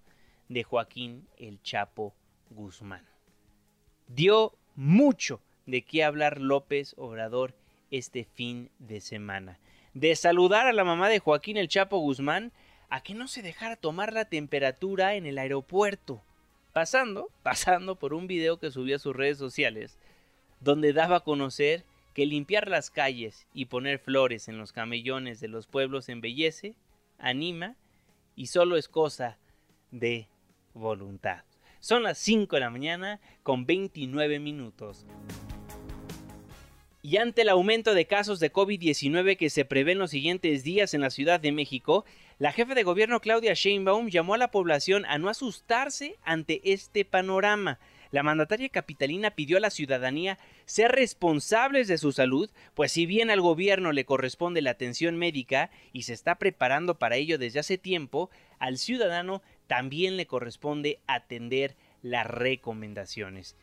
de 0.48 0.64
Joaquín 0.64 1.28
El 1.38 1.62
Chapo 1.62 2.14
Guzmán. 2.52 3.06
Dio 4.08 4.54
mucho 4.78 5.42
de 5.66 5.82
qué 5.82 6.06
hablar 6.06 6.40
López 6.40 6.96
Obrador 6.98 7.54
este 7.92 8.24
fin 8.24 8.70
de 8.80 9.02
semana. 9.02 9.60
De 9.94 10.16
saludar 10.16 10.68
a 10.68 10.74
la 10.74 10.86
mamá 10.86 11.10
de 11.10 11.20
Joaquín 11.20 11.58
El 11.58 11.68
Chapo 11.68 11.98
Guzmán 11.98 12.54
a 12.90 13.04
que 13.04 13.14
no 13.14 13.28
se 13.28 13.42
dejara 13.42 13.76
tomar 13.76 14.14
la 14.14 14.24
temperatura 14.24 15.16
en 15.16 15.26
el 15.26 15.38
aeropuerto 15.38 16.22
pasando, 16.74 17.30
pasando 17.44 17.96
por 17.96 18.14
un 18.14 18.28
video 18.28 18.58
que 18.58 18.72
subió 18.72 18.96
a 18.96 19.00
sus 19.00 19.16
redes 19.16 19.38
sociales, 19.38 19.98
donde 20.60 20.94
daba 20.94 21.18
a 21.18 21.24
conocer 21.24 21.84
que 22.14 22.26
limpiar 22.26 22.68
las 22.68 22.90
calles 22.90 23.48
y 23.54 23.66
poner 23.66 24.00
flores 24.00 24.48
en 24.48 24.58
los 24.58 24.74
camellones 24.74 25.40
de 25.40 25.48
los 25.48 25.68
pueblos 25.68 26.10
embellece, 26.10 26.76
anima 27.18 27.76
y 28.36 28.48
solo 28.48 28.76
es 28.78 28.88
cosa 28.88 29.38
de 29.92 30.28
voluntad. 30.74 31.44
Son 31.80 32.04
las 32.04 32.18
5 32.20 32.56
de 32.56 32.60
la 32.60 32.70
mañana 32.70 33.20
con 33.44 33.66
29 33.66 34.40
minutos. 34.40 35.06
Y 37.02 37.18
ante 37.18 37.42
el 37.42 37.50
aumento 37.50 37.96
de 37.96 38.06
casos 38.06 38.40
de 38.40 38.54
COVID-19 38.54 39.36
que 39.36 39.50
se 39.50 39.66
prevé 39.66 39.94
en 39.94 40.00
los 40.00 40.12
siguientes 40.12 40.64
días 40.64 40.94
en 40.94 41.02
la 41.02 41.10
Ciudad 41.10 41.40
de 41.40 41.52
México, 41.52 42.06
la 42.42 42.52
jefa 42.52 42.74
de 42.74 42.82
gobierno 42.82 43.20
Claudia 43.20 43.54
Sheinbaum 43.54 44.10
llamó 44.10 44.34
a 44.34 44.40
la 44.40 44.50
población 44.50 45.06
a 45.06 45.20
no 45.20 45.30
asustarse 45.30 46.18
ante 46.24 46.60
este 46.64 47.06
panorama. 47.06 47.78
La 48.10 48.24
mandataria 48.24 48.68
capitalina 48.70 49.30
pidió 49.30 49.58
a 49.58 49.60
la 49.60 49.70
ciudadanía 49.70 50.40
ser 50.66 50.92
responsables 50.92 51.88
de 51.88 52.00
su 52.00 52.12
salud, 52.12 52.50
pues 52.74 52.94
si 52.94 53.06
bien 53.06 53.30
al 53.30 53.42
gobierno 53.42 53.92
le 53.92 54.06
corresponde 54.06 54.64
la 54.64 54.72
atención 54.72 55.18
médica 55.18 55.70
y 55.94 56.02
se 56.02 56.14
está 56.14 56.40
preparando 56.40 56.98
para 56.98 57.16
ello 57.16 57.38
desde 57.38 57.60
hace 57.60 57.78
tiempo, 57.78 58.32
al 58.58 58.80
ciudadano 58.80 59.44
también 59.68 60.18
le 60.18 60.26
corresponde 60.26 60.98
atender 61.06 61.76
las 62.02 62.26
recomendaciones. 62.26 63.56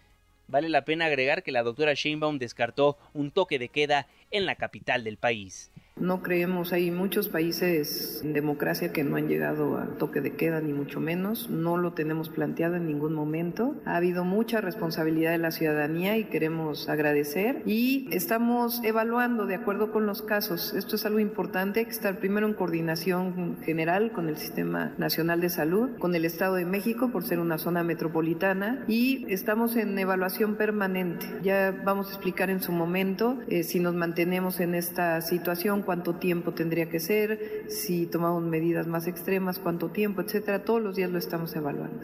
Vale 0.46 0.68
la 0.68 0.84
pena 0.84 1.06
agregar 1.06 1.42
que 1.42 1.50
la 1.50 1.64
doctora 1.64 1.94
Sheinbaum 1.94 2.38
descartó 2.38 2.96
un 3.12 3.32
toque 3.32 3.58
de 3.58 3.70
queda 3.70 4.06
en 4.30 4.46
la 4.46 4.54
capital 4.54 5.02
del 5.02 5.16
país. 5.16 5.72
No 6.00 6.22
creemos, 6.22 6.72
hay 6.72 6.90
muchos 6.90 7.28
países 7.28 8.20
en 8.22 8.32
democracia 8.32 8.92
que 8.92 9.04
no 9.04 9.16
han 9.16 9.28
llegado 9.28 9.78
a 9.78 9.86
toque 9.98 10.20
de 10.20 10.34
queda, 10.34 10.60
ni 10.60 10.72
mucho 10.72 11.00
menos. 11.00 11.50
No 11.50 11.76
lo 11.76 11.92
tenemos 11.92 12.28
planteado 12.28 12.76
en 12.76 12.86
ningún 12.86 13.14
momento. 13.14 13.74
Ha 13.84 13.96
habido 13.96 14.24
mucha 14.24 14.60
responsabilidad 14.60 15.32
de 15.32 15.38
la 15.38 15.50
ciudadanía 15.50 16.16
y 16.16 16.24
queremos 16.24 16.88
agradecer. 16.88 17.62
Y 17.66 18.08
estamos 18.12 18.82
evaluando 18.84 19.46
de 19.46 19.56
acuerdo 19.56 19.90
con 19.90 20.06
los 20.06 20.22
casos. 20.22 20.74
Esto 20.74 20.96
es 20.96 21.06
algo 21.06 21.18
importante. 21.18 21.80
Hay 21.80 21.86
que 21.86 21.92
estar 21.92 22.18
primero 22.18 22.46
en 22.46 22.54
coordinación 22.54 23.56
general 23.64 24.12
con 24.12 24.28
el 24.28 24.36
Sistema 24.36 24.92
Nacional 24.98 25.40
de 25.40 25.50
Salud, 25.50 25.90
con 25.98 26.14
el 26.14 26.24
Estado 26.24 26.54
de 26.54 26.64
México 26.64 27.10
por 27.10 27.24
ser 27.24 27.38
una 27.38 27.58
zona 27.58 27.82
metropolitana 27.82 28.84
y 28.86 29.26
estamos 29.28 29.76
en 29.76 29.98
evaluación 29.98 30.56
permanente. 30.56 31.26
Ya 31.42 31.74
vamos 31.84 32.08
a 32.08 32.10
explicar 32.10 32.50
en 32.50 32.60
su 32.60 32.72
momento 32.72 33.38
eh, 33.48 33.62
si 33.62 33.80
nos 33.80 33.94
mantenemos 33.94 34.60
en 34.60 34.74
esta 34.74 35.20
situación 35.20 35.82
cuánto 35.88 36.16
tiempo 36.16 36.52
tendría 36.52 36.90
que 36.90 37.00
ser, 37.00 37.64
si 37.70 38.04
tomamos 38.04 38.42
medidas 38.42 38.86
más 38.86 39.06
extremas, 39.06 39.58
cuánto 39.58 39.88
tiempo, 39.88 40.20
etcétera. 40.20 40.62
Todos 40.62 40.82
los 40.82 40.96
días 40.96 41.10
lo 41.10 41.16
estamos 41.16 41.56
evaluando. 41.56 42.02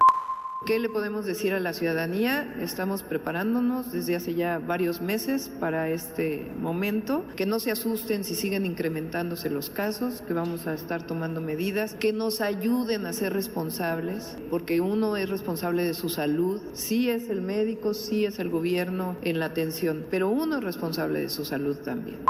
¿Qué 0.64 0.78
le 0.78 0.88
podemos 0.88 1.26
decir 1.26 1.52
a 1.52 1.60
la 1.60 1.74
ciudadanía? 1.74 2.54
Estamos 2.62 3.02
preparándonos 3.02 3.92
desde 3.92 4.16
hace 4.16 4.32
ya 4.32 4.58
varios 4.58 5.02
meses 5.02 5.50
para 5.60 5.90
este 5.90 6.50
momento. 6.58 7.26
Que 7.36 7.44
no 7.44 7.60
se 7.60 7.72
asusten 7.72 8.24
si 8.24 8.34
siguen 8.34 8.64
incrementándose 8.64 9.50
los 9.50 9.68
casos, 9.68 10.22
que 10.22 10.32
vamos 10.32 10.66
a 10.66 10.72
estar 10.72 11.06
tomando 11.06 11.42
medidas, 11.42 11.92
que 11.92 12.14
nos 12.14 12.40
ayuden 12.40 13.04
a 13.04 13.12
ser 13.12 13.34
responsables, 13.34 14.38
porque 14.48 14.80
uno 14.80 15.18
es 15.18 15.28
responsable 15.28 15.84
de 15.84 15.92
su 15.92 16.08
salud, 16.08 16.62
sí 16.72 17.10
es 17.10 17.28
el 17.28 17.42
médico, 17.42 17.92
sí 17.92 18.24
es 18.24 18.38
el 18.38 18.48
gobierno 18.48 19.18
en 19.20 19.40
la 19.40 19.44
atención, 19.44 20.06
pero 20.10 20.30
uno 20.30 20.56
es 20.56 20.64
responsable 20.64 21.20
de 21.20 21.28
su 21.28 21.44
salud 21.44 21.76
también. 21.84 22.24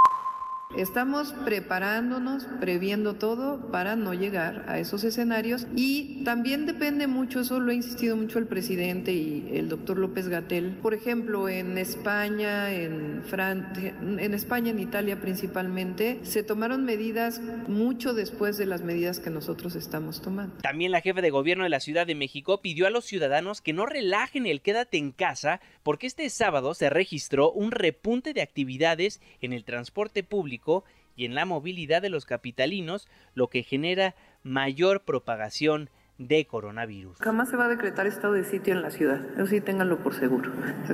Estamos 0.76 1.32
preparándonos, 1.44 2.46
previendo 2.60 3.14
todo 3.14 3.70
para 3.70 3.94
no 3.94 4.12
llegar 4.12 4.64
a 4.66 4.80
esos 4.80 5.04
escenarios 5.04 5.66
y 5.76 6.24
también 6.24 6.66
depende 6.66 7.06
mucho, 7.06 7.40
eso 7.40 7.60
lo 7.60 7.70
ha 7.70 7.74
insistido 7.74 8.16
mucho 8.16 8.38
el 8.38 8.46
presidente 8.46 9.12
y 9.12 9.50
el 9.52 9.68
doctor 9.68 9.98
López 9.98 10.28
Gatel. 10.28 10.78
Por 10.82 10.94
ejemplo, 10.94 11.48
en 11.48 11.78
España, 11.78 12.72
en 12.72 13.22
Francia, 13.24 13.94
en 14.00 14.34
España, 14.34 14.70
en 14.70 14.80
Italia 14.80 15.20
principalmente, 15.20 16.18
se 16.22 16.42
tomaron 16.42 16.84
medidas 16.84 17.40
mucho 17.68 18.12
después 18.12 18.56
de 18.56 18.66
las 18.66 18.82
medidas 18.82 19.20
que 19.20 19.30
nosotros 19.30 19.76
estamos 19.76 20.22
tomando. 20.22 20.56
También 20.62 20.90
la 20.90 21.00
jefa 21.00 21.20
de 21.20 21.30
gobierno 21.30 21.64
de 21.64 21.70
la 21.70 21.80
Ciudad 21.80 22.06
de 22.06 22.14
México 22.14 22.60
pidió 22.60 22.86
a 22.86 22.90
los 22.90 23.04
ciudadanos 23.04 23.60
que 23.60 23.72
no 23.72 23.86
relajen 23.86 24.46
el 24.46 24.60
quédate 24.60 24.98
en 24.98 25.12
casa 25.12 25.60
porque 25.84 26.08
este 26.08 26.28
sábado 26.30 26.74
se 26.74 26.90
registró 26.90 27.52
un 27.52 27.70
repunte 27.70 28.32
de 28.32 28.42
actividades 28.42 29.20
en 29.40 29.52
el 29.52 29.64
transporte 29.64 30.24
público 30.24 30.82
y 31.14 31.26
en 31.26 31.36
la 31.36 31.44
movilidad 31.44 32.02
de 32.02 32.08
los 32.08 32.24
capitalinos, 32.24 33.06
lo 33.34 33.48
que 33.48 33.62
genera 33.62 34.16
mayor 34.42 35.04
propagación 35.04 35.90
de 36.18 36.46
coronavirus. 36.46 37.18
Jamás 37.18 37.48
se 37.48 37.56
va 37.56 37.64
a 37.64 37.68
decretar 37.68 38.06
estado 38.06 38.34
de 38.34 38.44
sitio 38.44 38.72
en 38.72 38.82
la 38.82 38.90
ciudad, 38.90 39.20
eso 39.34 39.46
sí 39.46 39.60
ténganlo 39.60 39.98
por 39.98 40.14
seguro. 40.14 40.52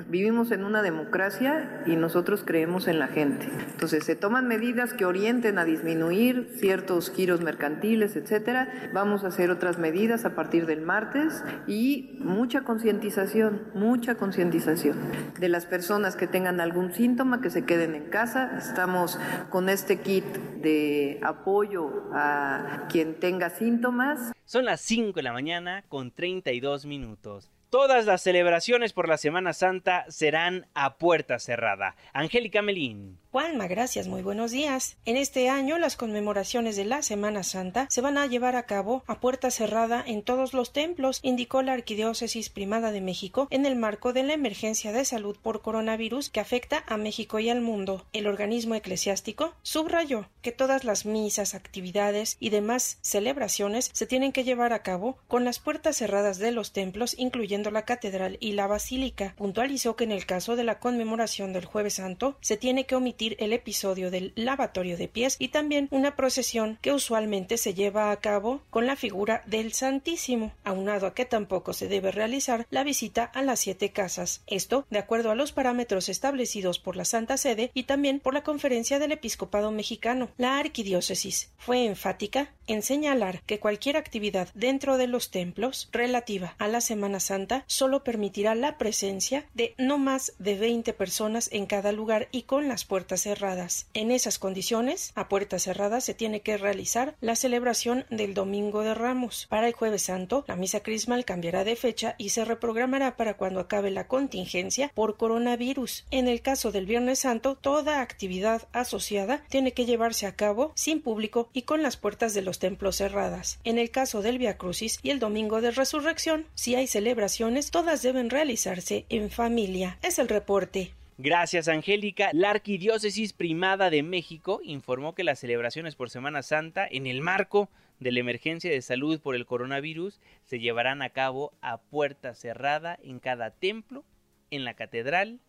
vivimos 0.09 0.51
en 0.51 0.65
una 0.65 0.83
democracia 0.83 1.83
y 1.87 1.97
nosotros 1.97 2.43
creemos 2.45 2.89
en 2.89 2.99
la 2.99 3.09
gente. 3.09 3.47
Entonces 3.73 4.05
se 4.05 4.17
toman 4.17 4.49
medidas 4.49 4.95
que 4.95 5.05
orienten 5.05 5.59
a 5.59 5.65
disminuir 5.65 6.51
ciertos 6.57 7.11
giros 7.11 7.43
mercantiles, 7.43 8.17
etcétera. 8.17 8.91
Vamos 8.95 9.25
a 9.25 9.29
hacer 9.29 9.51
otras 9.51 9.79
medidas 9.79 10.25
a 10.25 10.35
partir 10.35 10.67
del 10.67 10.81
martes 10.81 11.45
y 11.67 12.17
mucha 12.21 12.63
concientización, 12.63 13.63
mucha 13.75 14.15
concientización 14.15 14.97
de 15.39 15.49
las 15.49 15.67
personas 15.67 16.17
que 16.17 16.27
tengan 16.27 16.61
algún 16.61 16.93
síntoma 16.93 17.41
que 17.41 17.51
se 17.51 17.65
queden 17.65 17.95
en 17.95 18.09
casa. 18.09 18.57
Estamos 18.57 19.19
con 19.51 19.69
este 19.69 20.01
kit 20.01 20.25
de 20.63 21.21
apoyo 21.23 22.05
a 22.13 22.87
quien 22.89 23.19
tenga 23.21 23.51
síntomas. 23.51 24.33
Son 24.51 24.65
las 24.65 24.81
5 24.81 25.13
de 25.13 25.23
la 25.23 25.33
mañana 25.33 25.85
con 25.87 26.11
32 26.11 26.85
minutos. 26.85 27.49
Todas 27.71 28.05
las 28.05 28.21
celebraciones 28.21 28.93
por 28.93 29.09
la 29.09 29.17
Semana 29.17 29.53
Santa 29.53 30.05
serán 30.09 30.67
a 30.75 30.99
puerta 30.99 31.39
cerrada. 31.39 31.95
Angélica 32.13 32.61
Melín. 32.61 33.17
Juanma, 33.33 33.69
gracias, 33.69 34.09
muy 34.09 34.23
buenos 34.23 34.51
días. 34.51 34.97
En 35.05 35.17
este 35.17 35.49
año 35.49 35.79
las 35.79 35.95
conmemoraciones 35.95 36.75
de 36.75 36.85
la 36.85 37.01
Semana 37.01 37.45
Santa 37.45 37.87
se 37.89 38.01
van 38.01 38.19
a 38.19 38.27
llevar 38.27 38.57
a 38.57 38.65
cabo 38.65 39.05
a 39.07 39.21
puerta 39.21 39.53
cerrada 39.53 40.03
en 40.05 40.23
todos 40.23 40.53
los 40.53 40.73
templos, 40.73 41.21
indicó 41.23 41.63
la 41.63 41.75
Arquidiócesis 41.75 42.49
Primada 42.49 42.91
de 42.91 43.01
México 43.01 43.47
en 43.51 43.67
el 43.67 43.77
marco 43.77 44.13
de 44.13 44.25
la 44.25 44.33
emergencia 44.33 44.91
de 44.91 45.05
salud 45.05 45.37
por 45.41 45.63
coronavirus 45.63 46.29
que 46.29 46.41
afecta 46.41 46.83
a 46.89 46.97
México 46.97 47.39
y 47.39 47.51
al 47.51 47.61
mundo. 47.61 48.05
El 48.13 48.27
organismo 48.27 48.75
eclesiástico 48.75 49.55
subrayó 49.63 50.29
que 50.43 50.51
todas 50.51 50.83
las 50.83 51.07
misas, 51.07 51.55
actividades 51.55 52.37
y 52.41 52.51
demás 52.51 52.99
celebraciones 53.01 53.91
se 53.93 54.07
tienen 54.07 54.33
que 54.33 54.43
llevar 54.43 54.73
a 54.73 54.83
cabo 54.83 55.19
con 55.29 55.45
las 55.45 55.61
puertas 55.61 55.99
cerradas 55.99 56.39
de 56.39 56.51
los 56.51 56.73
templos, 56.73 57.15
incluyendo 57.17 57.71
la 57.71 57.85
catedral 57.85 58.39
y 58.41 58.55
la 58.55 58.67
basílica. 58.67 59.35
Puntualizó 59.37 59.95
que 59.95 60.03
en 60.03 60.11
el 60.11 60.27
caso 60.27 60.57
de 60.57 60.65
la 60.65 60.81
conmemoración 60.81 61.53
del 61.53 61.65
Jueves 61.65 61.95
Santo 61.95 62.37
se 62.41 62.57
tiene 62.57 62.87
que 62.87 62.97
omitir 62.97 63.20
el 63.21 63.53
episodio 63.53 64.11
del 64.11 64.33
lavatorio 64.35 64.97
de 64.97 65.09
pies 65.09 65.37
y 65.39 65.49
también 65.49 65.89
una 65.91 66.17
procesión 66.17 66.79
que 66.81 66.93
usualmente 66.93 67.59
se 67.59 67.75
lleva 67.75 68.11
a 68.11 68.17
cabo 68.21 68.63
con 68.71 68.87
la 68.87 68.97
figura 68.97 69.43
del 69.47 69.73
Santísimo, 69.73 70.53
aunado 70.65 71.07
a 71.07 71.15
que 71.15 71.25
tampoco 71.25 71.73
se 71.73 71.89
debe 71.89 72.13
realizar 72.13 72.67
la 72.71 72.83
visita 72.83 73.25
a 73.25 73.43
las 73.43 73.61
siete 73.61 73.93
casas. 73.93 74.43
Esto 74.47 74.87
de 74.91 74.99
acuerdo 74.99 75.31
a 75.31 75.35
los 75.35 75.53
parámetros 75.53 76.09
establecidos 76.09 76.79
por 76.79 76.97
la 76.97 77.05
Santa 77.05 77.37
Sede 77.37 77.71
y 77.75 77.83
también 77.83 78.21
por 78.21 78.33
la 78.33 78.43
Conferencia 78.43 78.99
del 78.99 79.13
Episcopado 79.13 79.71
Mexicano. 79.71 80.31
La 80.39 80.59
arquidiócesis 80.59 81.51
fue 81.59 81.85
enfática 81.85 82.53
en 82.67 82.83
señalar 82.83 83.43
que 83.43 83.61
cualquier 83.61 83.97
actividad 83.97 84.49
dentro 84.55 84.97
de 84.97 85.09
los 85.09 85.31
templos 85.31 85.89
relativa 85.93 86.55
a 86.59 86.69
la 86.69 86.81
Semana 86.81 87.21
Santa 87.21 87.65
solo 87.67 88.03
permitirá 88.05 88.55
la 88.55 88.79
presencia 88.79 89.47
de 89.55 89.75
no 89.77 89.99
más 89.99 90.33
de 90.39 90.57
20 90.57 90.93
personas 90.95 91.51
en 91.53 91.67
cada 91.67 91.93
lugar 91.93 92.29
y 92.31 92.43
con 92.43 92.69
las 92.69 92.85
puertas 92.85 93.10
cerradas. 93.17 93.87
En 93.95 94.11
esas 94.11 94.39
condiciones, 94.39 95.13
a 95.15 95.29
puertas 95.29 95.63
cerradas 95.65 96.05
se 96.05 96.15
tiene 96.15 96.41
que 96.41 96.57
realizar 96.57 97.15
la 97.21 97.37
celebración 97.37 98.05
del 98.11 98.35
Domingo 98.35 98.83
de 98.83 98.95
Ramos. 98.95 99.47
Para 99.49 99.67
el 99.69 99.75
Jueves 99.75 100.03
Santo, 100.03 100.45
la 100.47 100.57
misa 100.57 100.81
crismal 100.81 101.25
cambiará 101.25 101.65
de 101.65 101.77
fecha 101.77 102.15
y 102.19 102.31
se 102.31 102.45
reprogramará 102.45 103.17
para 103.17 103.35
cuando 103.35 103.61
acabe 103.61 103.91
la 103.91 104.07
contingencia 104.07 104.93
por 104.95 105.17
coronavirus. 105.17 106.05
En 106.11 106.29
el 106.29 106.43
caso 106.43 106.73
del 106.73 106.87
Viernes 106.87 107.21
Santo, 107.21 107.57
toda 107.57 108.01
actividad 108.01 108.69
asociada 108.73 109.43
tiene 109.49 109.73
que 109.73 109.87
llevarse 109.87 110.27
a 110.27 110.37
cabo 110.37 110.73
sin 110.75 111.01
público 111.01 111.49
y 111.53 111.63
con 111.63 111.83
las 111.83 111.97
puertas 111.97 112.35
de 112.35 112.43
los 112.43 112.59
templos 112.59 112.97
cerradas. 112.97 113.59
En 113.65 113.79
el 113.79 113.91
caso 113.91 114.23
del 114.23 114.39
Via 114.39 114.57
Crucis 114.57 114.99
y 115.03 115.11
el 115.11 115.19
Domingo 115.19 115.61
de 115.61 115.71
Resurrección, 115.71 116.47
si 116.55 116.75
hay 116.75 116.87
celebraciones, 116.87 117.71
todas 117.71 118.03
deben 118.03 118.31
realizarse 118.31 119.07
en 119.09 119.31
familia. 119.31 119.99
Es 120.03 120.19
el 120.19 120.29
reporte. 120.29 120.93
Gracias, 121.23 121.69
Angélica. 121.69 122.31
La 122.33 122.49
Arquidiócesis 122.49 123.35
Primada 123.35 123.91
de 123.91 124.03
México 124.03 124.63
informó 124.65 125.15
que 125.15 125.23
las 125.23 125.39
celebraciones 125.39 125.95
por 125.95 126.09
Semana 126.09 126.41
Santa, 126.41 126.89
en 126.91 127.07
el 127.07 127.21
marco 127.21 127.69
de 127.99 128.11
la 128.11 128.21
emergencia 128.21 128.71
de 128.71 128.81
salud 128.81 129.21
por 129.21 129.35
el 129.35 129.45
coronavirus, 129.45 130.19
se 130.45 130.61
llevarán 130.61 131.03
a 131.03 131.11
cabo 131.11 131.53
a 131.61 131.77
puerta 131.77 132.35
cerrada 132.35 132.99
en 133.03 133.19
cada 133.19 133.51
templo, 133.51 134.03
en 134.51 134.65
la 134.65 134.73
catedral 134.73 135.41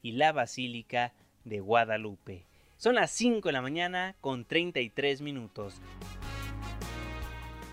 y 0.00 0.12
la 0.12 0.32
basílica 0.32 1.12
de 1.44 1.60
Guadalupe. 1.60 2.46
Son 2.78 2.94
las 2.94 3.10
5 3.10 3.50
de 3.50 3.52
la 3.52 3.60
mañana 3.60 4.16
con 4.22 4.46
33 4.46 5.20
minutos. 5.20 5.82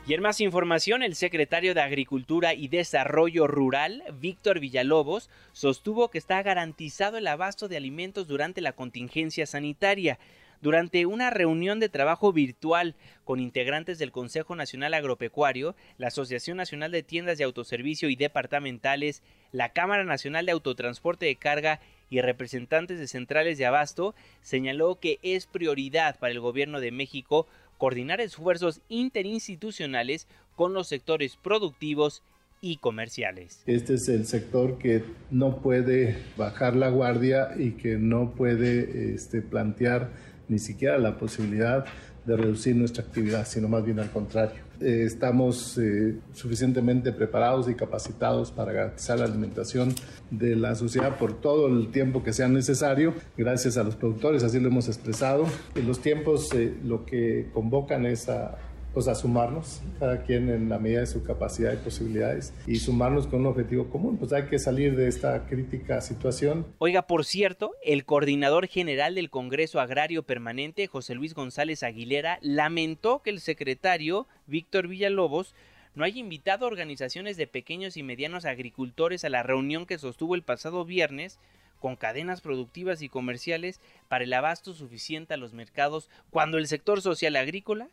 Y 0.08 0.14
en 0.14 0.22
más 0.22 0.40
información, 0.40 1.02
el 1.02 1.16
secretario 1.16 1.74
de 1.74 1.82
Agricultura 1.82 2.54
y 2.54 2.68
Desarrollo 2.68 3.48
Rural, 3.48 4.04
Víctor 4.20 4.60
Villalobos, 4.60 5.32
sostuvo 5.52 6.12
que 6.12 6.20
está 6.20 6.44
garantizado 6.44 7.18
el 7.18 7.26
abasto 7.26 7.68
de 7.68 7.78
alimentos 7.78 8.28
durante 8.28 8.62
la 8.62 8.74
contingencia 8.74 9.48
sanitaria. 9.48 10.20
Durante 10.62 11.08
una 11.08 11.32
reunión 11.32 11.80
de 11.80 11.90
trabajo 11.90 12.32
virtual 12.32 12.96
con 13.24 13.40
integrantes 13.40 13.98
del 13.98 14.12
Consejo 14.12 14.56
Nacional 14.56 14.94
Agropecuario, 14.94 15.76
la 15.98 16.08
Asociación 16.08 16.58
Nacional 16.58 16.92
de 16.92 17.04
Tiendas 17.04 17.40
de 17.40 17.44
Autoservicio 17.44 18.08
y 18.08 18.16
Departamentales, 18.16 19.24
la 19.52 19.74
Cámara 19.74 20.04
Nacional 20.04 20.46
de 20.46 20.52
Autotransporte 20.52 21.26
de 21.26 21.36
Carga 21.36 21.80
y 22.10 22.22
representantes 22.22 23.00
de 23.00 23.08
centrales 23.08 23.58
de 23.58 23.66
abasto, 23.66 24.14
señaló 24.42 25.00
que 25.00 25.20
es 25.24 25.48
prioridad 25.48 26.20
para 26.20 26.32
el 26.32 26.40
gobierno 26.40 26.80
de 26.80 26.92
México 26.92 27.48
coordinar 27.78 28.22
esfuerzos 28.22 28.82
interinstitucionales 28.90 30.28
con 30.56 30.74
los 30.74 30.88
sectores 30.88 31.38
productivos 31.38 32.24
y 32.62 32.78
comerciales. 32.78 33.62
Este 33.68 33.96
es 33.96 34.08
el 34.10 34.26
sector 34.26 34.78
que 34.78 35.04
no 35.30 35.58
puede 35.58 36.18
bajar 36.38 36.76
la 36.76 36.90
guardia 36.90 37.50
y 37.58 37.72
que 37.72 37.98
no 37.98 38.32
puede 38.32 39.14
este, 39.14 39.42
plantear 39.42 40.10
ni 40.48 40.60
siquiera 40.60 40.98
la 40.98 41.18
posibilidad 41.18 41.86
de 42.26 42.38
reducir 42.38 42.76
nuestra 42.76 43.04
actividad, 43.04 43.46
sino 43.46 43.68
más 43.68 43.86
bien 43.86 44.00
al 44.00 44.10
contrario. 44.10 44.65
Eh, 44.82 45.04
estamos 45.06 45.78
eh, 45.78 46.18
suficientemente 46.34 47.12
preparados 47.12 47.70
y 47.70 47.76
capacitados 47.76 48.52
para 48.52 48.74
garantizar 48.74 49.20
la 49.20 49.26
alimentación 49.26 49.94
de 50.32 50.56
la 50.56 50.76
sociedad 50.76 51.18
por 51.18 51.40
todo 51.40 51.68
el 51.68 51.92
tiempo 51.92 52.24
que 52.24 52.34
sea 52.34 52.48
necesario, 52.48 53.14
gracias 53.38 53.78
a 53.78 53.84
los 53.84 53.96
productores, 53.96 54.44
así 54.44 54.60
lo 54.60 54.68
hemos 54.68 54.88
expresado. 54.88 55.46
En 55.76 55.88
los 55.88 56.00
tiempos 56.00 56.54
eh, 56.54 56.74
lo 56.84 57.06
que 57.06 57.50
convocan 57.54 58.06
es 58.06 58.28
a 58.30 58.58
pues 58.96 59.10
a 59.10 59.14
sumarnos, 59.14 59.82
cada 60.00 60.24
quien 60.24 60.50
en 60.50 60.70
la 60.70 60.80
medida 60.80 61.02
de 61.02 61.06
su 61.06 61.22
capacidad 61.22 61.74
y 61.74 61.76
posibilidades, 61.76 62.54
y 62.66 62.78
sumarnos 62.78 63.28
con 63.28 63.42
un 63.42 63.48
objetivo 63.48 63.90
común, 63.90 64.18
pues 64.18 64.32
hay 64.32 64.46
que 64.46 64.58
salir 64.58 64.96
de 64.96 65.10
esta 65.10 65.48
crítica 65.48 66.00
situación. 66.00 66.66
Oiga, 66.78 67.02
por 67.06 67.26
cierto, 67.26 67.74
el 67.84 68.06
coordinador 68.06 68.68
general 68.68 69.16
del 69.16 69.30
Congreso 69.30 69.82
Agrario 69.82 70.24
Permanente, 70.24 70.88
José 70.88 71.14
Luis 71.14 71.34
González 71.34 71.84
Aguilera, 71.84 72.40
lamentó 72.42 73.22
que 73.22 73.32
el 73.32 73.42
secretario 73.42 74.28
Víctor 74.48 74.88
Villalobos 74.88 75.54
no 75.94 76.06
haya 76.06 76.22
invitado 76.22 76.64
a 76.64 76.70
organizaciones 76.70 77.36
de 77.36 77.48
pequeños 77.48 77.98
y 77.98 78.04
medianos 78.04 78.46
agricultores 78.46 79.26
a 79.26 79.30
la 79.30 79.44
reunión 79.44 79.86
que 79.86 79.98
sostuvo 79.98 80.36
el 80.36 80.42
pasado 80.42 80.86
viernes 80.86 81.38
con 81.82 81.98
cadenas 81.98 82.40
productivas 82.40 83.02
y 83.02 83.10
comerciales 83.10 83.82
para 84.08 84.24
el 84.24 84.32
abasto 84.32 84.74
suficiente 84.74 85.34
a 85.34 85.38
los 85.38 85.54
mercados 85.54 86.10
cuando 86.30 86.58
el 86.58 86.68
sector 86.68 87.02
social 87.02 87.36
agrícola 87.36 87.90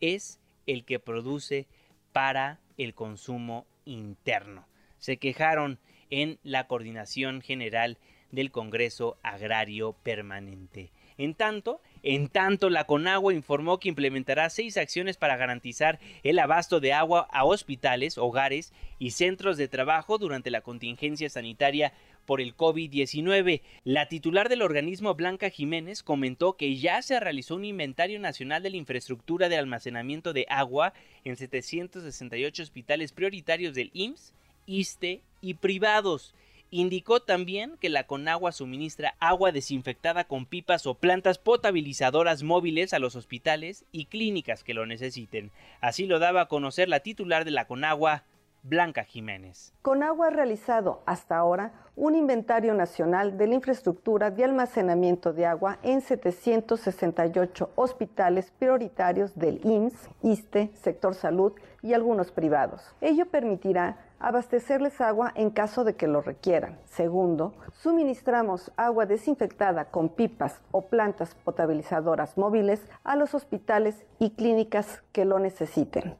es 0.00 0.40
el 0.66 0.84
que 0.84 0.98
produce 0.98 1.66
para 2.12 2.60
el 2.76 2.94
consumo 2.94 3.66
interno. 3.84 4.66
Se 4.98 5.16
quejaron 5.16 5.78
en 6.10 6.38
la 6.42 6.66
Coordinación 6.66 7.40
General 7.40 7.98
del 8.30 8.50
Congreso 8.50 9.18
Agrario 9.22 9.92
Permanente. 10.02 10.90
En 11.18 11.34
tanto, 11.34 11.82
en 12.02 12.28
tanto, 12.28 12.70
la 12.70 12.84
Conagua 12.84 13.34
informó 13.34 13.78
que 13.78 13.90
implementará 13.90 14.48
seis 14.48 14.78
acciones 14.78 15.18
para 15.18 15.36
garantizar 15.36 15.98
el 16.22 16.38
abasto 16.38 16.80
de 16.80 16.94
agua 16.94 17.28
a 17.30 17.44
hospitales, 17.44 18.16
hogares 18.16 18.72
y 18.98 19.10
centros 19.10 19.58
de 19.58 19.68
trabajo 19.68 20.16
durante 20.16 20.50
la 20.50 20.62
contingencia 20.62 21.28
sanitaria 21.28 21.92
por 22.26 22.40
el 22.40 22.56
COVID-19. 22.56 23.62
La 23.84 24.08
titular 24.08 24.48
del 24.48 24.62
organismo, 24.62 25.14
Blanca 25.14 25.50
Jiménez, 25.50 26.02
comentó 26.02 26.56
que 26.56 26.76
ya 26.76 27.02
se 27.02 27.18
realizó 27.20 27.56
un 27.56 27.64
inventario 27.64 28.20
nacional 28.20 28.62
de 28.62 28.70
la 28.70 28.76
infraestructura 28.76 29.48
de 29.48 29.56
almacenamiento 29.56 30.32
de 30.32 30.46
agua 30.48 30.92
en 31.24 31.36
768 31.36 32.62
hospitales 32.62 33.12
prioritarios 33.12 33.74
del 33.74 33.90
IMSS, 33.94 34.32
ISTE 34.66 35.22
y 35.40 35.54
privados. 35.54 36.34
Indicó 36.72 37.20
también 37.20 37.76
que 37.80 37.88
la 37.88 38.06
Conagua 38.06 38.52
suministra 38.52 39.16
agua 39.18 39.50
desinfectada 39.50 40.22
con 40.22 40.46
pipas 40.46 40.86
o 40.86 40.94
plantas 40.94 41.38
potabilizadoras 41.38 42.44
móviles 42.44 42.94
a 42.94 43.00
los 43.00 43.16
hospitales 43.16 43.84
y 43.90 44.04
clínicas 44.04 44.62
que 44.62 44.74
lo 44.74 44.86
necesiten. 44.86 45.50
Así 45.80 46.06
lo 46.06 46.20
daba 46.20 46.42
a 46.42 46.48
conocer 46.48 46.88
la 46.88 47.00
titular 47.00 47.44
de 47.44 47.50
la 47.50 47.66
Conagua, 47.66 48.22
Blanca 48.62 49.04
Jiménez. 49.04 49.72
Conagua 49.82 50.26
ha 50.26 50.30
realizado 50.30 51.02
hasta 51.06 51.36
ahora 51.36 51.72
un 51.96 52.14
inventario 52.14 52.74
nacional 52.74 53.36
de 53.38 53.46
la 53.46 53.54
infraestructura 53.54 54.30
de 54.30 54.44
almacenamiento 54.44 55.32
de 55.32 55.46
agua 55.46 55.78
en 55.82 56.00
768 56.00 57.70
hospitales 57.74 58.52
prioritarios 58.58 59.34
del 59.34 59.60
IMSS, 59.64 60.08
ISTE, 60.22 60.70
sector 60.74 61.14
salud 61.14 61.52
y 61.82 61.94
algunos 61.94 62.32
privados. 62.32 62.94
Ello 63.00 63.26
permitirá 63.26 63.96
abastecerles 64.18 65.00
agua 65.00 65.32
en 65.34 65.50
caso 65.50 65.82
de 65.82 65.96
que 65.96 66.06
lo 66.06 66.20
requieran. 66.20 66.78
Segundo, 66.84 67.54
suministramos 67.72 68.70
agua 68.76 69.06
desinfectada 69.06 69.86
con 69.86 70.10
pipas 70.10 70.60
o 70.70 70.86
plantas 70.86 71.34
potabilizadoras 71.34 72.36
móviles 72.36 72.82
a 73.04 73.16
los 73.16 73.34
hospitales 73.34 74.04
y 74.18 74.30
clínicas 74.30 75.02
que 75.12 75.24
lo 75.24 75.38
necesiten 75.38 76.16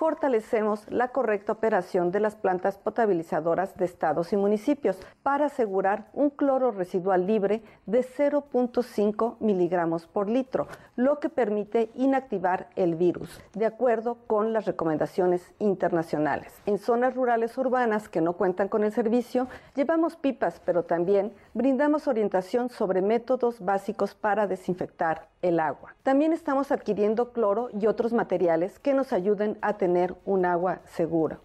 fortalecemos 0.00 0.90
la 0.90 1.08
correcta 1.08 1.52
operación 1.52 2.10
de 2.10 2.20
las 2.20 2.34
plantas 2.34 2.78
potabilizadoras 2.78 3.76
de 3.76 3.84
estados 3.84 4.32
y 4.32 4.36
municipios 4.38 4.98
para 5.22 5.44
asegurar 5.44 6.06
un 6.14 6.30
cloro 6.30 6.70
residual 6.70 7.26
libre 7.26 7.62
de 7.84 8.00
0.5 8.02 9.36
miligramos 9.40 10.06
por 10.06 10.30
litro, 10.30 10.68
lo 10.96 11.20
que 11.20 11.28
permite 11.28 11.90
inactivar 11.94 12.70
el 12.76 12.94
virus, 12.94 13.42
de 13.52 13.66
acuerdo 13.66 14.16
con 14.26 14.54
las 14.54 14.64
recomendaciones 14.64 15.52
internacionales. 15.58 16.50
En 16.64 16.78
zonas 16.78 17.14
rurales 17.14 17.58
urbanas 17.58 18.08
que 18.08 18.22
no 18.22 18.32
cuentan 18.32 18.68
con 18.68 18.84
el 18.84 18.92
servicio, 18.92 19.48
llevamos 19.76 20.16
pipas, 20.16 20.62
pero 20.64 20.82
también 20.82 21.34
brindamos 21.52 22.08
orientación 22.08 22.70
sobre 22.70 23.02
métodos 23.02 23.62
básicos 23.62 24.14
para 24.14 24.46
desinfectar 24.46 25.28
el 25.42 25.60
agua. 25.60 25.94
También 26.02 26.32
estamos 26.32 26.70
adquiriendo 26.72 27.32
cloro 27.32 27.68
y 27.78 27.86
otros 27.86 28.12
materiales 28.12 28.78
que 28.78 28.94
nos 28.94 29.12
ayuden 29.12 29.58
a 29.62 29.74
tener 29.74 29.89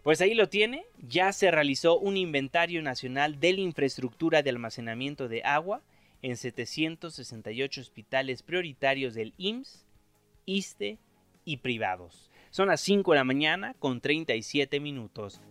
Pues 0.03 0.21
ahí 0.21 0.33
lo 0.33 0.49
tiene, 0.49 0.85
ya 0.99 1.31
se 1.33 1.51
realizó 1.51 1.99
un 1.99 2.17
inventario 2.17 2.81
nacional 2.81 3.39
de 3.39 3.53
la 3.53 3.61
infraestructura 3.61 4.41
de 4.41 4.49
almacenamiento 4.49 5.27
de 5.27 5.43
agua 5.43 5.81
en 6.21 6.37
768 6.37 7.81
hospitales 7.81 8.41
prioritarios 8.41 9.13
del 9.13 9.33
IMSS, 9.37 9.85
ISTE 10.45 10.97
y 11.43 11.57
privados. 11.57 12.31
Son 12.49 12.69
las 12.69 12.81
5 12.81 13.11
de 13.11 13.17
la 13.17 13.23
mañana 13.23 13.75
con 13.79 14.01
37 14.01 14.79
minutos. 14.79 15.41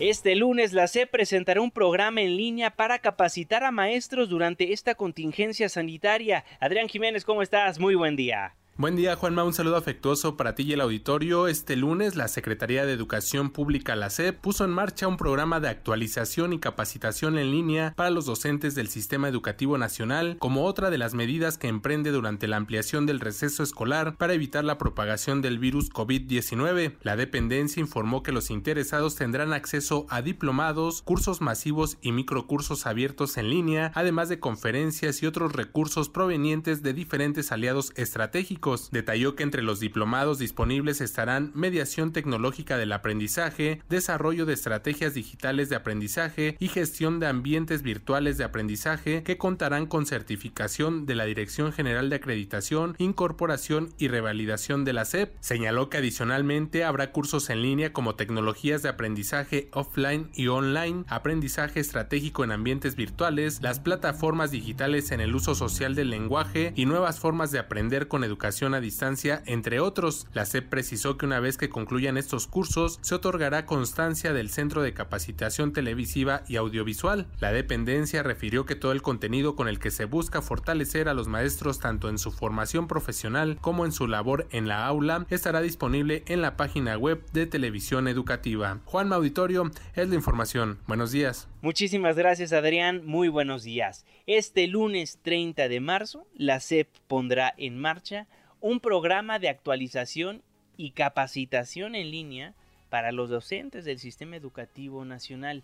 Este 0.00 0.34
lunes 0.34 0.72
la 0.72 0.88
C 0.88 1.06
presentará 1.06 1.60
un 1.60 1.70
programa 1.70 2.20
en 2.20 2.36
línea 2.36 2.70
para 2.70 2.98
capacitar 2.98 3.62
a 3.62 3.70
maestros 3.70 4.28
durante 4.28 4.72
esta 4.72 4.96
contingencia 4.96 5.68
sanitaria. 5.68 6.44
Adrián 6.58 6.88
Jiménez, 6.88 7.24
¿cómo 7.24 7.42
estás? 7.42 7.78
Muy 7.78 7.94
buen 7.94 8.16
día. 8.16 8.56
Buen 8.76 8.96
día, 8.96 9.14
Juanma. 9.14 9.44
Un 9.44 9.54
saludo 9.54 9.76
afectuoso 9.76 10.36
para 10.36 10.56
ti 10.56 10.64
y 10.64 10.72
el 10.72 10.80
auditorio. 10.80 11.46
Este 11.46 11.76
lunes, 11.76 12.16
la 12.16 12.26
Secretaría 12.26 12.84
de 12.84 12.92
Educación 12.92 13.50
Pública, 13.50 13.94
la 13.94 14.10
SEP, 14.10 14.40
puso 14.40 14.64
en 14.64 14.72
marcha 14.72 15.06
un 15.06 15.16
programa 15.16 15.60
de 15.60 15.68
actualización 15.68 16.52
y 16.52 16.58
capacitación 16.58 17.38
en 17.38 17.52
línea 17.52 17.94
para 17.94 18.10
los 18.10 18.26
docentes 18.26 18.74
del 18.74 18.88
Sistema 18.88 19.28
Educativo 19.28 19.78
Nacional, 19.78 20.38
como 20.40 20.64
otra 20.64 20.90
de 20.90 20.98
las 20.98 21.14
medidas 21.14 21.56
que 21.56 21.68
emprende 21.68 22.10
durante 22.10 22.48
la 22.48 22.56
ampliación 22.56 23.06
del 23.06 23.20
receso 23.20 23.62
escolar 23.62 24.16
para 24.16 24.32
evitar 24.32 24.64
la 24.64 24.76
propagación 24.76 25.40
del 25.40 25.60
virus 25.60 25.88
COVID-19. 25.92 26.96
La 27.02 27.14
dependencia 27.14 27.80
informó 27.80 28.24
que 28.24 28.32
los 28.32 28.50
interesados 28.50 29.14
tendrán 29.14 29.52
acceso 29.52 30.04
a 30.10 30.20
diplomados, 30.20 31.02
cursos 31.02 31.40
masivos 31.40 31.96
y 32.02 32.10
microcursos 32.10 32.86
abiertos 32.86 33.36
en 33.36 33.50
línea, 33.50 33.92
además 33.94 34.28
de 34.28 34.40
conferencias 34.40 35.22
y 35.22 35.26
otros 35.26 35.52
recursos 35.52 36.08
provenientes 36.08 36.82
de 36.82 36.92
diferentes 36.92 37.52
aliados 37.52 37.92
estratégicos 37.94 38.63
Detalló 38.90 39.36
que 39.36 39.42
entre 39.42 39.62
los 39.62 39.78
diplomados 39.78 40.38
disponibles 40.38 41.02
estarán 41.02 41.52
mediación 41.54 42.12
tecnológica 42.12 42.78
del 42.78 42.92
aprendizaje, 42.92 43.82
desarrollo 43.90 44.46
de 44.46 44.54
estrategias 44.54 45.12
digitales 45.12 45.68
de 45.68 45.76
aprendizaje 45.76 46.56
y 46.58 46.68
gestión 46.68 47.20
de 47.20 47.26
ambientes 47.26 47.82
virtuales 47.82 48.38
de 48.38 48.44
aprendizaje 48.44 49.22
que 49.22 49.36
contarán 49.36 49.84
con 49.86 50.06
certificación 50.06 51.04
de 51.04 51.14
la 51.14 51.26
Dirección 51.26 51.72
General 51.72 52.08
de 52.08 52.16
Acreditación, 52.16 52.94
Incorporación 52.96 53.92
y 53.98 54.08
Revalidación 54.08 54.84
de 54.84 54.94
la 54.94 55.04
SEP. 55.04 55.34
Señaló 55.40 55.90
que 55.90 55.98
adicionalmente 55.98 56.84
habrá 56.84 57.12
cursos 57.12 57.50
en 57.50 57.60
línea 57.60 57.92
como 57.92 58.14
tecnologías 58.14 58.82
de 58.82 58.88
aprendizaje 58.88 59.68
offline 59.72 60.30
y 60.34 60.48
online, 60.48 61.04
aprendizaje 61.08 61.80
estratégico 61.80 62.44
en 62.44 62.52
ambientes 62.52 62.96
virtuales, 62.96 63.60
las 63.60 63.78
plataformas 63.78 64.50
digitales 64.50 65.10
en 65.10 65.20
el 65.20 65.34
uso 65.34 65.54
social 65.54 65.94
del 65.94 66.08
lenguaje 66.08 66.72
y 66.76 66.86
nuevas 66.86 67.20
formas 67.20 67.50
de 67.50 67.58
aprender 67.58 68.08
con 68.08 68.24
educación 68.24 68.53
a 68.62 68.80
distancia, 68.80 69.42
entre 69.46 69.80
otros. 69.80 70.28
La 70.32 70.46
SEP 70.46 70.68
precisó 70.68 71.18
que 71.18 71.26
una 71.26 71.40
vez 71.40 71.56
que 71.56 71.68
concluyan 71.68 72.16
estos 72.16 72.46
cursos, 72.46 73.00
se 73.02 73.16
otorgará 73.16 73.66
constancia 73.66 74.32
del 74.32 74.48
Centro 74.48 74.80
de 74.82 74.94
Capacitación 74.94 75.72
Televisiva 75.72 76.44
y 76.46 76.54
Audiovisual. 76.54 77.26
La 77.40 77.52
dependencia 77.52 78.22
refirió 78.22 78.64
que 78.64 78.76
todo 78.76 78.92
el 78.92 79.02
contenido 79.02 79.56
con 79.56 79.66
el 79.66 79.80
que 79.80 79.90
se 79.90 80.04
busca 80.04 80.40
fortalecer 80.40 81.08
a 81.08 81.14
los 81.14 81.26
maestros 81.26 81.80
tanto 81.80 82.08
en 82.08 82.18
su 82.18 82.30
formación 82.30 82.86
profesional 82.86 83.58
como 83.60 83.84
en 83.84 83.92
su 83.92 84.06
labor 84.06 84.46
en 84.52 84.68
la 84.68 84.86
aula 84.86 85.26
estará 85.30 85.60
disponible 85.60 86.22
en 86.28 86.40
la 86.40 86.56
página 86.56 86.96
web 86.96 87.26
de 87.32 87.46
Televisión 87.46 88.06
Educativa. 88.06 88.78
Juan 88.84 89.12
Auditorio 89.12 89.70
es 89.96 90.08
la 90.08 90.14
información. 90.14 90.78
Buenos 90.86 91.10
días. 91.10 91.48
Muchísimas 91.60 92.16
gracias 92.16 92.52
Adrián, 92.52 93.04
muy 93.04 93.28
buenos 93.28 93.64
días. 93.64 94.04
Este 94.26 94.66
lunes 94.66 95.18
30 95.22 95.66
de 95.68 95.80
marzo, 95.80 96.26
la 96.34 96.60
SEP 96.60 96.88
pondrá 97.08 97.54
en 97.56 97.78
marcha 97.78 98.26
un 98.64 98.80
programa 98.80 99.38
de 99.38 99.50
actualización 99.50 100.42
y 100.78 100.92
capacitación 100.92 101.94
en 101.94 102.10
línea 102.10 102.54
para 102.88 103.12
los 103.12 103.28
docentes 103.28 103.84
del 103.84 103.98
sistema 103.98 104.36
educativo 104.36 105.04
nacional. 105.04 105.62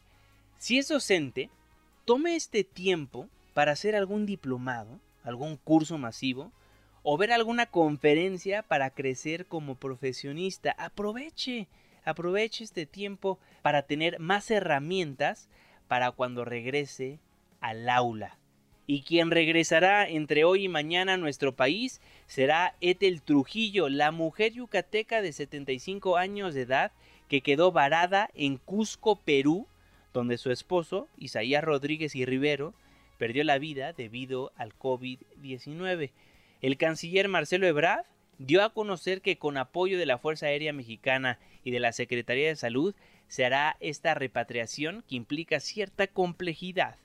Si 0.59 0.77
es 0.77 0.89
docente, 0.89 1.49
tome 2.05 2.37
este 2.37 2.63
tiempo 2.63 3.27
para 3.55 3.73
hacer 3.73 3.97
algún 3.97 4.27
diplomado, 4.27 5.01
algún 5.25 5.57
curso 5.57 5.97
masivo 5.97 6.53
o 7.03 7.17
ver 7.17 7.33
alguna 7.33 7.65
conferencia 7.65 8.63
para 8.63 8.91
crecer 8.91 9.47
como 9.47 9.77
profesionista. 9.77 10.73
Aproveche, 10.73 11.69
aproveche 12.05 12.65
este 12.65 12.85
tiempo 12.85 13.39
para 13.63 13.85
tener 13.85 14.21
más 14.21 14.51
herramientas 14.51 15.49
para 15.89 16.11
cuando 16.11 16.45
regrese 16.45 17.19
al 17.63 17.89
aula. 17.89 18.40
Y 18.93 19.03
quien 19.03 19.31
regresará 19.31 20.09
entre 20.09 20.43
hoy 20.43 20.65
y 20.65 20.69
mañana 20.69 21.15
a 21.15 21.17
nuestro 21.17 21.55
país 21.55 22.01
será 22.27 22.75
Ethel 22.81 23.23
Trujillo, 23.23 23.89
la 23.89 24.11
mujer 24.11 24.55
yucateca 24.55 25.23
de 25.23 25.33
75 25.33 26.17
años 26.17 26.55
de 26.55 26.63
edad 26.63 26.91
que 27.29 27.41
quedó 27.41 27.71
varada 27.71 28.31
en 28.35 28.57
Cusco, 28.57 29.15
Perú, 29.15 29.69
donde 30.13 30.39
su 30.39 30.51
esposo, 30.51 31.07
Isaías 31.17 31.63
Rodríguez 31.63 32.17
y 32.17 32.25
Rivero, 32.25 32.75
perdió 33.17 33.45
la 33.45 33.61
vida 33.61 33.93
debido 33.93 34.51
al 34.57 34.77
COVID-19. 34.77 36.11
El 36.61 36.77
canciller 36.77 37.29
Marcelo 37.29 37.69
Ebrard 37.69 38.07
dio 38.39 38.65
a 38.65 38.75
conocer 38.75 39.21
que 39.21 39.39
con 39.39 39.57
apoyo 39.57 39.99
de 39.99 40.07
la 40.07 40.19
Fuerza 40.19 40.47
Aérea 40.47 40.73
Mexicana 40.73 41.39
y 41.63 41.71
de 41.71 41.79
la 41.79 41.93
Secretaría 41.93 42.49
de 42.49 42.57
Salud 42.57 42.97
se 43.29 43.45
hará 43.45 43.77
esta 43.79 44.15
repatriación 44.15 45.05
que 45.09 45.15
implica 45.15 45.61
cierta 45.61 46.09
complejidad 46.09 46.97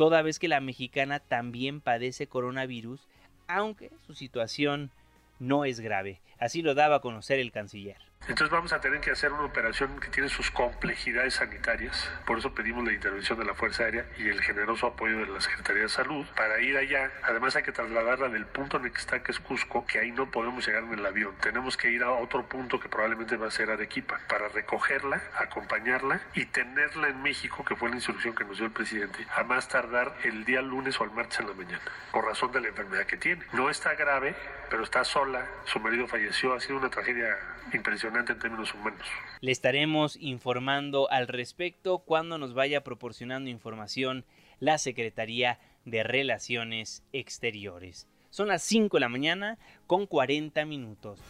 toda 0.00 0.22
vez 0.22 0.38
que 0.38 0.48
la 0.48 0.62
mexicana 0.62 1.20
también 1.20 1.82
padece 1.82 2.26
coronavirus, 2.26 3.06
aunque 3.48 3.90
su 4.06 4.14
situación 4.14 4.90
no 5.38 5.66
es 5.66 5.78
grave. 5.80 6.22
Así 6.38 6.62
lo 6.62 6.74
daba 6.74 6.96
a 6.96 7.00
conocer 7.00 7.38
el 7.38 7.52
canciller. 7.52 7.98
Entonces 8.30 8.52
vamos 8.52 8.72
a 8.72 8.80
tener 8.80 9.00
que 9.00 9.10
hacer 9.10 9.32
una 9.32 9.42
operación 9.42 9.98
que 9.98 10.06
tiene 10.06 10.28
sus 10.28 10.52
complejidades 10.52 11.34
sanitarias. 11.34 12.08
Por 12.24 12.38
eso 12.38 12.54
pedimos 12.54 12.84
la 12.84 12.92
intervención 12.92 13.38
de 13.40 13.44
la 13.44 13.54
Fuerza 13.54 13.82
Aérea 13.82 14.06
y 14.18 14.28
el 14.28 14.40
generoso 14.40 14.86
apoyo 14.86 15.18
de 15.18 15.26
la 15.26 15.40
Secretaría 15.40 15.82
de 15.82 15.88
Salud 15.88 16.24
para 16.36 16.60
ir 16.60 16.76
allá. 16.76 17.10
Además 17.24 17.56
hay 17.56 17.64
que 17.64 17.72
trasladarla 17.72 18.28
del 18.28 18.46
punto 18.46 18.76
en 18.76 18.84
el 18.84 18.92
que 18.92 18.98
está, 18.98 19.20
que 19.24 19.32
es 19.32 19.40
Cusco, 19.40 19.84
que 19.84 19.98
ahí 19.98 20.12
no 20.12 20.30
podemos 20.30 20.64
llegar 20.64 20.84
en 20.84 20.92
el 20.92 21.04
avión. 21.04 21.34
Tenemos 21.40 21.76
que 21.76 21.90
ir 21.90 22.04
a 22.04 22.12
otro 22.12 22.46
punto 22.46 22.78
que 22.78 22.88
probablemente 22.88 23.36
va 23.36 23.48
a 23.48 23.50
ser 23.50 23.70
Arequipa 23.70 24.20
para 24.28 24.48
recogerla, 24.48 25.20
acompañarla 25.38 26.20
y 26.34 26.44
tenerla 26.46 27.08
en 27.08 27.22
México, 27.22 27.64
que 27.64 27.74
fue 27.74 27.88
la 27.88 27.96
instrucción 27.96 28.34
que 28.34 28.44
nos 28.44 28.58
dio 28.58 28.66
el 28.66 28.72
presidente, 28.72 29.26
a 29.34 29.42
más 29.42 29.68
tardar 29.68 30.14
el 30.22 30.44
día 30.44 30.62
lunes 30.62 31.00
o 31.00 31.04
el 31.04 31.10
martes 31.10 31.40
en 31.40 31.48
la 31.48 31.54
mañana, 31.54 31.82
por 32.12 32.24
razón 32.26 32.52
de 32.52 32.60
la 32.60 32.68
enfermedad 32.68 33.06
que 33.06 33.16
tiene. 33.16 33.44
No 33.52 33.70
está 33.70 33.94
grave, 33.94 34.36
pero 34.68 34.84
está 34.84 35.02
sola, 35.04 35.46
su 35.64 35.80
marido 35.80 36.06
falleció. 36.06 36.54
Ha 36.54 36.60
sido 36.60 36.78
una 36.78 36.90
tragedia 36.90 37.36
impresionante 37.72 38.09
en 38.18 38.38
términos 38.38 38.74
humanos. 38.74 39.06
Le 39.40 39.52
estaremos 39.52 40.16
informando 40.16 41.10
al 41.10 41.28
respecto 41.28 42.00
cuando 42.00 42.38
nos 42.38 42.54
vaya 42.54 42.82
proporcionando 42.82 43.50
información 43.50 44.24
la 44.58 44.78
Secretaría 44.78 45.58
de 45.84 46.02
Relaciones 46.02 47.04
Exteriores. 47.12 48.08
Son 48.30 48.48
las 48.48 48.62
5 48.62 48.96
de 48.96 49.00
la 49.00 49.08
mañana 49.08 49.58
con 49.86 50.06
40 50.06 50.64
minutos. 50.64 51.20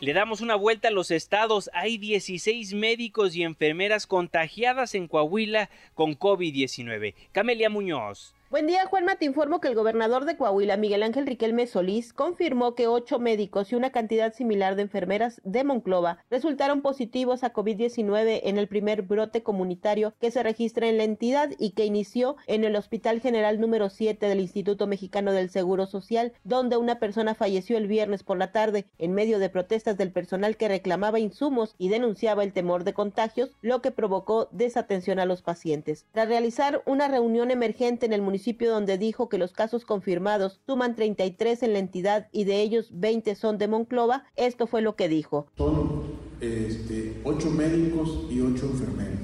Le 0.00 0.12
damos 0.14 0.40
una 0.40 0.56
vuelta 0.56 0.88
a 0.88 0.90
los 0.90 1.10
estados. 1.12 1.70
Hay 1.72 1.98
16 1.98 2.74
médicos 2.74 3.36
y 3.36 3.44
enfermeras 3.44 4.06
contagiadas 4.06 4.94
en 4.94 5.06
Coahuila 5.06 5.70
con 5.94 6.18
COVID-19. 6.18 7.14
Camelia 7.30 7.70
Muñoz. 7.70 8.34
Buen 8.52 8.66
día, 8.66 8.84
Juanma. 8.84 9.16
Te 9.16 9.24
informo 9.24 9.62
que 9.62 9.68
el 9.68 9.74
gobernador 9.74 10.26
de 10.26 10.36
Coahuila, 10.36 10.76
Miguel 10.76 11.02
Ángel 11.02 11.26
Riquelme 11.26 11.66
Solís, 11.66 12.12
confirmó 12.12 12.74
que 12.74 12.86
ocho 12.86 13.18
médicos 13.18 13.72
y 13.72 13.76
una 13.76 13.92
cantidad 13.92 14.34
similar 14.34 14.76
de 14.76 14.82
enfermeras 14.82 15.40
de 15.42 15.64
Monclova 15.64 16.18
resultaron 16.30 16.82
positivos 16.82 17.44
a 17.44 17.54
COVID-19 17.54 18.40
en 18.44 18.58
el 18.58 18.68
primer 18.68 19.00
brote 19.00 19.42
comunitario 19.42 20.12
que 20.20 20.30
se 20.30 20.42
registra 20.42 20.86
en 20.86 20.98
la 20.98 21.04
entidad 21.04 21.48
y 21.58 21.70
que 21.70 21.86
inició 21.86 22.36
en 22.46 22.64
el 22.64 22.76
Hospital 22.76 23.22
General 23.22 23.58
número 23.58 23.88
7 23.88 24.26
del 24.26 24.40
Instituto 24.40 24.86
Mexicano 24.86 25.32
del 25.32 25.48
Seguro 25.48 25.86
Social, 25.86 26.34
donde 26.44 26.76
una 26.76 26.98
persona 26.98 27.34
falleció 27.34 27.78
el 27.78 27.86
viernes 27.86 28.22
por 28.22 28.36
la 28.36 28.52
tarde 28.52 28.84
en 28.98 29.14
medio 29.14 29.38
de 29.38 29.48
protestas 29.48 29.96
del 29.96 30.12
personal 30.12 30.58
que 30.58 30.68
reclamaba 30.68 31.18
insumos 31.18 31.74
y 31.78 31.88
denunciaba 31.88 32.44
el 32.44 32.52
temor 32.52 32.84
de 32.84 32.92
contagios, 32.92 33.56
lo 33.62 33.80
que 33.80 33.92
provocó 33.92 34.50
desatención 34.52 35.20
a 35.20 35.24
los 35.24 35.40
pacientes. 35.40 36.04
Tras 36.12 36.28
realizar 36.28 36.82
una 36.84 37.08
reunión 37.08 37.50
emergente 37.50 38.04
en 38.04 38.12
el 38.12 38.20
municipio 38.20 38.41
donde 38.68 38.98
dijo 38.98 39.28
que 39.28 39.38
los 39.38 39.52
casos 39.52 39.84
confirmados 39.84 40.60
suman 40.66 40.94
33 40.96 41.62
en 41.62 41.72
la 41.72 41.78
entidad 41.78 42.28
y 42.32 42.44
de 42.44 42.60
ellos 42.60 42.90
20 42.92 43.34
son 43.34 43.58
de 43.58 43.68
Monclova, 43.68 44.24
esto 44.36 44.66
fue 44.66 44.82
lo 44.82 44.96
que 44.96 45.08
dijo. 45.08 45.46
Son 45.56 46.02
este, 46.40 47.20
8 47.24 47.50
médicos 47.50 48.26
y 48.30 48.40
8 48.40 48.66
enfermeras. 48.66 49.20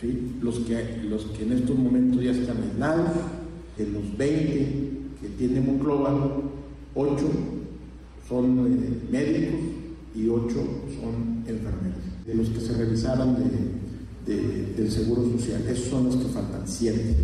¿sí? 0.00 0.36
Los, 0.40 0.58
que, 0.60 1.02
los 1.04 1.24
que 1.26 1.44
en 1.44 1.52
estos 1.52 1.76
momentos 1.76 2.22
ya 2.22 2.32
están 2.32 2.62
aislados, 2.62 3.10
de 3.76 3.86
los 3.86 4.16
20 4.16 4.96
que 5.20 5.28
tiene 5.38 5.60
Monclova, 5.60 6.40
8 6.94 7.24
son 8.28 8.66
eh, 8.66 9.10
médicos 9.10 9.60
y 10.14 10.28
8 10.28 10.54
son 11.00 11.44
enfermeras. 11.46 11.98
De 12.26 12.34
los 12.34 12.48
que 12.48 12.60
se 12.60 12.72
revisaron 12.72 13.36
de, 13.36 14.34
de, 14.34 14.72
del 14.72 14.90
Seguro 14.90 15.22
Social, 15.22 15.64
esos 15.68 15.86
son 15.86 16.06
los 16.06 16.16
que 16.16 16.24
faltan, 16.24 16.62
7. 16.66 17.16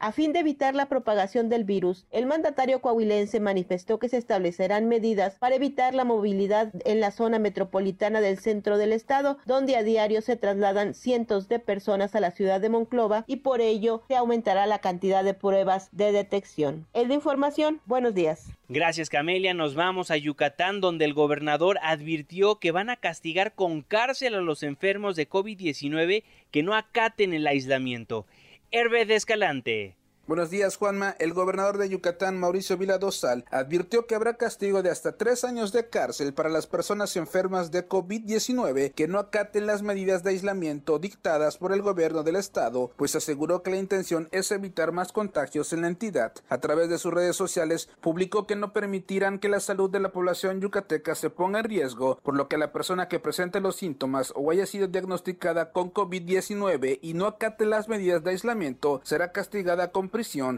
A 0.00 0.12
fin 0.12 0.32
de 0.32 0.38
evitar 0.38 0.76
la 0.76 0.86
propagación 0.86 1.48
del 1.48 1.64
virus, 1.64 2.06
el 2.12 2.26
mandatario 2.26 2.80
coahuilense 2.80 3.40
manifestó 3.40 3.98
que 3.98 4.08
se 4.08 4.16
establecerán 4.16 4.86
medidas 4.86 5.34
para 5.40 5.56
evitar 5.56 5.92
la 5.92 6.04
movilidad 6.04 6.72
en 6.84 7.00
la 7.00 7.10
zona 7.10 7.40
metropolitana 7.40 8.20
del 8.20 8.38
centro 8.38 8.78
del 8.78 8.92
estado, 8.92 9.38
donde 9.44 9.74
a 9.74 9.82
diario 9.82 10.22
se 10.22 10.36
trasladan 10.36 10.94
cientos 10.94 11.48
de 11.48 11.58
personas 11.58 12.14
a 12.14 12.20
la 12.20 12.30
ciudad 12.30 12.60
de 12.60 12.68
Monclova 12.68 13.24
y 13.26 13.38
por 13.38 13.60
ello 13.60 14.04
se 14.06 14.14
aumentará 14.14 14.66
la 14.66 14.78
cantidad 14.78 15.24
de 15.24 15.34
pruebas 15.34 15.88
de 15.90 16.12
detección. 16.12 16.86
Es 16.94 17.08
de 17.08 17.14
información. 17.14 17.80
Buenos 17.84 18.14
días. 18.14 18.52
Gracias 18.68 19.08
Camelia, 19.08 19.52
nos 19.52 19.74
vamos 19.74 20.12
a 20.12 20.16
Yucatán 20.16 20.80
donde 20.80 21.06
el 21.06 21.14
gobernador 21.14 21.78
advirtió 21.82 22.60
que 22.60 22.70
van 22.70 22.90
a 22.90 22.96
castigar 22.96 23.54
con 23.54 23.82
cárcel 23.82 24.34
a 24.34 24.42
los 24.42 24.62
enfermos 24.62 25.16
de 25.16 25.28
COVID-19 25.28 26.22
que 26.50 26.62
no 26.62 26.74
acaten 26.74 27.32
el 27.32 27.46
aislamiento. 27.46 28.26
Hervé 28.70 29.06
de 29.06 29.14
Escalante. 29.14 29.96
Buenos 30.28 30.50
días, 30.50 30.76
Juanma. 30.76 31.16
El 31.20 31.32
gobernador 31.32 31.78
de 31.78 31.88
Yucatán, 31.88 32.38
Mauricio 32.38 32.76
Vila 32.76 32.98
Dosal, 32.98 33.46
advirtió 33.50 34.06
que 34.06 34.14
habrá 34.14 34.34
castigo 34.34 34.82
de 34.82 34.90
hasta 34.90 35.16
tres 35.16 35.42
años 35.42 35.72
de 35.72 35.88
cárcel 35.88 36.34
para 36.34 36.50
las 36.50 36.66
personas 36.66 37.16
enfermas 37.16 37.70
de 37.70 37.88
COVID-19 37.88 38.92
que 38.92 39.08
no 39.08 39.20
acaten 39.20 39.64
las 39.66 39.80
medidas 39.80 40.22
de 40.22 40.32
aislamiento 40.32 40.98
dictadas 40.98 41.56
por 41.56 41.72
el 41.72 41.80
gobierno 41.80 42.24
del 42.24 42.36
estado, 42.36 42.90
pues 42.96 43.16
aseguró 43.16 43.62
que 43.62 43.70
la 43.70 43.78
intención 43.78 44.28
es 44.30 44.52
evitar 44.52 44.92
más 44.92 45.12
contagios 45.12 45.72
en 45.72 45.80
la 45.80 45.88
entidad. 45.88 46.34
A 46.50 46.58
través 46.58 46.90
de 46.90 46.98
sus 46.98 47.14
redes 47.14 47.34
sociales, 47.34 47.88
publicó 48.02 48.46
que 48.46 48.54
no 48.54 48.74
permitirán 48.74 49.38
que 49.38 49.48
la 49.48 49.60
salud 49.60 49.88
de 49.88 50.00
la 50.00 50.12
población 50.12 50.60
yucateca 50.60 51.14
se 51.14 51.30
ponga 51.30 51.60
en 51.60 51.64
riesgo, 51.64 52.18
por 52.22 52.36
lo 52.36 52.48
que 52.48 52.58
la 52.58 52.70
persona 52.70 53.08
que 53.08 53.18
presente 53.18 53.60
los 53.60 53.76
síntomas 53.76 54.34
o 54.36 54.50
haya 54.50 54.66
sido 54.66 54.88
diagnosticada 54.88 55.72
con 55.72 55.90
COVID-19 55.90 56.98
y 57.00 57.14
no 57.14 57.24
acate 57.24 57.64
las 57.64 57.88
medidas 57.88 58.22
de 58.22 58.32
aislamiento 58.32 59.00
será 59.04 59.32
castigada 59.32 59.90
con 59.90 60.10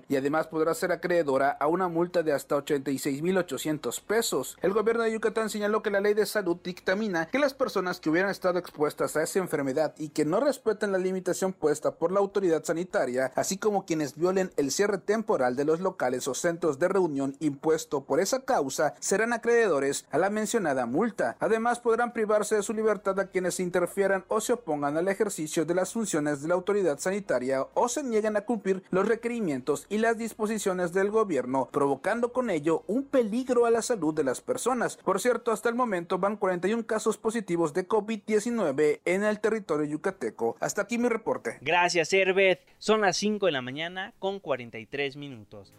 y 0.08 0.16
además 0.16 0.46
podrá 0.46 0.72
ser 0.72 0.90
acreedora 0.90 1.50
a 1.50 1.66
una 1.66 1.86
multa 1.88 2.22
de 2.22 2.32
hasta 2.32 2.56
86.800 2.56 4.00
pesos. 4.00 4.56
El 4.62 4.72
gobierno 4.72 5.02
de 5.02 5.12
Yucatán 5.12 5.50
señaló 5.50 5.82
que 5.82 5.90
la 5.90 6.00
ley 6.00 6.14
de 6.14 6.24
salud 6.24 6.56
dictamina 6.64 7.26
que 7.26 7.38
las 7.38 7.52
personas 7.52 8.00
que 8.00 8.08
hubieran 8.08 8.30
estado 8.30 8.58
expuestas 8.58 9.16
a 9.16 9.22
esa 9.22 9.38
enfermedad 9.38 9.94
y 9.98 10.08
que 10.08 10.24
no 10.24 10.40
respeten 10.40 10.92
la 10.92 10.98
limitación 10.98 11.52
puesta 11.52 11.96
por 11.96 12.10
la 12.10 12.20
autoridad 12.20 12.64
sanitaria, 12.64 13.32
así 13.34 13.58
como 13.58 13.84
quienes 13.84 14.16
violen 14.16 14.50
el 14.56 14.70
cierre 14.70 14.96
temporal 14.96 15.56
de 15.56 15.66
los 15.66 15.80
locales 15.80 16.26
o 16.26 16.34
centros 16.34 16.78
de 16.78 16.88
reunión 16.88 17.36
impuesto 17.40 18.04
por 18.04 18.18
esa 18.18 18.40
causa, 18.40 18.94
serán 18.98 19.34
acreedores 19.34 20.06
a 20.10 20.16
la 20.16 20.30
mencionada 20.30 20.86
multa. 20.86 21.36
Además, 21.38 21.80
podrán 21.80 22.14
privarse 22.14 22.56
de 22.56 22.62
su 22.62 22.72
libertad 22.72 23.20
a 23.20 23.26
quienes 23.26 23.60
interfieran 23.60 24.24
o 24.28 24.40
se 24.40 24.54
opongan 24.54 24.96
al 24.96 25.08
ejercicio 25.08 25.66
de 25.66 25.74
las 25.74 25.92
funciones 25.92 26.40
de 26.40 26.48
la 26.48 26.54
autoridad 26.54 26.98
sanitaria 26.98 27.66
o 27.74 27.88
se 27.90 28.02
nieguen 28.02 28.38
a 28.38 28.46
cumplir 28.46 28.82
los 28.90 29.06
requerimientos 29.06 29.49
y 29.88 29.98
las 29.98 30.16
disposiciones 30.16 30.92
del 30.92 31.10
gobierno, 31.10 31.68
provocando 31.72 32.32
con 32.32 32.50
ello 32.50 32.84
un 32.86 33.04
peligro 33.04 33.66
a 33.66 33.70
la 33.70 33.82
salud 33.82 34.14
de 34.14 34.22
las 34.22 34.40
personas. 34.40 34.96
Por 34.96 35.20
cierto, 35.20 35.50
hasta 35.50 35.68
el 35.68 35.74
momento 35.74 36.18
van 36.18 36.36
41 36.36 36.86
casos 36.86 37.18
positivos 37.18 37.74
de 37.74 37.88
COVID-19 37.88 39.00
en 39.04 39.24
el 39.24 39.40
territorio 39.40 39.86
yucateco. 39.86 40.56
Hasta 40.60 40.82
aquí 40.82 40.98
mi 40.98 41.08
reporte. 41.08 41.58
Gracias, 41.62 42.12
Herbert. 42.12 42.60
Son 42.78 43.00
las 43.00 43.16
5 43.16 43.46
de 43.46 43.52
la 43.52 43.60
mañana 43.60 44.12
con 44.20 44.38
43 44.38 45.16
minutos. 45.16 45.72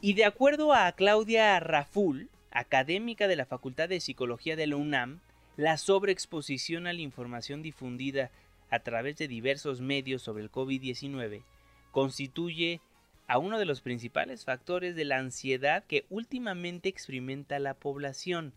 Y 0.00 0.14
de 0.14 0.24
acuerdo 0.24 0.74
a 0.74 0.90
Claudia 0.90 1.60
Raful, 1.60 2.30
académica 2.50 3.28
de 3.28 3.36
la 3.36 3.46
Facultad 3.46 3.88
de 3.88 4.00
Psicología 4.00 4.56
de 4.56 4.66
la 4.66 4.74
UNAM, 4.76 5.20
la 5.56 5.76
sobreexposición 5.76 6.88
a 6.88 6.92
la 6.92 7.00
información 7.00 7.62
difundida 7.62 8.32
a 8.70 8.80
través 8.80 9.18
de 9.18 9.28
diversos 9.28 9.80
medios 9.80 10.22
sobre 10.22 10.42
el 10.42 10.50
COVID-19 10.50 11.42
constituye 11.90 12.80
a 13.26 13.38
uno 13.38 13.58
de 13.58 13.64
los 13.64 13.80
principales 13.80 14.44
factores 14.44 14.96
de 14.96 15.04
la 15.04 15.18
ansiedad 15.18 15.84
que 15.84 16.04
últimamente 16.10 16.88
experimenta 16.88 17.58
la 17.58 17.74
población. 17.74 18.52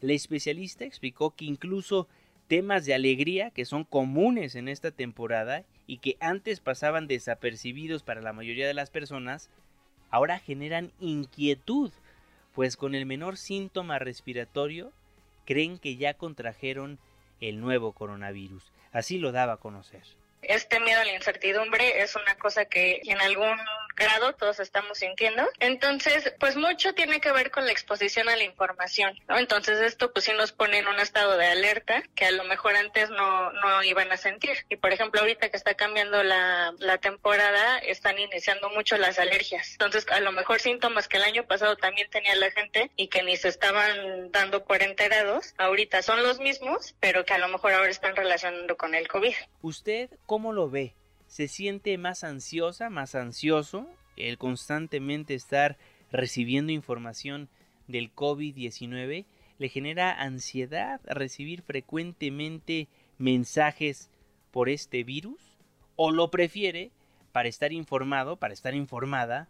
La 0.00 0.12
especialista 0.12 0.84
explicó 0.84 1.34
que 1.34 1.46
incluso 1.46 2.08
temas 2.46 2.84
de 2.84 2.92
alegría 2.92 3.50
que 3.50 3.64
son 3.64 3.84
comunes 3.84 4.54
en 4.54 4.68
esta 4.68 4.90
temporada 4.90 5.64
y 5.86 5.98
que 5.98 6.16
antes 6.20 6.60
pasaban 6.60 7.06
desapercibidos 7.06 8.02
para 8.02 8.20
la 8.20 8.34
mayoría 8.34 8.66
de 8.66 8.74
las 8.74 8.90
personas, 8.90 9.48
ahora 10.10 10.38
generan 10.38 10.92
inquietud, 11.00 11.90
pues 12.54 12.76
con 12.76 12.94
el 12.94 13.06
menor 13.06 13.38
síntoma 13.38 13.98
respiratorio 13.98 14.92
creen 15.46 15.78
que 15.78 15.96
ya 15.96 16.14
contrajeron 16.14 16.98
el 17.40 17.60
nuevo 17.60 17.92
coronavirus. 17.92 18.70
Así 18.92 19.18
lo 19.18 19.32
daba 19.32 19.54
a 19.54 19.56
conocer. 19.56 20.02
Este 20.42 20.80
miedo 20.80 21.00
a 21.00 21.04
la 21.04 21.14
incertidumbre 21.14 22.02
es 22.02 22.16
una 22.16 22.34
cosa 22.36 22.64
que 22.64 23.00
en 23.04 23.20
algún 23.20 23.56
grado 23.94 24.34
todos 24.34 24.60
estamos 24.60 24.98
sintiendo. 24.98 25.46
Entonces, 25.60 26.34
pues 26.38 26.56
mucho 26.56 26.94
tiene 26.94 27.20
que 27.20 27.32
ver 27.32 27.50
con 27.50 27.64
la 27.64 27.72
exposición 27.72 28.28
a 28.28 28.36
la 28.36 28.44
información, 28.44 29.18
¿no? 29.28 29.38
Entonces 29.38 29.80
esto 29.80 30.12
pues 30.12 30.24
sí 30.24 30.32
nos 30.32 30.52
pone 30.52 30.78
en 30.78 30.88
un 30.88 30.98
estado 30.98 31.36
de 31.36 31.46
alerta 31.46 32.02
que 32.14 32.26
a 32.26 32.30
lo 32.30 32.44
mejor 32.44 32.76
antes 32.76 33.10
no, 33.10 33.52
no 33.52 33.82
iban 33.82 34.10
a 34.12 34.16
sentir. 34.16 34.64
Y 34.68 34.76
por 34.76 34.92
ejemplo, 34.92 35.20
ahorita 35.20 35.50
que 35.50 35.56
está 35.56 35.74
cambiando 35.74 36.22
la, 36.22 36.74
la 36.78 36.98
temporada, 36.98 37.78
están 37.78 38.18
iniciando 38.18 38.70
mucho 38.70 38.96
las 38.96 39.18
alergias. 39.18 39.72
Entonces, 39.72 40.06
a 40.10 40.20
lo 40.20 40.32
mejor 40.32 40.60
síntomas 40.60 41.08
que 41.08 41.16
el 41.16 41.24
año 41.24 41.46
pasado 41.46 41.76
también 41.76 42.08
tenía 42.10 42.34
la 42.36 42.50
gente 42.50 42.90
y 42.96 43.08
que 43.08 43.22
ni 43.22 43.36
se 43.36 43.48
estaban 43.48 44.30
dando 44.30 44.64
por 44.64 44.82
enterados, 44.82 45.54
ahorita 45.58 46.02
son 46.02 46.22
los 46.22 46.38
mismos, 46.38 46.94
pero 47.00 47.24
que 47.24 47.34
a 47.34 47.38
lo 47.38 47.48
mejor 47.48 47.72
ahora 47.72 47.90
están 47.90 48.16
relacionando 48.16 48.76
con 48.76 48.94
el 48.94 49.08
COVID. 49.08 49.34
¿Usted 49.60 50.10
cómo 50.26 50.52
lo 50.52 50.70
ve? 50.70 50.94
¿Se 51.32 51.48
siente 51.48 51.96
más 51.96 52.24
ansiosa, 52.24 52.90
más 52.90 53.14
ansioso? 53.14 53.88
El 54.18 54.36
constantemente 54.36 55.32
estar 55.32 55.78
recibiendo 56.10 56.72
información 56.72 57.48
del 57.88 58.14
COVID-19 58.14 59.24
le 59.56 59.68
genera 59.70 60.12
ansiedad 60.12 61.00
recibir 61.06 61.62
frecuentemente 61.62 62.88
mensajes 63.16 64.10
por 64.50 64.68
este 64.68 65.04
virus 65.04 65.56
o 65.96 66.10
lo 66.10 66.30
prefiere 66.30 66.90
para 67.32 67.48
estar 67.48 67.72
informado, 67.72 68.36
para 68.36 68.52
estar 68.52 68.74
informada 68.74 69.48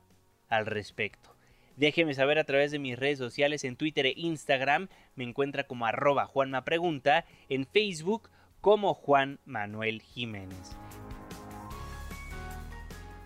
al 0.48 0.66
respecto. 0.66 1.34
Déjeme 1.76 2.14
saber 2.14 2.38
a 2.38 2.44
través 2.44 2.70
de 2.70 2.78
mis 2.78 2.96
redes 2.96 3.18
sociales 3.18 3.64
en 3.64 3.74
Twitter 3.74 4.06
e 4.06 4.14
Instagram, 4.16 4.86
me 5.16 5.24
encuentra 5.24 5.64
como 5.64 5.84
arroba 5.84 6.26
Juanma 6.26 6.64
Pregunta, 6.64 7.24
en 7.48 7.66
Facebook 7.66 8.30
como 8.60 8.94
Juan 8.94 9.40
Manuel 9.44 10.00
Jiménez. 10.00 10.76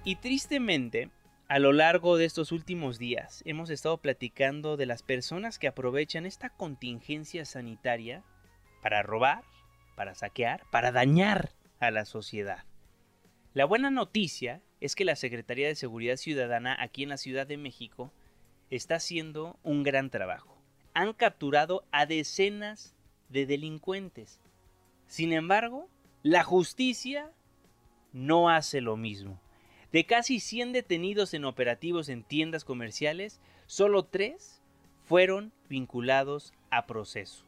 Y 0.07 0.15
tristemente, 0.15 1.11
A 1.49 1.59
lo 1.59 1.73
largo 1.73 2.17
de 2.17 2.27
estos 2.27 2.53
últimos 2.53 2.99
días 2.99 3.43
hemos 3.45 3.71
estado 3.71 3.99
platicando 3.99 4.77
de 4.77 4.87
las 4.87 5.03
personas 5.03 5.59
que 5.59 5.67
aprovechan 5.67 6.27
esta 6.27 6.51
contingencia 6.51 7.45
sanitaria 7.45 8.25
para 8.83 9.03
robar, 9.03 9.43
para 9.97 10.15
saquear, 10.15 10.63
para 10.71 10.93
dañar 10.93 11.51
a 11.81 11.91
la 11.91 12.05
sociedad. 12.05 12.65
La 13.53 13.65
buena 13.65 13.91
noticia 13.91 14.63
es 14.81 14.95
que 14.95 15.05
la 15.05 15.17
Secretaría 15.17 15.67
de 15.67 15.75
Seguridad 15.75 16.17
Ciudadana 16.17 16.77
aquí 16.81 17.03
en 17.03 17.09
la 17.09 17.17
Ciudad 17.17 17.49
de 17.49 17.57
México 17.57 18.13
está 18.71 18.97
haciendo 18.97 19.59
un 19.65 19.83
gran 19.83 20.11
trabajo. 20.11 20.57
Han 20.95 21.15
capturado 21.15 21.85
a 21.91 22.07
decenas 22.07 22.95
de 23.29 23.47
delincuentes. 23.47 24.41
Sin 25.09 25.33
embargo, 25.33 25.89
la 26.23 26.45
justicia 26.45 27.33
no 28.13 28.51
hace 28.51 28.81
lo 28.81 28.97
mismo. 28.97 29.41
De 29.93 30.05
casi 30.05 30.41
100 30.41 30.73
detenidos 30.73 31.35
en 31.35 31.45
operativos 31.45 32.09
en 32.09 32.23
tiendas 32.23 32.65
comerciales, 32.65 33.41
solo 33.67 34.05
3 34.05 34.61
fueron 35.05 35.53
vinculados 35.69 36.53
a 36.71 36.87
proceso. 36.87 37.45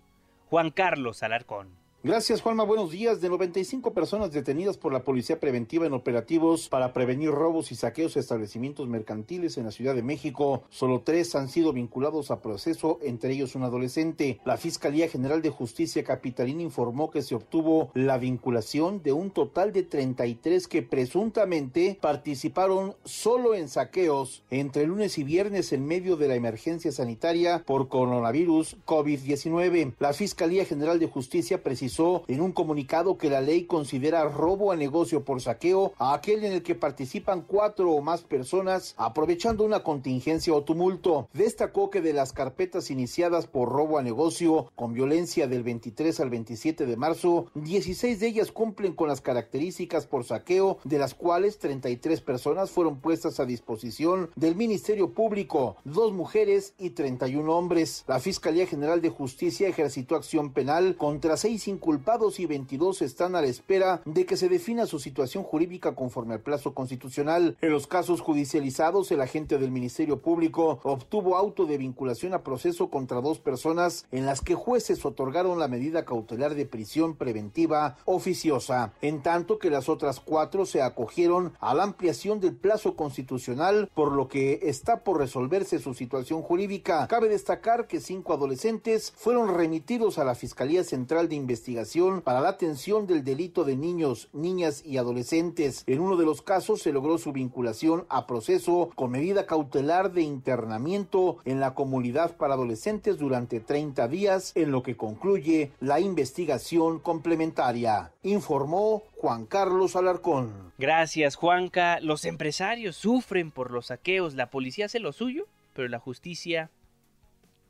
Juan 0.48 0.70
Carlos 0.70 1.22
Alarcón. 1.22 1.77
Gracias, 2.04 2.42
Juanma. 2.42 2.62
Buenos 2.62 2.92
días. 2.92 3.20
De 3.20 3.28
95 3.28 3.92
personas 3.92 4.30
detenidas 4.30 4.78
por 4.78 4.92
la 4.92 5.02
Policía 5.02 5.40
Preventiva 5.40 5.84
en 5.84 5.94
operativos 5.94 6.68
para 6.68 6.92
prevenir 6.92 7.32
robos 7.32 7.72
y 7.72 7.74
saqueos 7.74 8.16
a 8.16 8.20
establecimientos 8.20 8.86
mercantiles 8.86 9.58
en 9.58 9.64
la 9.64 9.72
Ciudad 9.72 9.96
de 9.96 10.04
México, 10.04 10.62
solo 10.70 11.00
tres 11.00 11.34
han 11.34 11.48
sido 11.48 11.72
vinculados 11.72 12.30
a 12.30 12.40
proceso, 12.40 13.00
entre 13.02 13.32
ellos 13.32 13.56
un 13.56 13.64
adolescente. 13.64 14.38
La 14.44 14.56
Fiscalía 14.58 15.08
General 15.08 15.42
de 15.42 15.50
Justicia 15.50 16.04
Capitalina 16.04 16.62
informó 16.62 17.10
que 17.10 17.20
se 17.20 17.34
obtuvo 17.34 17.90
la 17.94 18.16
vinculación 18.16 19.02
de 19.02 19.10
un 19.10 19.32
total 19.32 19.72
de 19.72 19.82
33 19.82 20.68
que 20.68 20.82
presuntamente 20.82 21.98
participaron 22.00 22.94
solo 23.02 23.56
en 23.56 23.68
saqueos 23.68 24.44
entre 24.50 24.86
lunes 24.86 25.18
y 25.18 25.24
viernes 25.24 25.72
en 25.72 25.84
medio 25.84 26.16
de 26.16 26.28
la 26.28 26.36
emergencia 26.36 26.92
sanitaria 26.92 27.64
por 27.66 27.88
coronavirus 27.88 28.76
COVID-19. 28.86 29.94
La 29.98 30.12
Fiscalía 30.12 30.64
General 30.64 31.00
de 31.00 31.08
Justicia 31.08 31.60
precisó 31.60 31.87
en 32.28 32.42
un 32.42 32.52
comunicado 32.52 33.16
que 33.16 33.30
la 33.30 33.40
ley 33.40 33.64
considera 33.64 34.28
robo 34.28 34.72
a 34.72 34.76
negocio 34.76 35.24
por 35.24 35.40
saqueo 35.40 35.94
a 35.98 36.12
aquel 36.12 36.44
en 36.44 36.52
el 36.52 36.62
que 36.62 36.74
participan 36.74 37.40
cuatro 37.40 37.92
o 37.92 38.02
más 38.02 38.20
personas 38.20 38.94
aprovechando 38.98 39.64
una 39.64 39.82
contingencia 39.82 40.52
o 40.52 40.64
tumulto. 40.64 41.28
Destacó 41.32 41.88
que 41.88 42.02
de 42.02 42.12
las 42.12 42.34
carpetas 42.34 42.90
iniciadas 42.90 43.46
por 43.46 43.70
robo 43.70 43.98
a 43.98 44.02
negocio 44.02 44.70
con 44.76 44.92
violencia 44.92 45.48
del 45.48 45.62
23 45.62 46.20
al 46.20 46.28
27 46.28 46.84
de 46.84 46.96
marzo, 46.96 47.46
16 47.54 48.20
de 48.20 48.26
ellas 48.26 48.52
cumplen 48.52 48.92
con 48.92 49.08
las 49.08 49.22
características 49.22 50.06
por 50.06 50.24
saqueo, 50.24 50.78
de 50.84 50.98
las 50.98 51.14
cuales 51.14 51.58
33 51.58 52.20
personas 52.20 52.70
fueron 52.70 53.00
puestas 53.00 53.40
a 53.40 53.46
disposición 53.46 54.30
del 54.36 54.56
Ministerio 54.56 55.14
Público, 55.14 55.76
dos 55.84 56.12
mujeres 56.12 56.74
y 56.78 56.90
31 56.90 57.50
hombres. 57.50 58.04
La 58.06 58.20
Fiscalía 58.20 58.66
General 58.66 59.00
de 59.00 59.08
Justicia 59.08 59.68
ejercitó 59.68 60.16
acción 60.16 60.52
penal 60.52 60.96
contra 60.96 61.38
seis 61.38 61.66
culpados 61.78 62.40
y 62.40 62.46
22 62.46 63.02
están 63.02 63.34
a 63.34 63.40
la 63.40 63.46
espera 63.46 64.02
de 64.04 64.26
que 64.26 64.36
se 64.36 64.48
defina 64.48 64.86
su 64.86 64.98
situación 64.98 65.44
jurídica 65.44 65.94
conforme 65.94 66.34
al 66.34 66.40
plazo 66.40 66.74
constitucional. 66.74 67.56
En 67.60 67.70
los 67.70 67.86
casos 67.86 68.20
judicializados, 68.20 69.10
el 69.10 69.20
agente 69.20 69.58
del 69.58 69.70
Ministerio 69.70 70.20
Público 70.20 70.80
obtuvo 70.82 71.36
auto 71.36 71.66
de 71.66 71.78
vinculación 71.78 72.34
a 72.34 72.42
proceso 72.42 72.90
contra 72.90 73.20
dos 73.20 73.38
personas 73.38 74.06
en 74.10 74.26
las 74.26 74.40
que 74.40 74.54
jueces 74.54 75.04
otorgaron 75.04 75.58
la 75.58 75.68
medida 75.68 76.04
cautelar 76.04 76.54
de 76.54 76.66
prisión 76.66 77.16
preventiva 77.16 77.96
oficiosa, 78.04 78.92
en 79.00 79.22
tanto 79.22 79.58
que 79.58 79.70
las 79.70 79.88
otras 79.88 80.20
cuatro 80.20 80.66
se 80.66 80.82
acogieron 80.82 81.52
a 81.60 81.74
la 81.74 81.84
ampliación 81.84 82.40
del 82.40 82.56
plazo 82.56 82.96
constitucional, 82.96 83.90
por 83.94 84.12
lo 84.12 84.28
que 84.28 84.60
está 84.62 85.04
por 85.04 85.18
resolverse 85.18 85.78
su 85.78 85.94
situación 85.94 86.42
jurídica. 86.42 87.06
Cabe 87.06 87.28
destacar 87.28 87.86
que 87.86 88.00
cinco 88.00 88.32
adolescentes 88.32 89.12
fueron 89.16 89.54
remitidos 89.54 90.18
a 90.18 90.24
la 90.24 90.34
Fiscalía 90.34 90.84
Central 90.84 91.28
de 91.28 91.36
Investigación 91.36 91.67
investigación 91.68 92.22
para 92.22 92.40
la 92.40 92.48
atención 92.48 93.06
del 93.06 93.24
delito 93.24 93.62
de 93.62 93.76
niños, 93.76 94.30
niñas 94.32 94.82
y 94.86 94.96
adolescentes. 94.96 95.84
En 95.86 96.00
uno 96.00 96.16
de 96.16 96.24
los 96.24 96.40
casos 96.40 96.80
se 96.80 96.92
logró 96.92 97.18
su 97.18 97.32
vinculación 97.32 98.06
a 98.08 98.26
proceso 98.26 98.90
con 98.94 99.10
medida 99.10 99.44
cautelar 99.44 100.12
de 100.12 100.22
internamiento 100.22 101.38
en 101.44 101.60
la 101.60 101.74
comunidad 101.74 102.36
para 102.36 102.54
adolescentes 102.54 103.18
durante 103.18 103.60
30 103.60 104.08
días, 104.08 104.52
en 104.54 104.72
lo 104.72 104.82
que 104.82 104.96
concluye 104.96 105.72
la 105.80 106.00
investigación 106.00 107.00
complementaria. 107.00 108.12
Informó 108.22 109.02
Juan 109.18 109.44
Carlos 109.44 109.94
Alarcón. 109.94 110.72
Gracias, 110.78 111.36
Juanca. 111.36 112.00
Los 112.00 112.24
empresarios 112.24 112.96
sufren 112.96 113.50
por 113.50 113.72
los 113.72 113.88
saqueos, 113.88 114.34
la 114.34 114.48
policía 114.48 114.86
hace 114.86 115.00
lo 115.00 115.12
suyo, 115.12 115.46
pero 115.74 115.88
la 115.88 115.98
justicia 115.98 116.70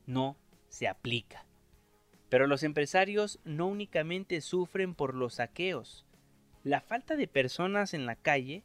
no 0.06 0.36
se 0.68 0.86
aplica. 0.86 1.47
Pero 2.28 2.46
los 2.46 2.62
empresarios 2.62 3.38
no 3.44 3.66
únicamente 3.66 4.40
sufren 4.40 4.94
por 4.94 5.14
los 5.14 5.34
saqueos. 5.34 6.04
La 6.64 6.80
falta 6.80 7.16
de 7.16 7.28
personas 7.28 7.94
en 7.94 8.06
la 8.06 8.16
calle 8.16 8.62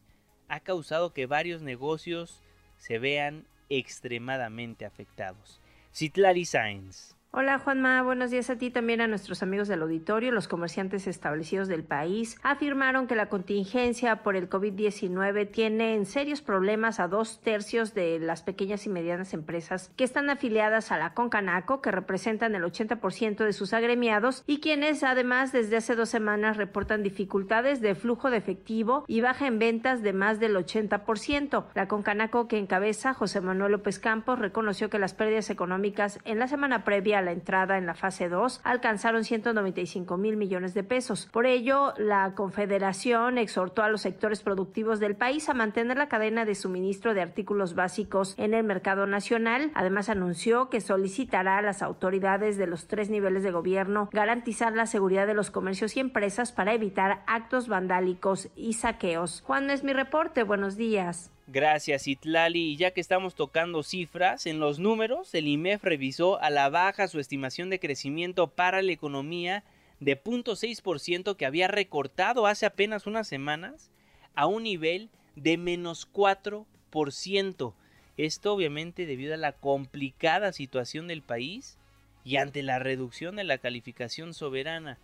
ha 0.47 0.59
causado 0.59 1.13
que 1.13 1.25
varios 1.25 1.61
negocios 1.61 2.41
se 2.77 2.99
vean 2.99 3.47
extremadamente 3.69 4.85
afectados. 4.85 5.61
Citlali 5.93 6.45
Sainz. 6.45 7.15
Hola 7.35 7.57
Juanma, 7.57 8.03
buenos 8.03 8.29
días 8.29 8.51
a 8.51 8.59
ti 8.59 8.69
también 8.69 9.01
a 9.01 9.07
nuestros 9.07 9.41
amigos 9.41 9.67
del 9.67 9.81
auditorio. 9.81 10.31
Los 10.31 10.47
comerciantes 10.47 11.07
establecidos 11.07 11.67
del 11.67 11.83
país 11.83 12.37
afirmaron 12.43 13.07
que 13.07 13.15
la 13.15 13.25
contingencia 13.25 14.17
por 14.17 14.35
el 14.35 14.47
COVID-19 14.47 15.49
tiene 15.49 15.95
en 15.95 16.05
serios 16.05 16.43
problemas 16.43 16.99
a 16.99 17.07
dos 17.07 17.41
tercios 17.41 17.95
de 17.95 18.19
las 18.19 18.43
pequeñas 18.43 18.85
y 18.85 18.89
medianas 18.89 19.33
empresas 19.33 19.89
que 19.95 20.03
están 20.03 20.29
afiliadas 20.29 20.91
a 20.91 20.99
la 20.99 21.15
Concanaco, 21.15 21.81
que 21.81 21.89
representan 21.89 22.53
el 22.53 22.61
80% 22.61 23.43
de 23.43 23.53
sus 23.53 23.73
agremiados 23.73 24.43
y 24.45 24.59
quienes 24.59 25.03
además 25.03 25.51
desde 25.51 25.77
hace 25.77 25.95
dos 25.95 26.09
semanas 26.09 26.57
reportan 26.57 27.01
dificultades 27.01 27.81
de 27.81 27.95
flujo 27.95 28.29
de 28.29 28.37
efectivo 28.37 29.05
y 29.07 29.21
baja 29.21 29.47
en 29.47 29.57
ventas 29.57 30.03
de 30.03 30.13
más 30.13 30.39
del 30.39 30.55
80%. 30.55 31.65
La 31.73 31.87
Concanaco 31.87 32.47
que 32.47 32.59
encabeza 32.59 33.15
José 33.15 33.41
Manuel 33.41 33.71
López 33.71 33.97
Campos 33.97 34.37
reconoció 34.37 34.91
que 34.91 34.99
las 34.99 35.15
pérdidas 35.15 35.49
económicas 35.49 36.19
en 36.25 36.37
la 36.37 36.47
semana 36.47 36.83
previa 36.83 37.22
la 37.23 37.31
entrada 37.31 37.77
en 37.77 37.85
la 37.85 37.93
fase 37.93 38.29
2 38.29 38.61
alcanzaron 38.63 39.23
195 39.23 40.17
mil 40.17 40.37
millones 40.37 40.73
de 40.73 40.83
pesos. 40.83 41.27
Por 41.31 41.45
ello, 41.45 41.93
la 41.97 42.33
Confederación 42.35 43.37
exhortó 43.37 43.83
a 43.83 43.89
los 43.89 44.01
sectores 44.01 44.41
productivos 44.41 44.99
del 44.99 45.15
país 45.15 45.49
a 45.49 45.53
mantener 45.53 45.97
la 45.97 46.09
cadena 46.09 46.45
de 46.45 46.55
suministro 46.55 47.13
de 47.13 47.21
artículos 47.21 47.75
básicos 47.75 48.35
en 48.37 48.53
el 48.53 48.63
mercado 48.63 49.07
nacional. 49.07 49.71
Además, 49.73 50.09
anunció 50.09 50.69
que 50.69 50.81
solicitará 50.81 51.57
a 51.57 51.61
las 51.61 51.81
autoridades 51.81 52.57
de 52.57 52.67
los 52.67 52.87
tres 52.87 53.09
niveles 53.09 53.43
de 53.43 53.51
gobierno 53.51 54.09
garantizar 54.11 54.73
la 54.73 54.85
seguridad 54.85 55.27
de 55.27 55.33
los 55.33 55.51
comercios 55.51 55.95
y 55.97 55.99
empresas 55.99 56.51
para 56.51 56.73
evitar 56.73 57.23
actos 57.27 57.67
vandálicos 57.67 58.49
y 58.55 58.73
saqueos. 58.73 59.41
Juan 59.45 59.69
es 59.69 59.83
mi 59.83 59.93
reporte. 59.93 60.43
Buenos 60.43 60.75
días. 60.75 61.31
Gracias, 61.47 62.07
Itlali. 62.07 62.71
Y 62.71 62.77
ya 62.77 62.91
que 62.91 63.01
estamos 63.01 63.35
tocando 63.35 63.83
cifras, 63.83 64.45
en 64.45 64.59
los 64.59 64.79
números, 64.79 65.33
el 65.35 65.47
IMEF 65.47 65.83
revisó 65.83 66.41
a 66.41 66.49
la 66.49 66.69
baja 66.69 67.07
su 67.09 67.19
estimación 67.19 67.69
de 67.69 67.79
crecimiento 67.79 68.47
para 68.47 68.81
la 68.81 68.93
economía 68.93 69.63
de 69.99 70.21
0.6% 70.21 71.35
que 71.35 71.45
había 71.45 71.67
recortado 71.67 72.47
hace 72.47 72.65
apenas 72.65 73.07
unas 73.07 73.27
semanas 73.27 73.91
a 74.35 74.47
un 74.47 74.63
nivel 74.63 75.09
de 75.35 75.57
menos 75.57 76.09
4%. 76.11 77.73
Esto 78.15 78.53
obviamente 78.53 79.05
debido 79.05 79.33
a 79.33 79.37
la 79.37 79.51
complicada 79.51 80.53
situación 80.53 81.07
del 81.07 81.23
país 81.23 81.77
y 82.23 82.37
ante 82.37 82.63
la 82.63 82.79
reducción 82.79 83.35
de 83.35 83.43
la 83.43 83.57
calificación 83.57 84.33
soberana. 84.33 84.97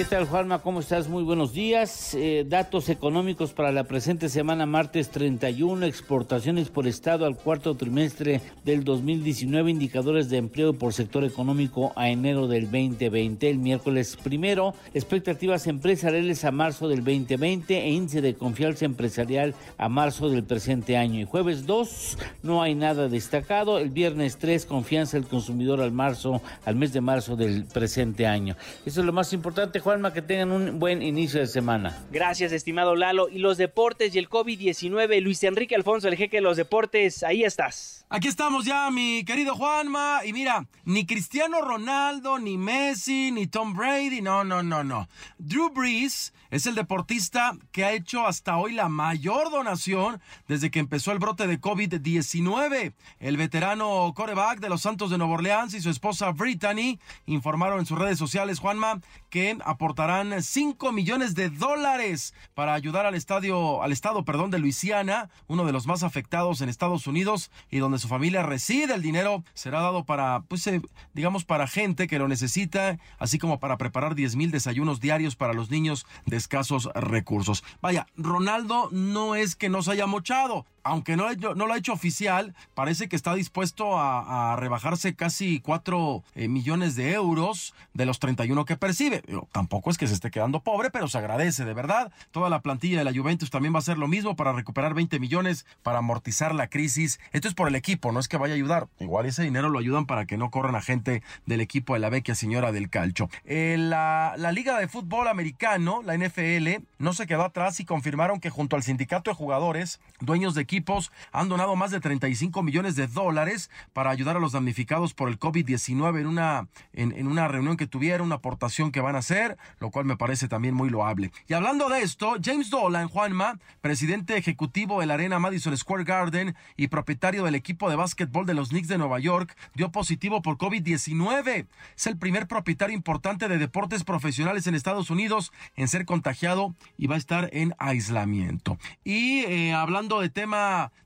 ¿Qué 0.00 0.06
tal, 0.06 0.24
Juanma? 0.24 0.60
¿Cómo 0.60 0.80
estás? 0.80 1.08
Muy 1.08 1.22
buenos 1.24 1.52
días. 1.52 2.14
Eh, 2.14 2.46
datos 2.48 2.88
económicos 2.88 3.52
para 3.52 3.70
la 3.70 3.84
presente 3.84 4.30
semana, 4.30 4.64
martes 4.64 5.10
31, 5.10 5.84
exportaciones 5.84 6.70
por 6.70 6.86
estado 6.86 7.26
al 7.26 7.36
cuarto 7.36 7.74
trimestre 7.74 8.40
del 8.64 8.82
2019, 8.82 9.70
indicadores 9.70 10.30
de 10.30 10.38
empleo 10.38 10.72
por 10.72 10.94
sector 10.94 11.22
económico 11.24 11.92
a 11.96 12.08
enero 12.08 12.48
del 12.48 12.62
2020. 12.62 13.50
El 13.50 13.58
miércoles 13.58 14.16
primero, 14.16 14.72
expectativas 14.94 15.66
empresariales 15.66 16.46
a 16.46 16.50
marzo 16.50 16.88
del 16.88 17.04
2020 17.04 17.78
e 17.78 17.90
índice 17.90 18.22
de 18.22 18.34
confianza 18.36 18.86
empresarial 18.86 19.54
a 19.76 19.90
marzo 19.90 20.30
del 20.30 20.44
presente 20.44 20.96
año. 20.96 21.20
Y 21.20 21.26
jueves 21.26 21.66
2, 21.66 22.16
no 22.42 22.62
hay 22.62 22.74
nada 22.74 23.08
destacado. 23.08 23.78
El 23.78 23.90
viernes 23.90 24.38
3, 24.38 24.64
confianza 24.64 25.18
del 25.18 25.28
consumidor 25.28 25.82
al 25.82 25.92
marzo, 25.92 26.40
al 26.64 26.76
mes 26.76 26.94
de 26.94 27.02
marzo 27.02 27.36
del 27.36 27.66
presente 27.66 28.26
año. 28.26 28.56
Eso 28.86 29.00
es 29.00 29.06
lo 29.06 29.12
más 29.12 29.34
importante, 29.34 29.78
Juanma, 29.78 29.89
que 29.90 30.22
tengan 30.22 30.52
un 30.52 30.78
buen 30.78 31.02
inicio 31.02 31.40
de 31.40 31.48
semana. 31.48 31.98
Gracias, 32.12 32.52
estimado 32.52 32.94
Lalo. 32.94 33.28
Y 33.28 33.38
los 33.38 33.58
deportes 33.58 34.14
y 34.14 34.18
el 34.18 34.28
COVID-19, 34.28 35.20
Luis 35.20 35.42
Enrique 35.42 35.74
Alfonso, 35.74 36.06
el 36.06 36.16
jeque 36.16 36.36
de 36.36 36.42
los 36.42 36.56
deportes, 36.56 37.24
ahí 37.24 37.42
estás. 37.42 38.06
Aquí 38.08 38.28
estamos 38.28 38.64
ya, 38.64 38.88
mi 38.92 39.24
querido 39.24 39.56
Juanma. 39.56 40.20
Y 40.24 40.32
mira, 40.32 40.68
ni 40.84 41.06
Cristiano 41.06 41.60
Ronaldo, 41.60 42.38
ni 42.38 42.56
Messi, 42.56 43.32
ni 43.32 43.48
Tom 43.48 43.74
Brady, 43.74 44.22
no, 44.22 44.44
no, 44.44 44.62
no, 44.62 44.84
no. 44.84 45.08
Drew 45.38 45.70
Brees 45.70 46.32
es 46.50 46.66
el 46.66 46.74
deportista 46.74 47.52
que 47.70 47.84
ha 47.84 47.92
hecho 47.92 48.26
hasta 48.26 48.56
hoy 48.56 48.72
la 48.72 48.88
mayor 48.88 49.50
donación 49.50 50.20
desde 50.48 50.70
que 50.70 50.80
empezó 50.80 51.12
el 51.12 51.20
brote 51.20 51.46
de 51.46 51.60
COVID-19. 51.60 52.92
El 53.20 53.36
veterano 53.36 54.12
coreback 54.16 54.58
de 54.58 54.68
los 54.68 54.82
Santos 54.82 55.10
de 55.10 55.18
Nueva 55.18 55.34
Orleans 55.34 55.74
y 55.74 55.80
su 55.80 55.90
esposa 55.90 56.32
Brittany 56.32 56.98
informaron 57.26 57.78
en 57.78 57.86
sus 57.86 57.98
redes 57.98 58.18
sociales, 58.18 58.58
Juanma, 58.58 59.00
que 59.28 59.56
aportarán 59.64 60.42
5 60.42 60.90
millones 60.90 61.36
de 61.36 61.50
dólares 61.50 62.34
para 62.54 62.74
ayudar 62.74 63.06
al 63.06 63.14
estadio, 63.14 63.82
al 63.82 63.92
estado, 63.92 64.24
perdón, 64.24 64.50
de 64.50 64.58
Luisiana, 64.58 65.30
uno 65.46 65.64
de 65.64 65.72
los 65.72 65.86
más 65.86 66.02
afectados 66.02 66.60
en 66.60 66.68
Estados 66.68 67.06
Unidos 67.06 67.52
y 67.70 67.78
donde 67.78 67.98
su 67.98 68.08
familia 68.08 68.42
reside. 68.42 68.94
El 68.94 69.02
dinero 69.02 69.44
será 69.54 69.80
dado 69.80 70.04
para, 70.04 70.40
pues, 70.48 70.66
eh, 70.66 70.82
digamos, 71.14 71.44
para 71.44 71.68
gente 71.68 72.08
que 72.08 72.18
lo 72.18 72.26
necesita, 72.26 72.98
así 73.18 73.38
como 73.38 73.60
para 73.60 73.78
preparar 73.78 74.16
10 74.16 74.34
mil 74.34 74.50
desayunos 74.50 74.98
diarios 74.98 75.36
para 75.36 75.52
los 75.52 75.70
niños 75.70 76.06
de 76.26 76.39
escasos 76.40 76.88
recursos. 76.94 77.62
Vaya, 77.80 78.06
Ronaldo 78.16 78.88
no 78.90 79.34
es 79.34 79.54
que 79.54 79.68
nos 79.68 79.88
haya 79.88 80.06
mochado, 80.06 80.66
aunque 80.90 81.16
no, 81.16 81.28
lo 81.54 81.72
ha 81.72 81.76
hecho 81.76 81.92
oficial, 81.92 82.54
parece 82.74 83.08
que 83.08 83.14
está 83.14 83.34
dispuesto 83.34 83.96
a, 83.96 84.56
rebajarse 84.56 85.14
casi 85.14 85.60
4 85.60 86.24
eh, 86.34 86.48
millones 86.48 86.96
de 86.96 87.12
euros 87.12 87.74
de 87.94 88.06
los 88.06 88.18
31 88.18 88.64
que 88.64 88.76
percibe. 88.76 89.22
tampoco 89.52 89.90
es 89.90 89.98
que 89.98 90.08
se 90.08 90.14
esté 90.14 90.30
quedando 90.30 90.60
pobre, 90.60 90.90
pero 90.90 91.08
se 91.08 91.18
agradece, 91.18 91.64
de 91.64 91.74
verdad. 91.74 92.12
Toda 92.32 92.50
la 92.50 92.60
plantilla 92.60 92.98
de 92.98 93.04
la 93.04 93.12
Juventus 93.12 93.50
también 93.50 93.72
va 93.72 93.78
a 93.78 93.80
hacer 93.80 93.98
lo 93.98 94.08
mismo 94.08 94.34
para 94.34 94.52
recuperar 94.52 94.94
20 94.94 95.20
millones 95.20 95.64
para 95.82 95.98
amortizar 95.98 96.54
la 96.54 96.68
crisis. 96.68 97.20
Esto 97.32 97.46
es 97.46 97.54
por 97.54 97.68
el 97.68 97.76
equipo, 97.76 98.10
no 98.10 98.18
es 98.18 98.26
que 98.26 98.36
vaya 98.36 98.54
a 98.54 98.56
ayudar. 98.56 98.88
Igual 98.98 99.26
ese 99.26 99.44
dinero 99.44 99.68
lo 99.68 99.78
ayudan 99.78 100.06
para 100.06 100.26
que 100.26 100.36
no 100.36 100.50
corran 100.50 100.74
a 100.74 100.82
gente 100.82 101.22
del 101.46 101.60
equipo 101.60 101.94
de 101.94 102.00
la 102.00 102.10
vecchia 102.10 102.34
señora 102.34 102.72
del 102.72 102.90
calcho. 102.90 103.30
Eh, 103.44 103.76
la, 103.78 104.34
Liga 104.50 104.78
de 104.78 104.88
Fútbol 104.88 105.28
Americano, 105.28 106.02
la 106.02 106.16
NFL, 106.16 106.82
no 106.98 107.12
se 107.12 107.28
quedó 107.28 107.44
atrás 107.44 107.78
y 107.78 107.84
confirmaron 107.84 108.40
que 108.40 108.50
junto 108.50 108.74
al 108.74 108.82
sindicato 108.82 109.30
de 109.30 109.36
jugadores, 109.36 110.00
dueños 110.18 110.56
de 110.56 110.66
equipos 110.80 111.12
han 111.30 111.50
donado 111.50 111.76
más 111.76 111.90
de 111.90 112.00
35 112.00 112.62
millones 112.62 112.96
de 112.96 113.06
dólares 113.06 113.70
para 113.92 114.10
ayudar 114.10 114.36
a 114.36 114.40
los 114.40 114.52
damnificados 114.52 115.12
por 115.12 115.28
el 115.28 115.38
COVID-19 115.38 116.20
en 116.20 116.26
una, 116.26 116.68
en, 116.94 117.26
una 117.26 117.48
reunión 117.48 117.76
que 117.76 117.86
tuvieron, 117.86 118.28
una 118.28 118.36
aportación 118.36 118.92
que 118.92 119.02
van 119.02 119.14
a 119.14 119.18
hacer, 119.18 119.58
lo 119.78 119.90
cual 119.90 120.06
me 120.06 120.16
parece 120.16 120.48
también 120.48 120.74
muy 120.74 120.88
loable. 120.88 121.32
Y 121.48 121.52
hablando 121.52 121.90
de 121.90 122.00
esto, 122.00 122.36
James 122.42 122.70
Dolan, 122.70 123.08
Juanma, 123.08 123.58
presidente 123.82 124.38
ejecutivo 124.38 125.00
de 125.00 125.06
la 125.06 125.14
Arena 125.14 125.38
Madison 125.38 125.76
Square 125.76 126.04
Garden 126.04 126.56
y 126.76 126.88
propietario 126.88 127.44
del 127.44 127.54
equipo 127.56 127.90
de 127.90 127.96
básquetbol 127.96 128.46
de 128.46 128.54
los 128.54 128.70
Knicks 128.70 128.88
de 128.88 128.96
Nueva 128.96 129.18
York, 129.18 129.54
dio 129.74 129.92
positivo 129.92 130.40
por 130.40 130.56
COVID-19. 130.56 131.66
Es 131.94 132.06
el 132.06 132.16
primer 132.16 132.48
propietario 132.48 132.96
importante 132.96 133.48
de 133.48 133.58
deportes 133.58 134.02
profesionales 134.04 134.66
en 134.66 134.74
Estados 134.74 135.10
Unidos 135.10 135.52
en 135.76 135.88
ser 135.88 136.06
contagiado 136.06 136.74
y 136.96 137.06
va 137.06 137.16
a 137.16 137.18
estar 137.18 137.50
en 137.52 137.74
aislamiento. 137.78 138.78
Y 139.04 139.40
eh, 139.40 139.74
hablando 139.74 140.20
de 140.20 140.30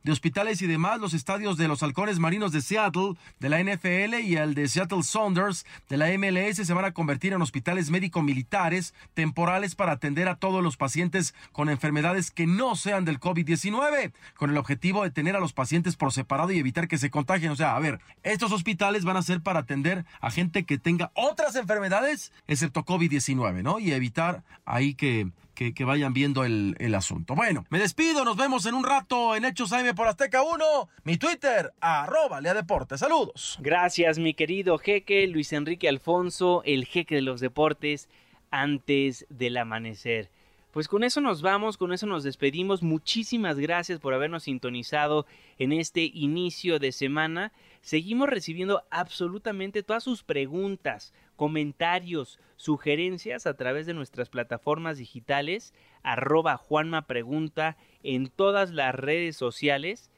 de 0.03 0.13
hospitales 0.13 0.61
y 0.63 0.67
demás, 0.67 1.01
los 1.01 1.15
estadios 1.15 1.57
de 1.57 1.67
los 1.67 1.83
halcones 1.83 2.19
marinos 2.19 2.53
de 2.53 2.61
Seattle, 2.61 3.15
de 3.41 3.49
la 3.49 3.63
NFL 3.63 4.21
y 4.23 4.37
el 4.37 4.55
de 4.55 4.69
Seattle 4.69 5.03
Saunders 5.03 5.65
de 5.89 5.97
la 5.97 6.09
MLS 6.19 6.57
se 6.57 6.75
van 6.75 6.85
a 6.85 6.93
convertir 6.93 7.33
en 7.33 7.41
hospitales 7.41 7.91
médico-militares 7.91 8.95
temporales 9.15 9.75
para 9.75 9.93
atender 9.93 10.29
a 10.29 10.37
todos 10.37 10.63
los 10.63 10.77
pacientes 10.77 11.35
con 11.53 11.69
enfermedades 11.69 12.31
que 12.31 12.47
no 12.47 12.77
sean 12.77 13.05
del 13.05 13.19
COVID-19, 13.19 14.13
con 14.37 14.51
el 14.51 14.59
objetivo 14.59 15.03
de 15.03 15.11
tener 15.11 15.37
a 15.37 15.41
los 15.41 15.53
pacientes 15.53 15.97
por 15.97 16.13
separado 16.13 16.53
y 16.53 16.59
evitar 16.59 16.89
que 16.89 16.99
se 16.99 17.11
contagien. 17.11 17.51
O 17.51 17.57
sea, 17.57 17.77
a 17.77 17.81
ver, 17.81 18.01
estos 18.23 18.53
hospitales 18.53 19.05
van 19.05 19.17
a 19.17 19.23
ser 19.23 19.41
para 19.41 19.61
atender 19.61 20.05
a 20.21 20.31
gente 20.31 20.65
que 20.65 20.79
tenga 20.79 21.11
otras 21.15 21.57
enfermedades, 21.57 22.33
excepto 22.47 22.85
COVID-19, 22.85 23.63
¿no? 23.63 23.79
Y 23.79 23.93
evitar 23.93 24.43
ahí 24.65 24.95
que 24.95 25.31
que, 25.55 25.85
vayan 25.85 26.13
viendo 26.13 26.45
el, 26.45 26.95
asunto. 26.95 27.35
Bueno, 27.35 27.65
me 27.71 27.79
despido, 27.79 28.25
nos 28.25 28.37
vemos 28.37 28.67
en 28.67 28.75
un 28.75 28.85
rato 28.85 29.35
en 29.35 29.45
Hechos 29.45 29.73
AM 29.73 29.95
por 29.95 30.07
Azteca 30.09 30.43
1, 30.43 30.89
mi 31.05 31.17
Twitter, 31.17 31.73
arroba 31.81 32.41
Lea 32.41 32.55
Deportes. 32.55 33.01
Saludos. 33.01 33.59
Gracias, 33.61 34.19
mi 34.19 34.35
querido 34.35 34.79
jeque 34.79 35.27
Luis 35.27 35.53
Enrique 35.53 35.89
Alfonso, 35.89 36.63
el 36.65 36.85
jeque 36.85 37.17
de 37.17 37.23
los 37.23 37.41
deportes, 37.41 38.09
antes 38.51 39.27
del 39.31 39.57
amanecer. 39.57 40.31
Pues 40.75 40.89
con 40.89 41.05
eso 41.05 41.21
nos 41.21 41.41
vamos, 41.41 41.77
con 41.77 41.93
eso 41.93 42.05
nos 42.07 42.25
despedimos. 42.25 42.83
Muchísimas 42.83 43.61
gracias 43.61 44.01
por 44.01 44.13
habernos 44.13 44.43
sintonizado 44.43 45.25
en 45.57 45.73
este 45.73 46.11
inicio 46.13 46.81
de 46.81 46.91
semana. 46.91 47.53
Seguimos 47.81 48.29
recibiendo 48.29 48.83
absolutamente 48.91 49.85
todas 49.85 50.03
sus 50.03 50.25
preguntas, 50.25 51.13
comentarios, 51.37 52.39
sugerencias 52.57 53.47
a 53.47 53.55
través 53.55 53.87
de 53.87 53.95
nuestras 53.95 54.29
plataformas 54.29 54.99
digitales, 54.99 55.75
arroba 56.03 56.57
Juanma 56.57 57.07
Pregunta 57.07 57.77
en 58.03 58.29
todas 58.29 58.71
las 58.71 58.95
redes 58.95 59.37
sociales. 59.37 60.11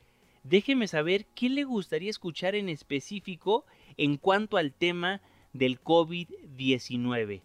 Déjeme 0.42 0.86
saber 0.86 1.26
qué 1.34 1.48
le 1.48 1.64
gustaría 1.64 2.10
escuchar 2.10 2.54
en 2.54 2.68
específico 2.68 3.64
en 3.96 4.16
cuanto 4.16 4.56
al 4.56 4.72
tema 4.72 5.20
del 5.52 5.82
COVID-19. 5.82 7.42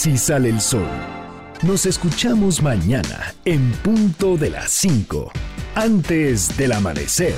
Casi 0.00 0.16
sale 0.16 0.48
el 0.48 0.62
sol. 0.62 0.88
Nos 1.62 1.84
escuchamos 1.84 2.62
mañana 2.62 3.34
en 3.44 3.70
punto 3.82 4.38
de 4.38 4.48
las 4.48 4.70
5, 4.70 5.30
antes 5.74 6.56
del 6.56 6.72
amanecer. 6.72 7.34